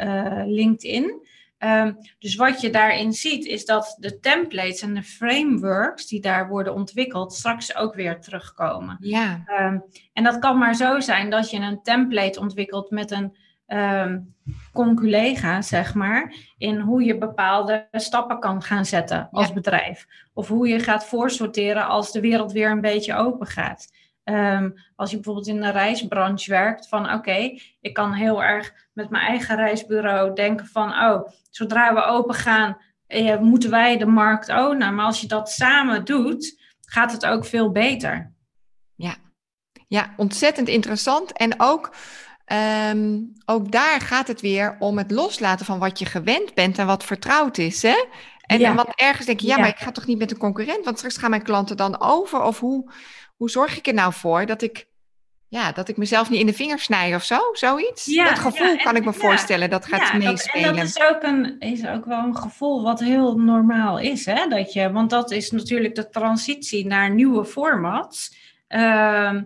LinkedIn. 0.47 1.29
Um, 1.59 1.97
dus 2.19 2.37
wat 2.37 2.61
je 2.61 2.71
daarin 2.71 3.13
ziet, 3.13 3.45
is 3.45 3.65
dat 3.65 3.97
de 3.99 4.21
templates 4.21 4.83
en 4.83 4.95
de 4.95 5.03
frameworks 5.03 6.07
die 6.07 6.21
daar 6.21 6.49
worden 6.49 6.75
ontwikkeld, 6.75 7.33
straks 7.33 7.77
ook 7.77 7.95
weer 7.95 8.21
terugkomen. 8.21 8.97
Ja. 9.01 9.43
Um, 9.61 9.85
en 10.13 10.25
dat 10.25 10.39
kan 10.39 10.59
maar 10.59 10.75
zo 10.75 11.01
zijn 11.01 11.31
dat 11.31 11.51
je 11.51 11.59
een 11.59 11.83
template 11.83 12.41
ontwikkelt 12.41 12.91
met 12.91 13.11
een 13.11 13.37
um, 13.73 14.35
conculega, 14.73 15.63
zeg 15.63 15.95
maar, 15.95 16.35
in 16.59 16.79
hoe 16.79 17.05
je 17.05 17.19
bepaalde 17.19 17.89
stappen 17.93 18.41
kan 18.41 18.63
gaan 18.63 18.85
zetten 18.85 19.29
als 19.31 19.49
ja. 19.49 19.53
bedrijf. 19.53 20.07
Of 20.33 20.49
hoe 20.49 20.69
je 20.69 20.79
gaat 20.79 21.07
voorsorteren 21.07 21.87
als 21.87 22.13
de 22.13 22.21
wereld 22.21 22.53
weer 22.53 22.71
een 22.71 22.81
beetje 22.81 23.15
open 23.15 23.47
gaat. 23.47 23.89
Ehm, 24.25 24.71
als 24.97 25.11
je 25.11 25.17
bijvoorbeeld 25.17 25.47
in 25.47 25.61
de 25.61 25.71
reisbranche 25.71 26.51
werkt, 26.51 26.89
van 26.89 27.13
oké, 27.13 27.59
ik 27.81 27.93
kan 27.93 28.13
heel 28.13 28.43
erg 28.43 28.73
met 28.93 29.11
mijn 29.11 29.27
eigen 29.27 29.57
reisbureau 29.57 30.35
denken 30.35 30.67
van, 30.67 30.89
oh, 30.89 31.29
zodra 31.51 31.95
we 31.95 32.03
open 32.03 32.35
gaan, 32.35 32.77
eh, 33.07 33.39
moeten 33.39 33.71
wij 33.71 33.99
de 33.99 34.07
markt 34.07 34.49
ownen. 34.49 34.95
Maar 34.95 35.05
als 35.05 35.21
je 35.21 35.27
dat 35.27 35.51
samen 35.51 36.05
doet, 36.05 36.61
gaat 36.81 37.13
het 37.13 37.27
ook 37.27 37.45
veel 37.45 37.71
beter. 37.71 38.33
Ja, 38.95 39.15
ja 39.89 40.15
ontzettend 40.17 40.69
interessant. 40.69 41.33
En 41.33 41.55
ook, 41.61 41.95
ehm, 42.51 43.19
ook 43.45 43.73
daar 43.73 44.01
gaat 44.01 44.29
het 44.29 44.41
weer 44.41 44.77
om 44.79 44.99
het 44.99 45.11
loslaten 45.11 45.67
van 45.67 45.79
wat 45.79 45.99
je 45.99 46.05
gewend 46.05 46.55
bent 46.55 46.79
en 46.79 46.87
wat 46.87 47.05
vertrouwd 47.05 47.59
is. 47.59 47.83
Hè? 47.83 48.05
En, 48.41 48.59
ja. 48.59 48.75
wat 48.75 48.93
ergens 48.95 49.27
denk 49.27 49.41
je, 49.41 49.47
ja, 49.47 49.59
maar 49.59 49.69
ik 49.69 49.79
ga 49.79 49.93
toch 49.93 50.07
niet 50.07 50.19
met 50.19 50.31
een 50.31 50.39
concurrent, 50.39 50.85
want 50.85 50.97
straks 50.97 51.17
gaan 51.17 51.31
mijn 51.31 51.43
klanten 51.43 51.77
dan 51.77 52.01
over. 52.01 52.43
Of 52.43 52.61
hoe, 52.61 52.93
hoe 53.37 53.51
zorg 53.51 53.77
ik 53.77 53.87
er 53.87 53.95
nou 53.95 54.13
voor 54.13 54.47
dat 54.47 54.63
ik, 54.63 54.87
ja, 55.49 55.73
dat 55.73 55.89
ik 55.89 55.97
mezelf 55.97 56.31
niet 56.31 56.41
in 56.41 56.47
de 56.47 56.53
vingers 56.53 56.83
snij 56.83 57.15
of 57.15 57.25
zo? 57.25 57.39
Zoiets? 57.53 58.05
Ja, 58.05 58.25
dat 58.25 58.39
gevoel 58.39 58.77
kan 58.77 58.97
ik 58.97 59.05
me 59.05 59.13
voorstellen, 59.13 59.71
dat 59.71 59.87
gaat 59.87 60.13
meespelen. 60.13 60.69
en 60.69 60.77
dat 60.77 60.85
is 60.85 61.01
ook, 61.01 61.23
een, 61.23 61.59
is 61.59 61.87
ook 61.87 62.05
wel 62.05 62.25
een 62.25 62.37
gevoel 62.37 62.83
wat 62.83 63.01
heel 63.01 63.37
normaal 63.37 63.99
is. 63.99 64.27
Hè? 64.27 64.49
Dat 64.49 64.73
je, 64.73 64.93
want 64.93 65.11
dat 65.11 65.31
is 65.31 65.51
natuurlijk 65.51 65.95
de 65.95 66.09
transitie 66.09 66.87
naar 66.87 67.11
nieuwe 67.11 67.45
formats. 67.45 68.39
Uh, 68.69 69.37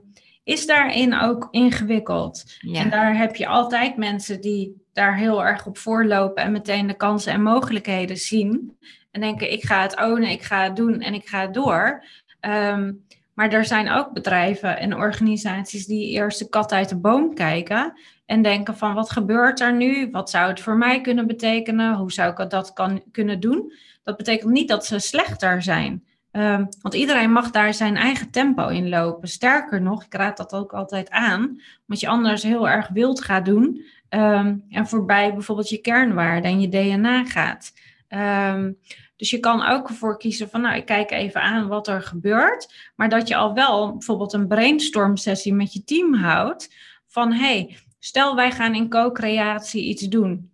is 0.45 0.67
daarin 0.67 1.21
ook 1.21 1.49
ingewikkeld. 1.51 2.45
En 2.73 2.91
daar 2.91 3.17
heb 3.17 3.37
je 3.37 3.47
altijd 3.47 3.97
mensen 3.97 4.41
die 4.41 4.83
daar 4.93 5.17
heel 5.17 5.45
erg 5.45 5.67
op 5.67 5.79
voorlopen 5.79 6.43
en 6.43 6.53
meteen 6.53 6.87
de 6.87 6.97
kansen 6.97 7.33
en 7.33 7.43
mogelijkheden 7.43 8.17
zien. 8.17 8.77
En 9.11 9.21
denken, 9.21 9.53
ik 9.53 9.65
ga 9.65 9.83
het 9.83 10.01
ownen, 10.01 10.31
ik 10.31 10.43
ga 10.43 10.63
het 10.63 10.77
doen 10.77 11.01
en 11.01 11.15
ik 11.15 11.29
ga 11.29 11.41
het 11.41 11.55
door. 11.55 12.05
Ehm, 12.41 12.93
maar 13.35 13.53
er 13.53 13.65
zijn 13.65 13.91
ook 13.91 14.13
bedrijven 14.13 14.79
en 14.79 14.95
organisaties 14.95 15.87
die 15.87 16.11
eerst 16.11 16.39
de 16.39 16.49
kat 16.49 16.73
uit 16.73 16.89
de 16.89 16.97
boom 16.97 17.35
kijken 17.35 18.01
en 18.27 18.43
denken 18.43 18.77
van 18.77 18.95
wat 18.95 19.11
gebeurt 19.11 19.61
er 19.61 19.75
nu? 19.75 20.11
Wat 20.11 20.31
zou 20.31 20.49
het 20.49 20.61
voor 20.61 20.77
mij 20.77 21.01
kunnen 21.01 21.27
betekenen? 21.27 21.97
Hoe 21.97 22.13
zou 22.13 22.43
ik 22.43 22.51
dat 22.51 22.73
kan, 22.73 23.03
kunnen 23.13 23.41
doen? 23.41 23.73
Dat 24.03 24.17
betekent 24.17 24.53
niet 24.53 24.69
dat 24.69 24.87
ze 24.87 24.99
slechter 24.99 25.63
zijn. 25.63 26.05
Ehm, 26.35 26.65
want 26.81 26.95
iedereen 26.95 27.33
mag 27.33 27.51
daar 27.51 27.75
zijn 27.75 27.97
eigen 27.97 28.31
tempo 28.31 28.69
in 28.69 28.89
lopen. 28.89 29.29
Sterker 29.29 29.83
nog, 29.83 30.05
ik 30.05 30.15
raad 30.15 30.37
dat 30.37 30.53
ook 30.53 30.73
altijd 30.73 31.11
aan, 31.11 31.43
omdat 31.87 32.01
je 32.01 32.09
anders 32.09 32.43
heel 32.43 32.69
erg 32.69 32.89
wild 32.89 33.21
gaat 33.21 33.45
doen 33.45 33.85
um, 34.09 34.65
en 34.71 34.87
voorbij 34.87 35.33
bijvoorbeeld 35.33 35.69
je 35.69 35.79
kernwaarden 35.79 36.51
en 36.51 36.61
je 36.61 36.69
DNA 36.69 37.25
gaat. 37.25 37.73
Um, 38.09 38.79
dus 39.17 39.31
je 39.31 39.39
kan 39.39 39.67
ook 39.67 39.89
ervoor 39.89 40.19
kiezen 40.19 40.51
van, 40.51 40.61
nou, 40.61 40.77
ik 40.77 40.85
kijk 40.85 41.11
even 41.11 41.43
aan 41.43 41.69
wat 41.69 41.89
er 41.89 42.03
gebeurt, 42.03 42.93
maar 42.97 43.09
dat 43.09 43.29
je 43.29 43.37
al 43.37 43.55
wel 43.55 43.93
bijvoorbeeld 43.93 44.33
een 44.33 44.49
brainstorm 44.49 45.17
sessie 45.17 45.55
met 45.55 45.73
je 45.73 45.85
team 45.85 46.15
houdt 46.15 46.75
van, 47.07 47.33
hey, 47.33 47.77
stel 47.99 48.35
wij 48.35 48.51
gaan 48.51 48.75
in 48.75 48.89
co-creatie 48.89 49.85
iets 49.85 50.03
doen. 50.03 50.51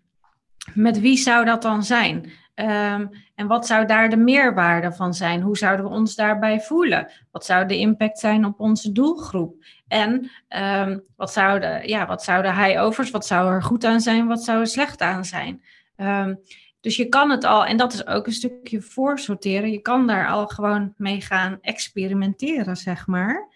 Met 0.74 1.00
wie 1.00 1.16
zou 1.16 1.44
dat 1.44 1.62
dan 1.62 1.84
zijn? 1.84 2.32
Um, 2.60 3.10
en 3.34 3.46
wat 3.46 3.66
zou 3.66 3.86
daar 3.86 4.10
de 4.10 4.16
meerwaarde 4.16 4.92
van 4.92 5.14
zijn? 5.14 5.40
Hoe 5.40 5.56
zouden 5.56 5.84
we 5.86 5.92
ons 5.92 6.14
daarbij 6.14 6.60
voelen? 6.60 7.10
Wat 7.30 7.44
zou 7.44 7.66
de 7.66 7.78
impact 7.78 8.18
zijn 8.18 8.44
op 8.44 8.60
onze 8.60 8.92
doelgroep? 8.92 9.64
En 9.88 10.30
um, 10.48 11.02
wat, 11.16 11.32
zouden, 11.32 11.88
ja, 11.88 12.06
wat 12.06 12.22
zouden 12.22 12.64
high-overs, 12.64 13.10
wat 13.10 13.26
zou 13.26 13.52
er 13.52 13.62
goed 13.62 13.84
aan 13.84 14.00
zijn, 14.00 14.26
wat 14.26 14.44
zou 14.44 14.60
er 14.60 14.66
slecht 14.66 15.00
aan 15.00 15.24
zijn? 15.24 15.62
Um, 15.96 16.40
dus 16.80 16.96
je 16.96 17.08
kan 17.08 17.30
het 17.30 17.44
al, 17.44 17.64
en 17.64 17.76
dat 17.76 17.92
is 17.92 18.06
ook 18.06 18.26
een 18.26 18.32
stukje 18.32 18.80
voorsorteren, 18.80 19.70
je 19.70 19.80
kan 19.80 20.06
daar 20.06 20.28
al 20.28 20.46
gewoon 20.46 20.94
mee 20.96 21.20
gaan 21.20 21.58
experimenteren, 21.60 22.76
zeg 22.76 23.06
maar, 23.06 23.48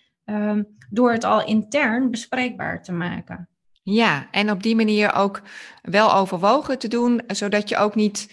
door 0.90 1.12
het 1.12 1.24
al 1.24 1.46
intern 1.46 2.10
bespreekbaar 2.10 2.82
te 2.82 2.92
maken. 2.92 3.48
Ja, 3.82 4.26
en 4.30 4.50
op 4.50 4.62
die 4.62 4.76
manier 4.76 5.14
ook 5.14 5.42
wel 5.82 6.14
overwogen 6.14 6.78
te 6.78 6.88
doen, 6.88 7.22
zodat 7.26 7.68
je 7.68 7.76
ook 7.76 7.94
niet 7.94 8.32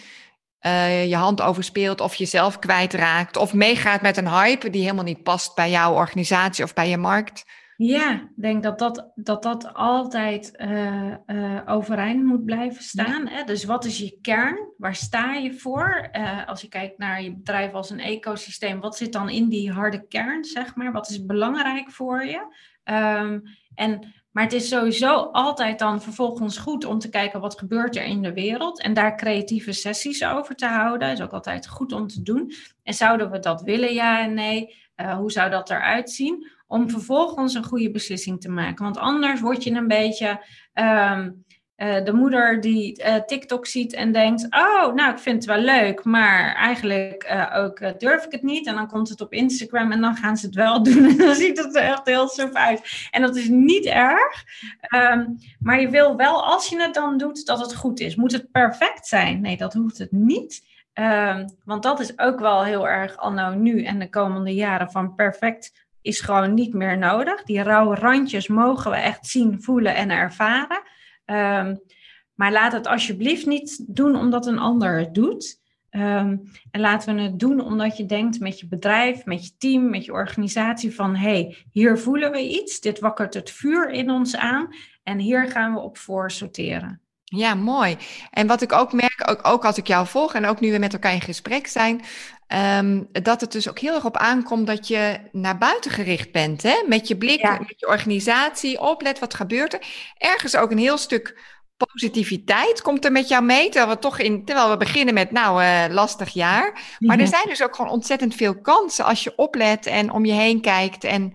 uh, 0.62 1.10
je 1.10 1.16
hand 1.16 1.42
overspeelt 1.42 2.02
of 2.02 2.16
jezelf 2.16 2.60
kwijtraakt 2.60 3.38
of 3.38 3.54
meegaat 3.54 4.02
met 4.02 4.18
een 4.18 4.30
hype 4.30 4.70
die 4.70 4.82
helemaal 4.82 5.04
niet 5.04 5.24
past 5.24 5.56
bij 5.56 5.70
jouw 5.70 5.94
organisatie 5.94 6.64
of 6.64 6.74
bij 6.74 6.90
je 6.90 6.98
markt. 6.98 7.44
Ja, 7.84 8.14
ik 8.14 8.28
denk 8.36 8.64
dat 8.64 8.80
dat, 8.80 9.12
dat, 9.16 9.44
dat 9.44 9.74
altijd 9.74 10.54
uh, 10.58 11.14
uh, 11.28 11.62
overeind 11.66 12.24
moet 12.24 12.46
blijven 12.46 12.84
staan. 12.84 13.28
Hè? 13.28 13.44
Dus 13.44 13.64
wat 13.64 13.86
is 13.86 13.98
je 13.98 14.18
kern? 14.22 14.74
Waar 14.78 14.96
sta 14.96 15.34
je 15.34 15.54
voor? 15.54 16.10
Uh, 16.12 16.48
als 16.48 16.62
je 16.62 16.68
kijkt 16.68 16.98
naar 16.98 17.22
je 17.24 17.36
bedrijf 17.36 17.74
als 17.74 17.90
een 17.90 18.00
ecosysteem, 18.00 18.80
wat 18.80 18.98
zit 18.98 19.14
dan 19.14 19.30
in 19.30 19.50
die 19.50 19.72
harde 19.72 20.08
kern, 20.08 20.44
zeg 20.44 20.76
maar? 20.76 20.92
Wat 20.92 21.10
is 21.10 21.26
belangrijk 21.26 21.92
voor 21.92 22.26
je? 22.26 22.70
Um, 22.84 23.44
en 23.76 24.14
maar 24.32 24.44
het 24.44 24.54
is 24.54 24.68
sowieso 24.68 25.14
altijd 25.16 25.80
dan 25.80 26.02
vervolgens 26.02 26.58
goed 26.58 26.86
om 26.86 27.00
te 27.00 27.10
kijken 27.10 27.40
wat 27.40 27.60
gebeurt 27.60 27.96
er 27.96 28.04
in 28.04 28.22
de 28.22 28.34
wereld. 28.34 28.82
En 28.82 28.94
daar 28.94 29.18
creatieve 29.18 29.72
sessies 29.72 30.24
over 30.24 30.56
te 30.56 30.66
houden. 30.66 31.12
Is 31.12 31.22
ook 31.22 31.34
altijd 31.34 31.68
goed 31.68 31.92
om 31.92 32.08
te 32.08 32.22
doen. 32.22 32.52
En 32.84 32.94
zouden 32.94 33.32
we 33.32 33.40
dat 33.40 33.62
willen, 33.62 33.94
ja 33.94 34.24
en 34.24 34.34
nee? 34.34 34.76
Uh, 34.96 35.16
hoe 35.16 35.32
zou 35.32 35.50
dat 35.50 35.70
eruit 35.70 36.10
zien? 36.10 36.50
Om 36.68 36.90
vervolgens 36.90 37.54
een 37.54 37.64
goede 37.64 37.92
beslissing 37.92 38.42
te 38.42 38.50
maken. 38.50 38.84
Want 38.84 38.98
anders 38.98 39.42
word 39.42 39.64
je 39.64 39.72
een 39.72 39.88
beetje. 39.88 40.46
Um, 40.74 41.46
uh, 41.82 42.04
de 42.04 42.14
moeder 42.14 42.62
die 42.62 43.04
uh, 43.04 43.16
TikTok 43.16 43.66
ziet 43.66 43.94
en 43.94 44.12
denkt: 44.12 44.48
Oh, 44.50 44.94
nou, 44.94 45.12
ik 45.12 45.20
vind 45.20 45.36
het 45.36 45.46
wel 45.46 45.64
leuk, 45.64 46.04
maar 46.04 46.56
eigenlijk 46.56 47.30
uh, 47.32 47.56
ook 47.56 48.00
durf 48.00 48.26
ik 48.26 48.32
het 48.32 48.44
niet. 48.44 48.68
En 48.68 48.76
dan 48.76 48.88
komt 48.88 49.10
het 49.10 49.22
op 49.22 49.34
Instagram 49.34 49.92
en 49.92 50.02
dan 50.02 50.16
gaan 50.16 50.38
ze 50.38 50.46
het 50.46 50.56
wel 50.56 50.84
doen. 50.94 51.06
En 51.06 51.18
dan 51.18 51.36
ziet 51.36 51.58
het 51.58 51.76
er 51.76 51.84
echt 51.84 52.06
heel 52.06 52.28
suf 52.28 52.54
uit. 52.54 53.08
En 53.12 53.22
dat 53.22 53.36
is 53.36 53.48
niet 53.48 53.86
erg. 53.86 54.44
Um, 54.96 55.38
maar 55.60 55.82
je 55.82 55.90
wil 55.90 56.16
wel, 56.16 56.46
als 56.46 56.68
je 56.68 56.82
het 56.82 56.94
dan 56.94 57.18
doet, 57.18 57.46
dat 57.46 57.60
het 57.60 57.76
goed 57.76 58.00
is. 58.00 58.16
Moet 58.16 58.32
het 58.32 58.52
perfect 58.52 59.08
zijn? 59.08 59.42
Nee, 59.42 59.58
dat 59.58 59.74
hoeft 59.74 59.98
het 59.98 60.12
niet. 60.12 60.70
Um, 60.94 61.46
want 61.66 61.84
dat 61.84 62.00
is 62.00 62.20
ook 62.20 62.40
wel 62.40 62.64
heel 62.64 62.88
erg 62.88 63.18
anno 63.18 63.54
nu 63.54 63.84
en 63.84 64.00
de 64.00 64.10
komende 64.10 64.54
jaren 64.54 64.92
van 64.92 65.16
perfect 65.16 65.86
is 66.02 66.20
gewoon 66.20 66.54
niet 66.54 66.74
meer 66.74 66.98
nodig. 66.98 67.44
Die 67.44 67.64
rauwe 67.64 67.96
randjes 67.96 68.48
mogen 68.48 68.92
we 68.92 68.98
echt 68.98 69.28
zien, 69.28 69.62
voelen 69.62 69.96
en 69.96 70.10
ervaren. 70.10 70.82
Um, 71.32 71.82
maar 72.34 72.52
laat 72.52 72.72
het 72.72 72.88
alsjeblieft 72.88 73.46
niet 73.46 73.96
doen 73.96 74.16
omdat 74.16 74.46
een 74.46 74.60
ander 74.60 75.00
het 75.00 75.14
doet. 75.14 75.60
Um, 75.92 76.42
en 76.72 76.82
laten 76.82 77.16
we 77.16 77.22
het 77.22 77.40
doen 77.40 77.62
omdat 77.62 77.98
je 77.98 78.06
denkt 78.06 78.40
met 78.40 78.60
je 78.60 78.68
bedrijf, 78.68 79.26
met 79.26 79.46
je 79.46 79.52
team, 79.58 79.90
met 79.90 80.06
je 80.06 80.12
organisatie 80.12 80.96
van 80.96 81.16
hé, 81.16 81.30
hey, 81.30 81.58
hier 81.72 81.98
voelen 81.98 82.32
we 82.32 82.50
iets, 82.50 82.80
dit 82.80 83.00
wakkert 83.00 83.34
het 83.34 83.52
vuur 83.52 83.90
in 83.90 84.10
ons 84.10 84.36
aan 84.36 84.68
en 85.04 85.20
hier 85.20 85.48
gaan 85.48 85.74
we 85.74 85.80
op 85.80 85.98
voor 85.98 86.32
sorteren. 86.32 87.02
Ja, 87.38 87.56
mooi. 87.56 87.98
En 88.32 88.48
wat 88.48 88.62
ik 88.62 88.72
ook 88.72 88.94
merk, 88.94 89.24
ook, 89.26 89.40
ook 89.48 89.66
als 89.66 89.78
ik 89.78 89.88
jou 89.88 90.08
volg 90.08 90.34
en 90.34 90.46
ook 90.46 90.60
nu 90.60 90.72
we 90.72 90.78
met 90.78 90.94
elkaar 90.94 91.14
in 91.14 91.22
gesprek 91.22 91.68
zijn, 91.68 92.02
um, 92.78 93.08
dat 93.12 93.42
het 93.42 93.52
dus 93.52 93.70
ook 93.70 93.80
heel 93.80 93.94
erg 93.94 94.06
op 94.06 94.18
aankomt 94.18 94.68
dat 94.68 94.88
je 94.88 95.20
naar 95.32 95.58
buiten 95.58 95.92
gericht 95.92 96.32
bent. 96.32 96.64
Hè? 96.64 96.84
Met 96.88 97.08
je 97.08 97.18
blik, 97.18 97.44
met 97.44 97.74
je 97.80 97.88
organisatie, 97.88 98.80
oplet 98.80 99.20
wat 99.20 99.34
gebeurt 99.34 99.74
er. 99.74 99.80
Ergens 100.18 100.56
ook 100.56 100.72
een 100.72 100.78
heel 100.78 100.98
stuk 100.98 101.40
positiviteit 101.78 102.82
komt 102.82 103.06
er 103.06 103.12
met 103.12 103.28
jou 103.28 103.44
mee, 103.44 103.70
terwijl 103.70 103.94
we 103.94 104.00
toch 104.00 104.20
in, 104.20 104.46
terwijl 104.46 104.70
we 104.70 104.78
beginnen 104.78 105.14
met 105.14 105.32
nou 105.32 105.64
uh, 105.64 105.84
lastig 105.90 106.30
jaar. 106.30 106.82
Maar 107.00 107.20
er 107.20 107.28
zijn 107.28 107.48
dus 107.48 107.64
ook 107.64 107.76
gewoon 107.76 107.92
ontzettend 107.92 108.36
veel 108.36 108.62
kansen 108.62 109.06
als 109.06 109.24
je 109.24 109.36
oplet 109.36 109.86
en 109.86 110.12
om 110.12 110.26
je 110.26 110.34
heen 110.34 110.62
kijkt 110.62 111.04
en 111.04 111.34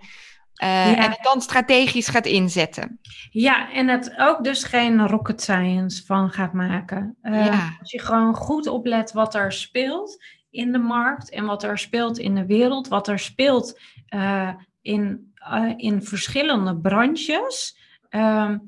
uh, 0.63 0.69
ja. 0.69 0.97
En 0.97 1.11
het 1.11 1.23
dan 1.23 1.41
strategisch 1.41 2.09
gaat 2.09 2.27
inzetten. 2.27 3.01
Ja, 3.31 3.73
en 3.73 3.89
het 3.89 4.15
ook 4.17 4.45
dus 4.45 4.65
geen 4.65 5.07
rocket 5.07 5.41
science 5.41 6.05
van 6.05 6.31
gaat 6.31 6.53
maken. 6.53 7.17
Uh, 7.23 7.47
ja. 7.47 7.77
Als 7.81 7.91
je 7.91 8.01
gewoon 8.01 8.35
goed 8.35 8.67
oplet 8.67 9.13
wat 9.13 9.35
er 9.35 9.53
speelt 9.53 10.25
in 10.51 10.73
de 10.73 10.79
markt 10.79 11.31
en 11.31 11.45
wat 11.45 11.63
er 11.63 11.79
speelt 11.79 12.19
in 12.19 12.35
de 12.35 12.47
wereld, 12.47 12.89
wat 12.89 13.09
er 13.09 13.19
speelt 13.19 13.81
uh, 14.15 14.51
in, 14.83 15.33
in 15.77 16.03
verschillende 16.03 16.77
branches. 16.77 17.79
Um, 18.11 18.63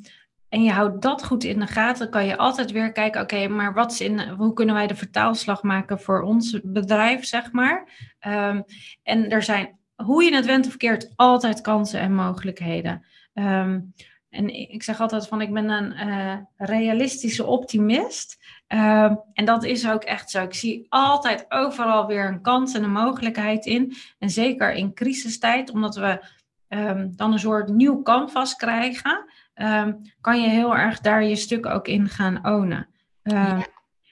en 0.49 0.63
je 0.63 0.71
houdt 0.71 1.03
dat 1.03 1.25
goed 1.25 1.45
in 1.45 1.61
de 1.61 1.67
gaten, 1.67 1.99
dan 1.99 2.11
kan 2.11 2.27
je 2.27 2.37
altijd 2.37 2.71
weer 2.71 2.93
kijken, 2.93 3.21
oké, 3.21 3.35
okay, 3.35 3.47
maar 3.47 3.75
wat 3.75 3.93
is 3.93 4.01
in, 4.01 4.29
hoe 4.29 4.53
kunnen 4.53 4.75
wij 4.75 4.87
de 4.87 4.95
vertaalslag 4.95 5.63
maken 5.63 6.01
voor 6.01 6.23
ons 6.23 6.61
bedrijf, 6.63 7.25
zeg 7.25 7.53
maar. 7.53 7.89
Um, 8.27 8.65
en 9.03 9.31
er 9.31 9.43
zijn 9.43 9.78
hoe 10.05 10.25
je 10.25 10.35
het 10.35 10.47
went 10.47 10.65
of 10.65 10.71
verkeerd, 10.71 11.13
altijd 11.17 11.61
kansen 11.61 12.01
en 12.01 12.15
mogelijkheden. 12.15 13.05
Um, 13.35 13.93
en 14.31 14.49
ik 14.71 14.83
zeg 14.83 15.01
altijd 15.01 15.29
van, 15.29 15.41
ik 15.41 15.53
ben 15.53 15.69
een 15.69 16.09
uh, 16.09 16.37
realistische 16.57 17.45
optimist. 17.45 18.39
Um, 18.69 19.21
en 19.33 19.45
dat 19.45 19.65
is 19.65 19.91
ook 19.91 20.03
echt 20.03 20.31
zo. 20.31 20.43
Ik 20.43 20.55
zie 20.55 20.87
altijd 20.89 21.47
overal 21.49 22.07
weer 22.07 22.27
een 22.27 22.43
kans 22.43 22.75
en 22.75 22.83
een 22.83 22.93
mogelijkheid 22.93 23.67
in. 23.67 23.95
En 24.19 24.31
zeker 24.31 24.73
in 24.73 24.95
crisistijd, 24.95 25.71
omdat 25.71 25.97
we 25.97 26.25
um, 26.69 27.13
dan 27.17 27.33
een 27.33 27.39
soort 27.39 27.69
nieuw 27.69 28.03
canvas 28.03 28.55
krijgen, 28.57 29.25
kan 30.21 30.41
je 30.41 30.49
heel 30.49 30.77
erg 30.77 31.01
daar 31.01 31.25
je 31.25 31.37
stuk 31.37 31.67
ook 31.67 31.89
in 31.89 32.09
gaan 32.09 32.47
ownen. 32.47 32.89
Ja. 33.23 33.67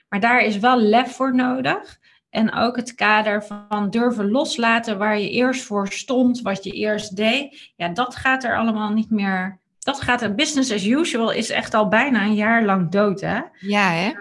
Maar 0.09 0.19
daar 0.19 0.41
is 0.41 0.57
wel 0.57 0.79
lef 0.79 1.15
voor 1.15 1.35
nodig. 1.35 1.99
En 2.37 2.53
ook 2.53 2.75
het 2.75 2.95
kader 2.95 3.45
van 3.67 3.89
durven 3.89 4.31
loslaten 4.31 4.97
waar 4.97 5.19
je 5.19 5.29
eerst 5.29 5.63
voor 5.63 5.87
stond, 5.87 6.41
wat 6.41 6.63
je 6.63 6.71
eerst 6.71 7.15
deed. 7.15 7.71
Ja, 7.75 7.89
dat 7.89 8.15
gaat 8.15 8.43
er 8.43 8.57
allemaal 8.57 8.89
niet 8.89 9.09
meer. 9.09 9.59
Dat 9.79 10.01
gaat 10.01 10.21
het 10.21 10.35
business 10.35 10.71
as 10.71 10.85
usual 10.85 11.31
is 11.31 11.49
echt 11.49 11.73
al 11.73 11.87
bijna 11.87 12.23
een 12.23 12.35
jaar 12.35 12.63
lang 12.65 12.91
dood, 12.91 13.21
hè? 13.21 13.39
Ja, 13.59 13.91
hè? 13.91 14.11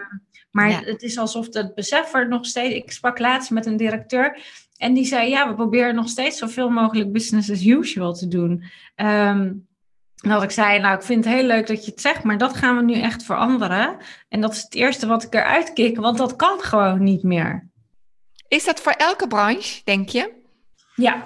Maar 0.50 0.84
het 0.84 1.02
is 1.02 1.18
alsof 1.18 1.54
het 1.54 1.74
besef 1.74 2.14
er 2.14 2.28
nog 2.28 2.46
steeds. 2.46 2.74
Ik 2.74 2.92
sprak 2.92 3.18
laatst 3.18 3.50
met 3.50 3.66
een 3.66 3.76
directeur. 3.76 4.38
En 4.76 4.94
die 4.94 5.04
zei: 5.04 5.30
Ja, 5.30 5.48
we 5.48 5.54
proberen 5.54 5.94
nog 5.94 6.08
steeds 6.08 6.38
zoveel 6.38 6.70
mogelijk 6.70 7.12
business 7.12 7.50
as 7.50 7.64
usual 7.64 8.12
te 8.12 8.28
doen. 8.28 8.64
Um, 8.96 9.66
en 10.20 10.30
als 10.30 10.42
ik 10.42 10.50
zei, 10.50 10.80
nou, 10.80 10.96
ik 10.96 11.02
vind 11.02 11.24
het 11.24 11.34
heel 11.34 11.46
leuk 11.46 11.66
dat 11.66 11.84
je 11.84 11.90
het 11.90 12.00
zegt, 12.00 12.22
maar 12.22 12.38
dat 12.38 12.56
gaan 12.56 12.76
we 12.76 12.82
nu 12.82 13.00
echt 13.00 13.22
veranderen. 13.24 13.96
En 14.28 14.40
dat 14.40 14.52
is 14.52 14.62
het 14.62 14.74
eerste 14.74 15.06
wat 15.06 15.22
ik 15.22 15.34
eruit 15.34 15.72
kik, 15.72 15.96
want 15.96 16.18
dat 16.18 16.36
kan 16.36 16.60
gewoon 16.60 17.02
niet 17.02 17.22
meer. 17.22 17.68
Is 18.48 18.64
dat 18.64 18.80
voor 18.80 18.92
elke 18.92 19.26
branche, 19.26 19.80
denk 19.84 20.08
je? 20.08 20.32
Ja. 20.94 21.24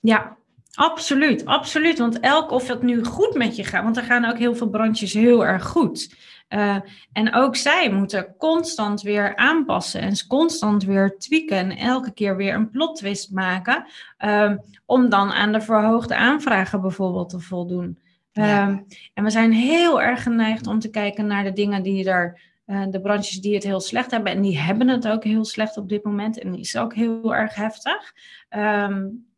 Ja, 0.00 0.36
absoluut. 0.74 1.44
Absoluut. 1.44 1.98
Want 1.98 2.20
elk, 2.20 2.50
of 2.50 2.68
het 2.68 2.82
nu 2.82 3.04
goed 3.04 3.34
met 3.34 3.56
je 3.56 3.64
gaat, 3.64 3.82
want 3.82 3.96
er 3.96 4.02
gaan 4.02 4.24
ook 4.24 4.38
heel 4.38 4.54
veel 4.54 4.68
branches 4.68 5.12
heel 5.12 5.46
erg 5.46 5.66
goed. 5.66 6.14
Uh, 6.48 6.76
en 7.12 7.34
ook 7.34 7.56
zij 7.56 7.92
moeten 7.92 8.34
constant 8.38 9.02
weer 9.02 9.36
aanpassen 9.36 10.00
en 10.00 10.26
constant 10.26 10.84
weer 10.84 11.18
tweaken 11.18 11.56
en 11.56 11.76
elke 11.76 12.12
keer 12.12 12.36
weer 12.36 12.54
een 12.54 12.70
plot 12.70 12.96
twist 12.96 13.30
maken, 13.30 13.84
uh, 14.24 14.52
om 14.86 15.08
dan 15.08 15.32
aan 15.32 15.52
de 15.52 15.60
verhoogde 15.60 16.16
aanvragen 16.16 16.80
bijvoorbeeld 16.80 17.28
te 17.28 17.40
voldoen. 17.40 17.98
Ja. 18.32 18.68
Uh, 18.68 18.78
en 19.14 19.24
we 19.24 19.30
zijn 19.30 19.52
heel 19.52 20.02
erg 20.02 20.22
geneigd 20.22 20.66
om 20.66 20.78
te 20.78 20.90
kijken 20.90 21.26
naar 21.26 21.44
de 21.44 21.52
dingen 21.52 21.82
die 21.82 22.10
er, 22.10 22.40
eh, 22.70 22.82
de 22.90 23.00
branches 23.00 23.40
die 23.40 23.54
het 23.54 23.64
heel 23.64 23.80
slecht 23.80 24.10
hebben, 24.10 24.32
en 24.32 24.40
die 24.40 24.58
hebben 24.58 24.88
het 24.88 25.08
ook 25.08 25.24
heel 25.24 25.44
slecht 25.44 25.76
op 25.76 25.88
dit 25.88 26.04
moment 26.04 26.38
en 26.38 26.50
die 26.50 26.60
is 26.60 26.76
ook 26.76 26.94
heel 26.94 27.34
erg 27.34 27.54
heftig. 27.54 28.14
Um, 28.50 29.28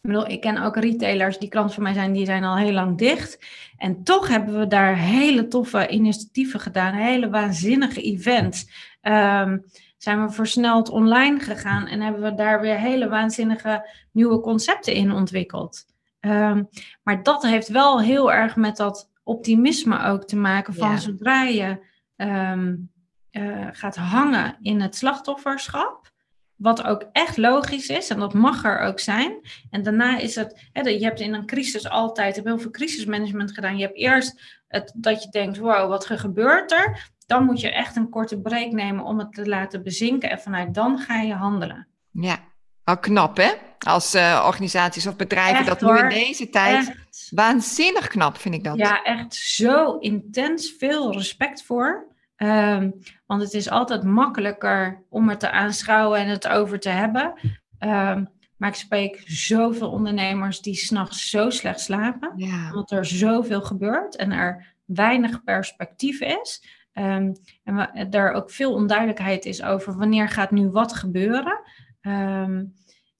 ik 0.00 0.10
bedoel, 0.10 0.28
ik 0.28 0.40
ken 0.40 0.62
ook 0.62 0.76
retailers 0.76 1.38
die 1.38 1.48
klant 1.48 1.74
van 1.74 1.82
mij 1.82 1.92
zijn, 1.92 2.12
die 2.12 2.24
zijn 2.24 2.44
al 2.44 2.56
heel 2.56 2.72
lang 2.72 2.98
dicht. 2.98 3.46
En 3.76 4.02
toch 4.02 4.28
hebben 4.28 4.58
we 4.58 4.66
daar 4.66 4.96
hele 4.96 5.48
toffe 5.48 5.88
initiatieven 5.88 6.60
gedaan, 6.60 6.94
hele 6.94 7.30
waanzinnige 7.30 8.02
events. 8.02 8.66
Um, 9.02 9.64
zijn 9.96 10.26
we 10.26 10.30
versneld 10.30 10.88
online 10.88 11.40
gegaan 11.40 11.86
en 11.86 12.00
hebben 12.00 12.22
we 12.22 12.34
daar 12.34 12.60
weer 12.60 12.78
hele 12.78 13.08
waanzinnige 13.08 13.88
nieuwe 14.12 14.40
concepten 14.40 14.94
in 14.94 15.12
ontwikkeld. 15.12 15.86
Um, 16.20 16.68
maar 17.02 17.22
dat 17.22 17.42
heeft 17.42 17.68
wel 17.68 18.00
heel 18.00 18.32
erg 18.32 18.56
met 18.56 18.76
dat 18.76 19.10
optimisme 19.22 20.04
ook 20.04 20.24
te 20.24 20.36
maken 20.36 20.74
van 20.74 20.98
zodra 20.98 21.42
je 21.42 21.92
um, 22.28 22.92
uh, 23.30 23.68
gaat 23.72 23.96
hangen 23.96 24.56
in 24.60 24.80
het 24.80 24.96
slachtofferschap, 24.96 26.12
wat 26.54 26.84
ook 26.84 27.08
echt 27.12 27.36
logisch 27.36 27.88
is 27.88 28.08
en 28.10 28.18
dat 28.18 28.34
mag 28.34 28.64
er 28.64 28.78
ook 28.78 29.00
zijn. 29.00 29.40
En 29.70 29.82
daarna 29.82 30.18
is 30.18 30.34
het, 30.34 30.68
hè, 30.72 30.88
je 30.88 31.04
hebt 31.04 31.20
in 31.20 31.34
een 31.34 31.46
crisis 31.46 31.88
altijd, 31.88 32.36
heb 32.36 32.44
heel 32.44 32.58
veel 32.58 32.70
crisismanagement 32.70 33.52
gedaan. 33.52 33.76
Je 33.76 33.84
hebt 33.84 33.98
eerst 33.98 34.62
het, 34.68 34.92
dat 34.96 35.22
je 35.22 35.28
denkt, 35.28 35.58
wow, 35.58 35.88
wat 35.88 36.06
gebeurt 36.06 36.72
er? 36.72 37.12
Dan 37.26 37.44
moet 37.44 37.60
je 37.60 37.72
echt 37.72 37.96
een 37.96 38.08
korte 38.08 38.40
break 38.40 38.72
nemen 38.72 39.04
om 39.04 39.18
het 39.18 39.32
te 39.32 39.46
laten 39.48 39.82
bezinken 39.82 40.30
en 40.30 40.40
vanuit 40.40 40.74
dan 40.74 40.98
ga 40.98 41.20
je 41.20 41.34
handelen. 41.34 41.88
Ja, 42.10 42.38
al 42.84 42.98
knap 42.98 43.36
hè? 43.36 43.50
Als 43.78 44.14
uh, 44.14 44.44
organisaties 44.46 45.06
of 45.06 45.16
bedrijven 45.16 45.58
echt, 45.58 45.66
dat 45.66 45.80
nu 45.80 45.98
in 45.98 46.08
deze 46.08 46.50
tijd. 46.50 46.88
Echt. 46.88 47.30
Waanzinnig 47.30 48.08
knap 48.08 48.36
vind 48.36 48.54
ik 48.54 48.64
dat. 48.64 48.76
Ja, 48.76 49.02
echt 49.02 49.34
zo 49.34 49.98
intens 49.98 50.74
veel 50.78 51.12
respect 51.12 51.62
voor. 51.62 52.13
Um, 52.36 52.94
want 53.26 53.42
het 53.42 53.52
is 53.54 53.70
altijd 53.70 54.02
makkelijker 54.02 55.04
om 55.08 55.28
het 55.28 55.40
te 55.40 55.50
aanschouwen 55.50 56.18
en 56.18 56.28
het 56.28 56.48
over 56.48 56.80
te 56.80 56.88
hebben. 56.88 57.32
Um, 57.78 58.28
maar 58.56 58.68
ik 58.68 58.74
spreek 58.74 59.22
zoveel 59.24 59.90
ondernemers 59.90 60.60
die 60.60 60.74
s'nachts 60.74 61.30
zo 61.30 61.50
slecht 61.50 61.80
slapen. 61.80 62.32
Ja. 62.36 62.68
Omdat 62.68 62.90
er 62.90 63.04
zoveel 63.04 63.62
gebeurt 63.62 64.16
en 64.16 64.32
er 64.32 64.74
weinig 64.84 65.44
perspectief 65.44 66.20
is. 66.20 66.64
Um, 66.92 67.32
en 67.64 68.10
er 68.10 68.32
ook 68.32 68.50
veel 68.50 68.72
onduidelijkheid 68.72 69.44
is 69.44 69.62
over 69.62 69.96
wanneer 69.96 70.28
gaat 70.28 70.50
nu 70.50 70.70
wat 70.70 70.94
gebeuren. 70.94 71.60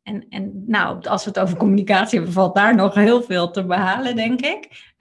En, 0.05 0.27
en 0.29 0.65
nou, 0.67 1.05
als 1.05 1.25
we 1.25 1.31
het 1.31 1.39
over 1.39 1.57
communicatie 1.57 2.17
hebben, 2.17 2.35
valt 2.35 2.55
daar 2.55 2.75
nog 2.75 2.95
heel 2.95 3.23
veel 3.23 3.51
te 3.51 3.65
behalen, 3.65 4.17
denk 4.17 4.41
ik. 4.41 4.93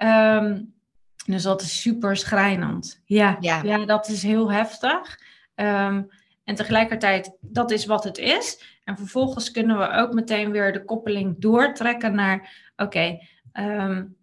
Dus 1.25 1.43
dat 1.43 1.61
is 1.61 1.81
super 1.81 2.17
schrijnend. 2.17 3.01
Ja, 3.05 3.37
ja. 3.39 3.61
ja 3.63 3.85
dat 3.85 4.07
is 4.07 4.23
heel 4.23 4.51
heftig. 4.51 5.19
Um, 5.55 6.09
en 6.43 6.55
tegelijkertijd, 6.55 7.37
dat 7.41 7.71
is 7.71 7.85
wat 7.85 8.03
het 8.03 8.17
is. 8.17 8.63
En 8.83 8.97
vervolgens 8.97 9.51
kunnen 9.51 9.77
we 9.77 9.89
ook 9.89 10.13
meteen 10.13 10.51
weer 10.51 10.73
de 10.73 10.85
koppeling 10.85 11.35
doortrekken 11.39 12.15
naar: 12.15 12.71
oké, 12.75 12.83
okay, 12.83 13.29
um, 13.53 14.15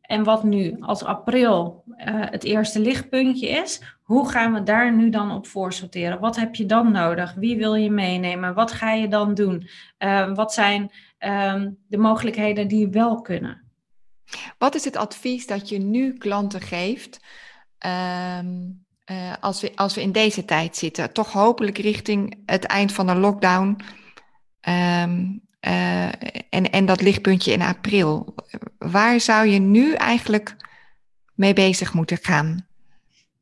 en 0.00 0.24
wat 0.24 0.44
nu? 0.44 0.76
Als 0.80 1.04
april 1.04 1.84
uh, 1.86 1.94
het 2.06 2.44
eerste 2.44 2.80
lichtpuntje 2.80 3.48
is, 3.48 3.82
hoe 4.02 4.28
gaan 4.28 4.52
we 4.52 4.62
daar 4.62 4.94
nu 4.94 5.10
dan 5.10 5.30
op 5.30 5.46
voorsorteren? 5.46 6.20
Wat 6.20 6.36
heb 6.36 6.54
je 6.54 6.66
dan 6.66 6.92
nodig? 6.92 7.34
Wie 7.34 7.56
wil 7.56 7.74
je 7.74 7.90
meenemen? 7.90 8.54
Wat 8.54 8.72
ga 8.72 8.92
je 8.92 9.08
dan 9.08 9.34
doen? 9.34 9.68
Uh, 9.98 10.34
wat 10.34 10.52
zijn 10.52 10.90
um, 11.18 11.78
de 11.88 11.98
mogelijkheden 11.98 12.68
die 12.68 12.88
wel 12.88 13.20
kunnen? 13.20 13.65
Wat 14.58 14.74
is 14.74 14.84
het 14.84 14.96
advies 14.96 15.46
dat 15.46 15.68
je 15.68 15.78
nu 15.78 16.12
klanten 16.12 16.60
geeft 16.60 17.20
um, 18.38 18.84
uh, 19.10 19.32
als, 19.40 19.60
we, 19.60 19.72
als 19.74 19.94
we 19.94 20.02
in 20.02 20.12
deze 20.12 20.44
tijd 20.44 20.76
zitten? 20.76 21.12
Toch 21.12 21.32
hopelijk 21.32 21.78
richting 21.78 22.42
het 22.46 22.64
eind 22.64 22.92
van 22.92 23.06
de 23.06 23.14
lockdown. 23.14 23.80
Um, 24.68 25.44
uh, 25.60 26.06
en, 26.50 26.70
en 26.70 26.86
dat 26.86 27.00
lichtpuntje 27.00 27.52
in 27.52 27.62
april. 27.62 28.34
Waar 28.78 29.20
zou 29.20 29.46
je 29.46 29.58
nu 29.58 29.92
eigenlijk 29.92 30.56
mee 31.34 31.52
bezig 31.52 31.94
moeten 31.94 32.18
gaan? 32.22 32.66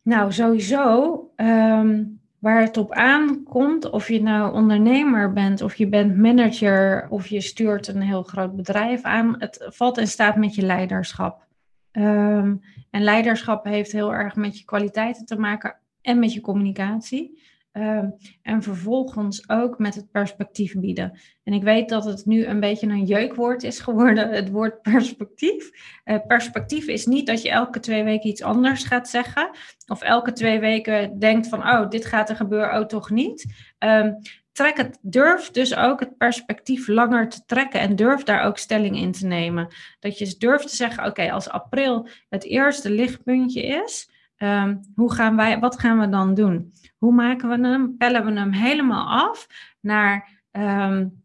Nou, 0.03 0.33
sowieso 0.33 1.15
um, 1.37 2.21
waar 2.45 2.61
het 2.61 2.77
op 2.77 2.93
aankomt, 2.93 3.91
of 3.91 4.09
je 4.09 4.23
nou 4.23 4.53
ondernemer 4.53 5.33
bent, 5.33 5.63
of 5.63 5.75
je 5.75 5.89
bent 5.89 6.17
manager, 6.17 7.07
of 7.11 7.27
je 7.27 7.41
stuurt 7.41 7.89
een 7.89 8.01
heel 8.01 8.23
groot 8.23 8.57
bedrijf 8.57 9.03
aan, 9.03 9.35
het 9.39 9.67
valt 9.69 9.99
in 9.99 10.07
staat 10.07 10.37
met 10.37 10.55
je 10.55 10.63
leiderschap. 10.63 11.47
Um, 11.93 12.63
en 12.91 13.03
leiderschap 13.03 13.65
heeft 13.65 13.93
heel 13.93 14.13
erg 14.13 14.37
met 14.37 14.59
je 14.59 14.65
kwaliteiten 14.65 15.25
te 15.25 15.39
maken 15.39 15.77
en 16.03 16.19
met 16.19 16.33
je 16.33 16.41
communicatie. 16.41 17.43
Um, 17.77 18.15
en 18.43 18.63
vervolgens 18.63 19.49
ook 19.49 19.79
met 19.79 19.95
het 19.95 20.11
perspectief 20.11 20.75
bieden. 20.75 21.19
En 21.43 21.53
ik 21.53 21.63
weet 21.63 21.89
dat 21.89 22.05
het 22.05 22.27
nu 22.27 22.45
een 22.47 22.61
beetje 22.61 22.87
een 22.87 23.05
jeukwoord 23.05 23.63
is 23.63 23.81
geworden, 23.81 24.31
het 24.31 24.51
woord 24.51 24.83
perspectief. 24.83 25.71
Uh, 26.05 26.19
perspectief 26.27 26.87
is 26.87 27.07
niet 27.07 27.27
dat 27.27 27.43
je 27.43 27.51
elke 27.51 27.81
twee 27.81 28.05
weken 28.05 28.31
iets 28.31 28.43
anders 28.43 28.85
gaat 28.85 29.09
zeggen. 29.09 29.51
Of 29.87 30.03
elke 30.03 30.33
twee 30.33 30.59
weken 30.59 31.19
denkt 31.19 31.49
van, 31.49 31.59
oh, 31.59 31.89
dit 31.89 32.05
gaat 32.05 32.31
er 32.31 32.37
gebeuren, 32.37 32.81
oh, 32.81 32.87
toch 32.87 33.11
niet. 33.11 33.55
Um, 33.79 34.17
trek 34.53 34.77
het, 34.77 34.99
durf 35.03 35.51
dus 35.51 35.77
ook 35.77 36.01
het 36.01 36.17
perspectief 36.17 36.89
langer 36.89 37.29
te 37.29 37.45
trekken 37.47 37.81
en 37.81 37.97
durf 37.97 38.23
daar 38.23 38.45
ook 38.45 38.59
stelling 38.59 38.97
in 38.97 39.13
te 39.13 39.27
nemen. 39.27 39.75
Dat 40.01 40.19
je 40.19 40.35
durft 40.39 40.69
te 40.69 40.77
zeggen, 40.77 41.05
oké, 41.05 41.33
als 41.33 41.49
april 41.49 42.09
het 42.29 42.45
eerste 42.45 42.91
lichtpuntje 42.91 43.63
is, 43.63 44.11
um, 44.45 44.81
hoe 44.95 45.13
gaan 45.13 45.37
wij, 45.37 45.59
wat 45.59 45.79
gaan 45.79 45.99
we 45.99 46.09
dan 46.09 46.35
doen? 46.35 46.73
Hoe 46.99 47.13
maken 47.13 47.49
we 47.49 47.69
hem? 47.69 47.97
Pellen 47.97 48.25
we 48.25 48.33
hem 48.33 48.53
helemaal 48.53 49.29
af 49.29 49.47
naar 49.81 50.43
um, 50.53 51.23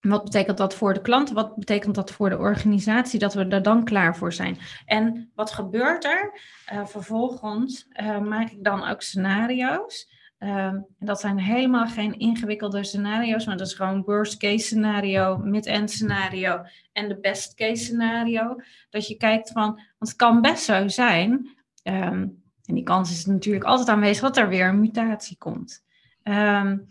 wat 0.00 0.24
betekent 0.24 0.58
dat 0.58 0.74
voor 0.74 0.94
de 0.94 1.00
klant? 1.00 1.30
Wat 1.30 1.56
betekent 1.56 1.94
dat 1.94 2.10
voor 2.10 2.28
de 2.28 2.38
organisatie? 2.38 3.18
Dat 3.18 3.34
we 3.34 3.46
er 3.46 3.62
dan 3.62 3.84
klaar 3.84 4.16
voor 4.16 4.32
zijn. 4.32 4.58
En 4.86 5.30
wat 5.34 5.52
gebeurt 5.52 6.04
er? 6.04 6.40
Uh, 6.72 6.86
vervolgens 6.86 7.88
uh, 8.02 8.18
maak 8.18 8.50
ik 8.50 8.64
dan 8.64 8.88
ook 8.88 9.02
scenario's. 9.02 10.10
En 10.38 10.86
dat 10.98 11.20
zijn 11.20 11.38
helemaal 11.38 11.86
geen 11.86 12.18
ingewikkelde 12.18 12.84
scenario's, 12.84 13.46
maar 13.46 13.56
dat 13.56 13.66
is 13.66 13.74
gewoon 13.74 14.02
worst 14.02 14.36
case 14.36 14.66
scenario, 14.66 15.38
mid-end 15.38 15.90
scenario 15.90 16.62
en 16.92 17.08
de 17.08 17.20
best 17.20 17.54
case 17.54 17.84
scenario. 17.84 18.56
Dat 18.90 19.08
je 19.08 19.16
kijkt 19.16 19.50
van, 19.52 19.64
want 19.74 20.10
het 20.10 20.16
kan 20.16 20.40
best 20.40 20.64
zo 20.64 20.88
zijn 20.88 21.56
um, 21.82 22.42
en 22.64 22.74
die 22.74 22.82
kans 22.82 23.10
is 23.10 23.26
natuurlijk 23.26 23.64
altijd 23.64 23.88
aanwezig 23.88 24.22
dat 24.22 24.36
er 24.36 24.48
weer 24.48 24.68
een 24.68 24.80
mutatie 24.80 25.38
komt. 25.38 25.84
Um, 26.22 26.86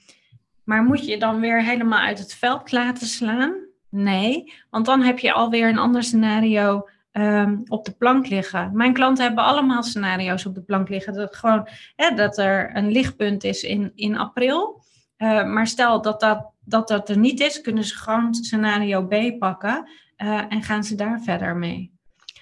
maar 0.64 0.84
moet 0.84 1.06
je 1.06 1.18
dan 1.20 1.40
weer 1.40 1.64
helemaal 1.64 2.00
uit 2.00 2.20
het 2.20 2.34
veld 2.34 2.72
laten 2.72 3.08
slaan? 3.08 3.54
Nee, 3.90 4.54
want 4.70 4.86
dan 4.86 5.02
heb 5.02 5.20
je 5.20 5.34
alweer 5.34 5.70
een 5.70 5.78
ander 5.78 6.04
scenario 6.04 6.88
um, 7.12 7.62
op 7.68 7.86
de 7.86 7.92
plank 7.92 8.28
liggen. 8.28 8.72
Mijn 8.74 8.94
klanten 8.94 9.26
hebben 9.26 9.44
allemaal 9.44 9.84
scenario's 9.84 10.46
op 10.46 10.56
de 10.56 10.62
plank 10.62 10.90
liggen. 10.90 11.14
Dat, 11.14 11.36
gewoon, 11.36 11.68
hè, 11.96 12.16
dat 12.16 12.38
er 12.38 12.76
een 12.76 12.92
lichtpunt 12.92 13.44
is 13.44 13.64
in, 13.64 13.92
in 13.96 14.18
april. 14.18 14.84
Maar 15.18 15.68
stel 15.68 16.02
dat 16.02 16.20
dat, 16.20 16.52
dat 16.60 16.88
dat 16.88 17.10
er 17.10 17.18
niet 17.18 17.40
is, 17.40 17.62
kunnen 17.62 17.84
ze 17.84 17.96
gewoon 17.96 18.34
scenario 18.34 19.08
B 19.08 19.40
pakken 19.40 19.90
uh, 20.18 20.42
en 20.50 20.64
gaan 20.64 20.84
ze 20.84 20.96
daar 20.96 21.22
verder 21.22 21.56
mee. 21.56 21.91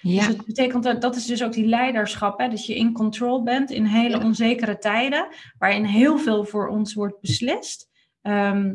Ja. 0.02 0.26
Dus 0.26 0.36
dat 0.36 0.46
betekent 0.46 0.82
dat, 0.82 1.00
dat 1.00 1.16
is 1.16 1.26
dus 1.26 1.42
ook 1.42 1.52
die 1.52 1.66
leiderschap, 1.66 2.38
hè, 2.38 2.48
dat 2.48 2.66
je 2.66 2.74
in 2.74 2.92
control 2.92 3.42
bent 3.42 3.70
in 3.70 3.84
hele 3.84 4.18
onzekere 4.20 4.78
tijden, 4.78 5.28
waarin 5.58 5.84
heel 5.84 6.18
veel 6.18 6.44
voor 6.44 6.68
ons 6.68 6.94
wordt 6.94 7.20
beslist. 7.20 7.88
Ehm, 8.22 8.74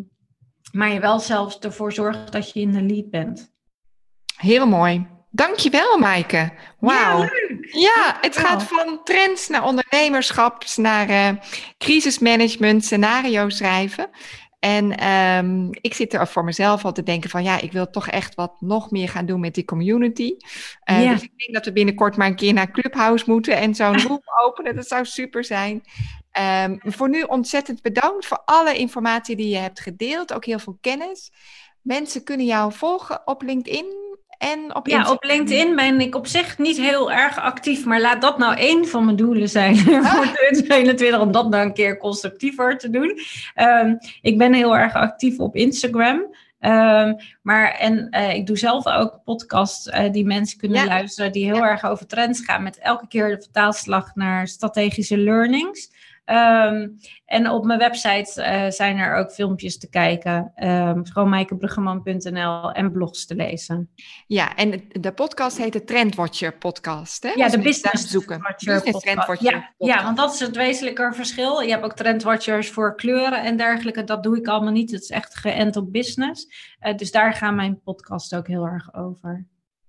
maar 0.72 0.94
je 0.94 1.00
wel 1.00 1.20
zelfs 1.20 1.60
ervoor 1.60 1.94
zorgt 1.94 2.32
dat 2.32 2.52
je 2.52 2.60
in 2.60 2.72
de 2.72 2.82
lead 2.82 3.10
bent. 3.10 3.54
Heel 4.36 4.68
mooi. 4.68 5.08
Dankjewel, 5.36 5.98
Maaike. 5.98 6.54
Wauw. 6.80 7.22
Ja, 7.22 7.30
ja, 7.72 8.18
het 8.22 8.38
gaat 8.38 8.64
van 8.64 9.00
trends 9.04 9.48
naar 9.48 9.64
ondernemerschap, 9.64 10.64
naar 10.76 11.10
uh, 11.10 11.30
crisismanagement, 11.78 12.86
scenario 12.86 13.50
schrijven. 13.50 14.10
En 14.60 15.08
um, 15.08 15.70
ik 15.72 15.94
zit 15.94 16.14
er 16.14 16.28
voor 16.28 16.44
mezelf 16.44 16.86
al 16.86 16.92
te 16.92 17.04
denken 17.04 17.30
van 17.30 17.44
ja, 17.44 17.62
ik 17.62 17.72
wil 17.72 17.90
toch 17.90 18.08
echt 18.08 18.36
wat 18.36 18.62
nog 18.62 18.92
meer 18.92 19.10
gaan 19.10 19.26
doen 19.26 19.40
met 19.40 19.54
die 19.54 19.66
community. 19.66 20.36
Uh, 20.90 21.10
Dus 21.10 21.24
ik 21.24 21.38
denk 21.38 21.54
dat 21.54 21.66
we 21.66 21.72
binnenkort 21.72 22.18
maar 22.18 22.28
een 22.28 22.36
keer 22.36 22.54
naar 22.54 22.72
Clubhouse 22.72 23.24
moeten 23.28 23.58
en 23.58 23.76
zo'n 23.76 24.02
room 24.08 24.22
openen. 24.46 24.76
Dat 24.76 24.88
zou 24.88 25.06
super 25.06 25.44
zijn. 25.44 25.84
Um, 26.66 26.80
voor 26.82 27.10
nu 27.10 27.22
ontzettend 27.22 27.82
bedankt 27.82 28.26
voor 28.26 28.42
alle 28.46 28.78
informatie 28.78 29.36
die 29.36 29.50
je 29.50 29.58
hebt 29.58 29.80
gedeeld. 29.80 30.34
Ook 30.34 30.46
heel 30.46 30.60
veel 30.60 30.78
kennis. 30.82 31.32
Mensen 31.82 32.24
kunnen 32.24 32.46
jou 32.46 32.74
volgen 32.74 33.22
op 33.28 33.42
LinkedIn. 33.42 34.05
En 34.38 34.76
op 34.76 34.88
ja, 34.88 35.12
op 35.12 35.24
LinkedIn 35.24 35.76
ben 35.76 36.02
ik 36.02 36.16
op 36.16 36.28
zich 36.28 36.58
niet 36.58 36.78
heel 36.78 37.12
erg 37.12 37.40
actief, 37.40 37.86
maar 37.86 38.02
laat 38.02 38.22
dat 38.22 38.38
nou 38.38 38.56
één 38.56 38.88
van 38.88 39.06
mijn 39.06 39.18
doelen 39.18 39.50
zijn 39.50 39.76
ah. 39.78 40.12
voor 40.12 40.26
2021, 40.26 41.20
om 41.20 41.32
dat 41.32 41.50
nou 41.50 41.66
een 41.66 41.74
keer 41.74 41.98
constructiever 41.98 42.78
te 42.78 42.90
doen. 42.90 43.20
Um, 43.56 43.98
ik 44.22 44.38
ben 44.38 44.54
heel 44.54 44.78
erg 44.78 44.94
actief 44.94 45.40
op 45.40 45.56
Instagram. 45.56 46.36
Um, 46.60 47.16
maar 47.42 47.72
en 47.72 48.08
uh, 48.12 48.34
ik 48.34 48.48
doe 48.48 48.58
zelf 48.58 48.88
ook 48.88 49.20
podcasts 49.24 49.88
uh, 49.88 50.12
die 50.12 50.26
mensen 50.26 50.58
kunnen 50.58 50.86
luisteren, 50.86 51.32
die 51.32 51.46
heel 51.46 51.64
erg 51.64 51.84
over 51.84 52.08
trends 52.08 52.46
gaan, 52.46 52.64
met 52.64 52.78
elke 52.78 53.08
keer 53.08 53.30
de 53.30 53.42
vertaalslag 53.42 54.16
naar 54.16 54.48
strategische 54.48 55.18
learnings. 55.18 55.92
Um, 56.26 56.98
en 57.26 57.50
op 57.50 57.66
mijn 57.66 57.80
website 57.80 58.42
uh, 58.42 58.72
zijn 58.72 58.98
er 58.98 59.16
ook 59.16 59.32
filmpjes 59.32 59.78
te 59.78 59.90
kijken. 59.90 60.52
Um, 60.64 61.04
en 62.74 62.92
blogs 62.92 63.26
te 63.26 63.36
lezen. 63.36 63.90
Ja, 64.28 64.56
en 64.56 64.84
de 64.92 65.12
podcast 65.12 65.58
heet 65.58 65.74
de 65.74 65.84
Trendwatcher 65.84 66.58
podcast. 66.58 67.24
Hè? 67.24 67.30
Ja, 67.30 67.50
de 67.50 67.60
Business 67.60 68.08
zoeken. 68.08 68.42
Watcher 68.42 68.74
business 68.74 69.04
Trendwatcher 69.04 69.52
ja, 69.52 69.74
ja, 69.78 70.04
want 70.04 70.18
dat 70.18 70.34
is 70.34 70.40
het 70.40 70.56
wezenlijke 70.56 71.12
verschil. 71.14 71.62
Je 71.62 71.72
hebt 71.72 71.84
ook 71.84 71.96
Trendwatchers 71.96 72.70
voor 72.70 72.96
kleuren 72.96 73.44
en 73.44 73.58
dergelijke. 73.58 74.04
Dat 74.04 74.24
doe 74.24 74.38
ik 74.38 74.48
allemaal 74.48 74.72
niet. 74.72 74.92
Het 74.92 75.02
is 75.02 75.10
echt 75.10 75.36
geënt 75.36 75.76
op 75.76 75.92
business. 75.92 76.48
Uh, 76.82 76.96
dus 76.96 77.12
daar 77.12 77.34
gaan 77.34 77.56
mijn 77.56 77.82
podcast 77.82 78.36
ook 78.36 78.48
heel 78.48 78.66
erg 78.66 78.94
over. 78.94 79.46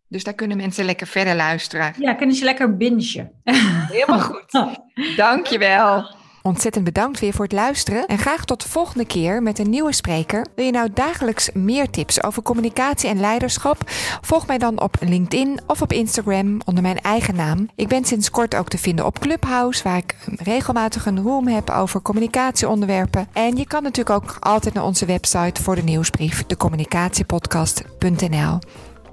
Dus 0.09 0.24
daar 0.24 0.34
kunnen 0.34 0.57
mensen 0.57 0.84
lekker 0.84 1.07
verder 1.07 1.34
luisteren. 1.34 1.95
Ja, 1.99 2.14
kunnen 2.14 2.37
ze 2.37 2.45
lekker 2.45 2.76
bingen. 2.76 3.30
Helemaal 3.45 4.20
goed. 4.20 4.64
Dankjewel. 5.16 6.24
Ontzettend 6.47 6.84
bedankt 6.84 7.20
weer 7.20 7.32
voor 7.32 7.44
het 7.44 7.53
luisteren 7.53 8.07
en 8.07 8.18
graag 8.18 8.44
tot 8.44 8.62
de 8.62 8.68
volgende 8.68 9.07
keer 9.07 9.42
met 9.42 9.59
een 9.59 9.70
nieuwe 9.70 9.92
spreker. 9.92 10.47
Wil 10.55 10.64
je 10.64 10.70
nou 10.70 10.90
dagelijks 10.94 11.51
meer 11.53 11.90
tips 11.90 12.22
over 12.22 12.42
communicatie 12.42 13.09
en 13.09 13.20
leiderschap? 13.20 13.78
Volg 14.20 14.47
mij 14.47 14.59
dan 14.59 14.80
op 14.80 14.97
LinkedIn 15.01 15.61
of 15.66 15.82
op 15.82 15.92
Instagram 15.92 16.61
onder 16.64 16.82
mijn 16.82 17.01
eigen 17.01 17.34
naam. 17.34 17.68
Ik 17.76 17.88
ben 17.88 18.05
sinds 18.05 18.30
kort 18.30 18.55
ook 18.55 18.68
te 18.68 18.78
vinden 18.78 19.07
op 19.07 19.18
Clubhouse, 19.18 19.82
waar 19.82 19.97
ik 19.97 20.16
regelmatig 20.36 21.07
een 21.07 21.22
room 21.22 21.47
heb 21.47 21.70
over 21.70 22.03
communicatieonderwerpen. 22.03 23.28
En 23.32 23.57
je 23.57 23.66
kan 23.66 23.82
natuurlijk 23.82 24.22
ook 24.22 24.36
altijd 24.40 24.74
naar 24.74 24.84
onze 24.84 25.07
website 25.07 25.62
voor 25.62 25.74
de 25.74 25.82
nieuwsbrief, 25.82 26.47
decommunicatiepodcast.nl. 26.47 28.59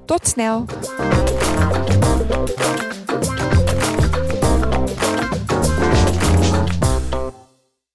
Tot 0.05 0.27
snel! 0.27 0.65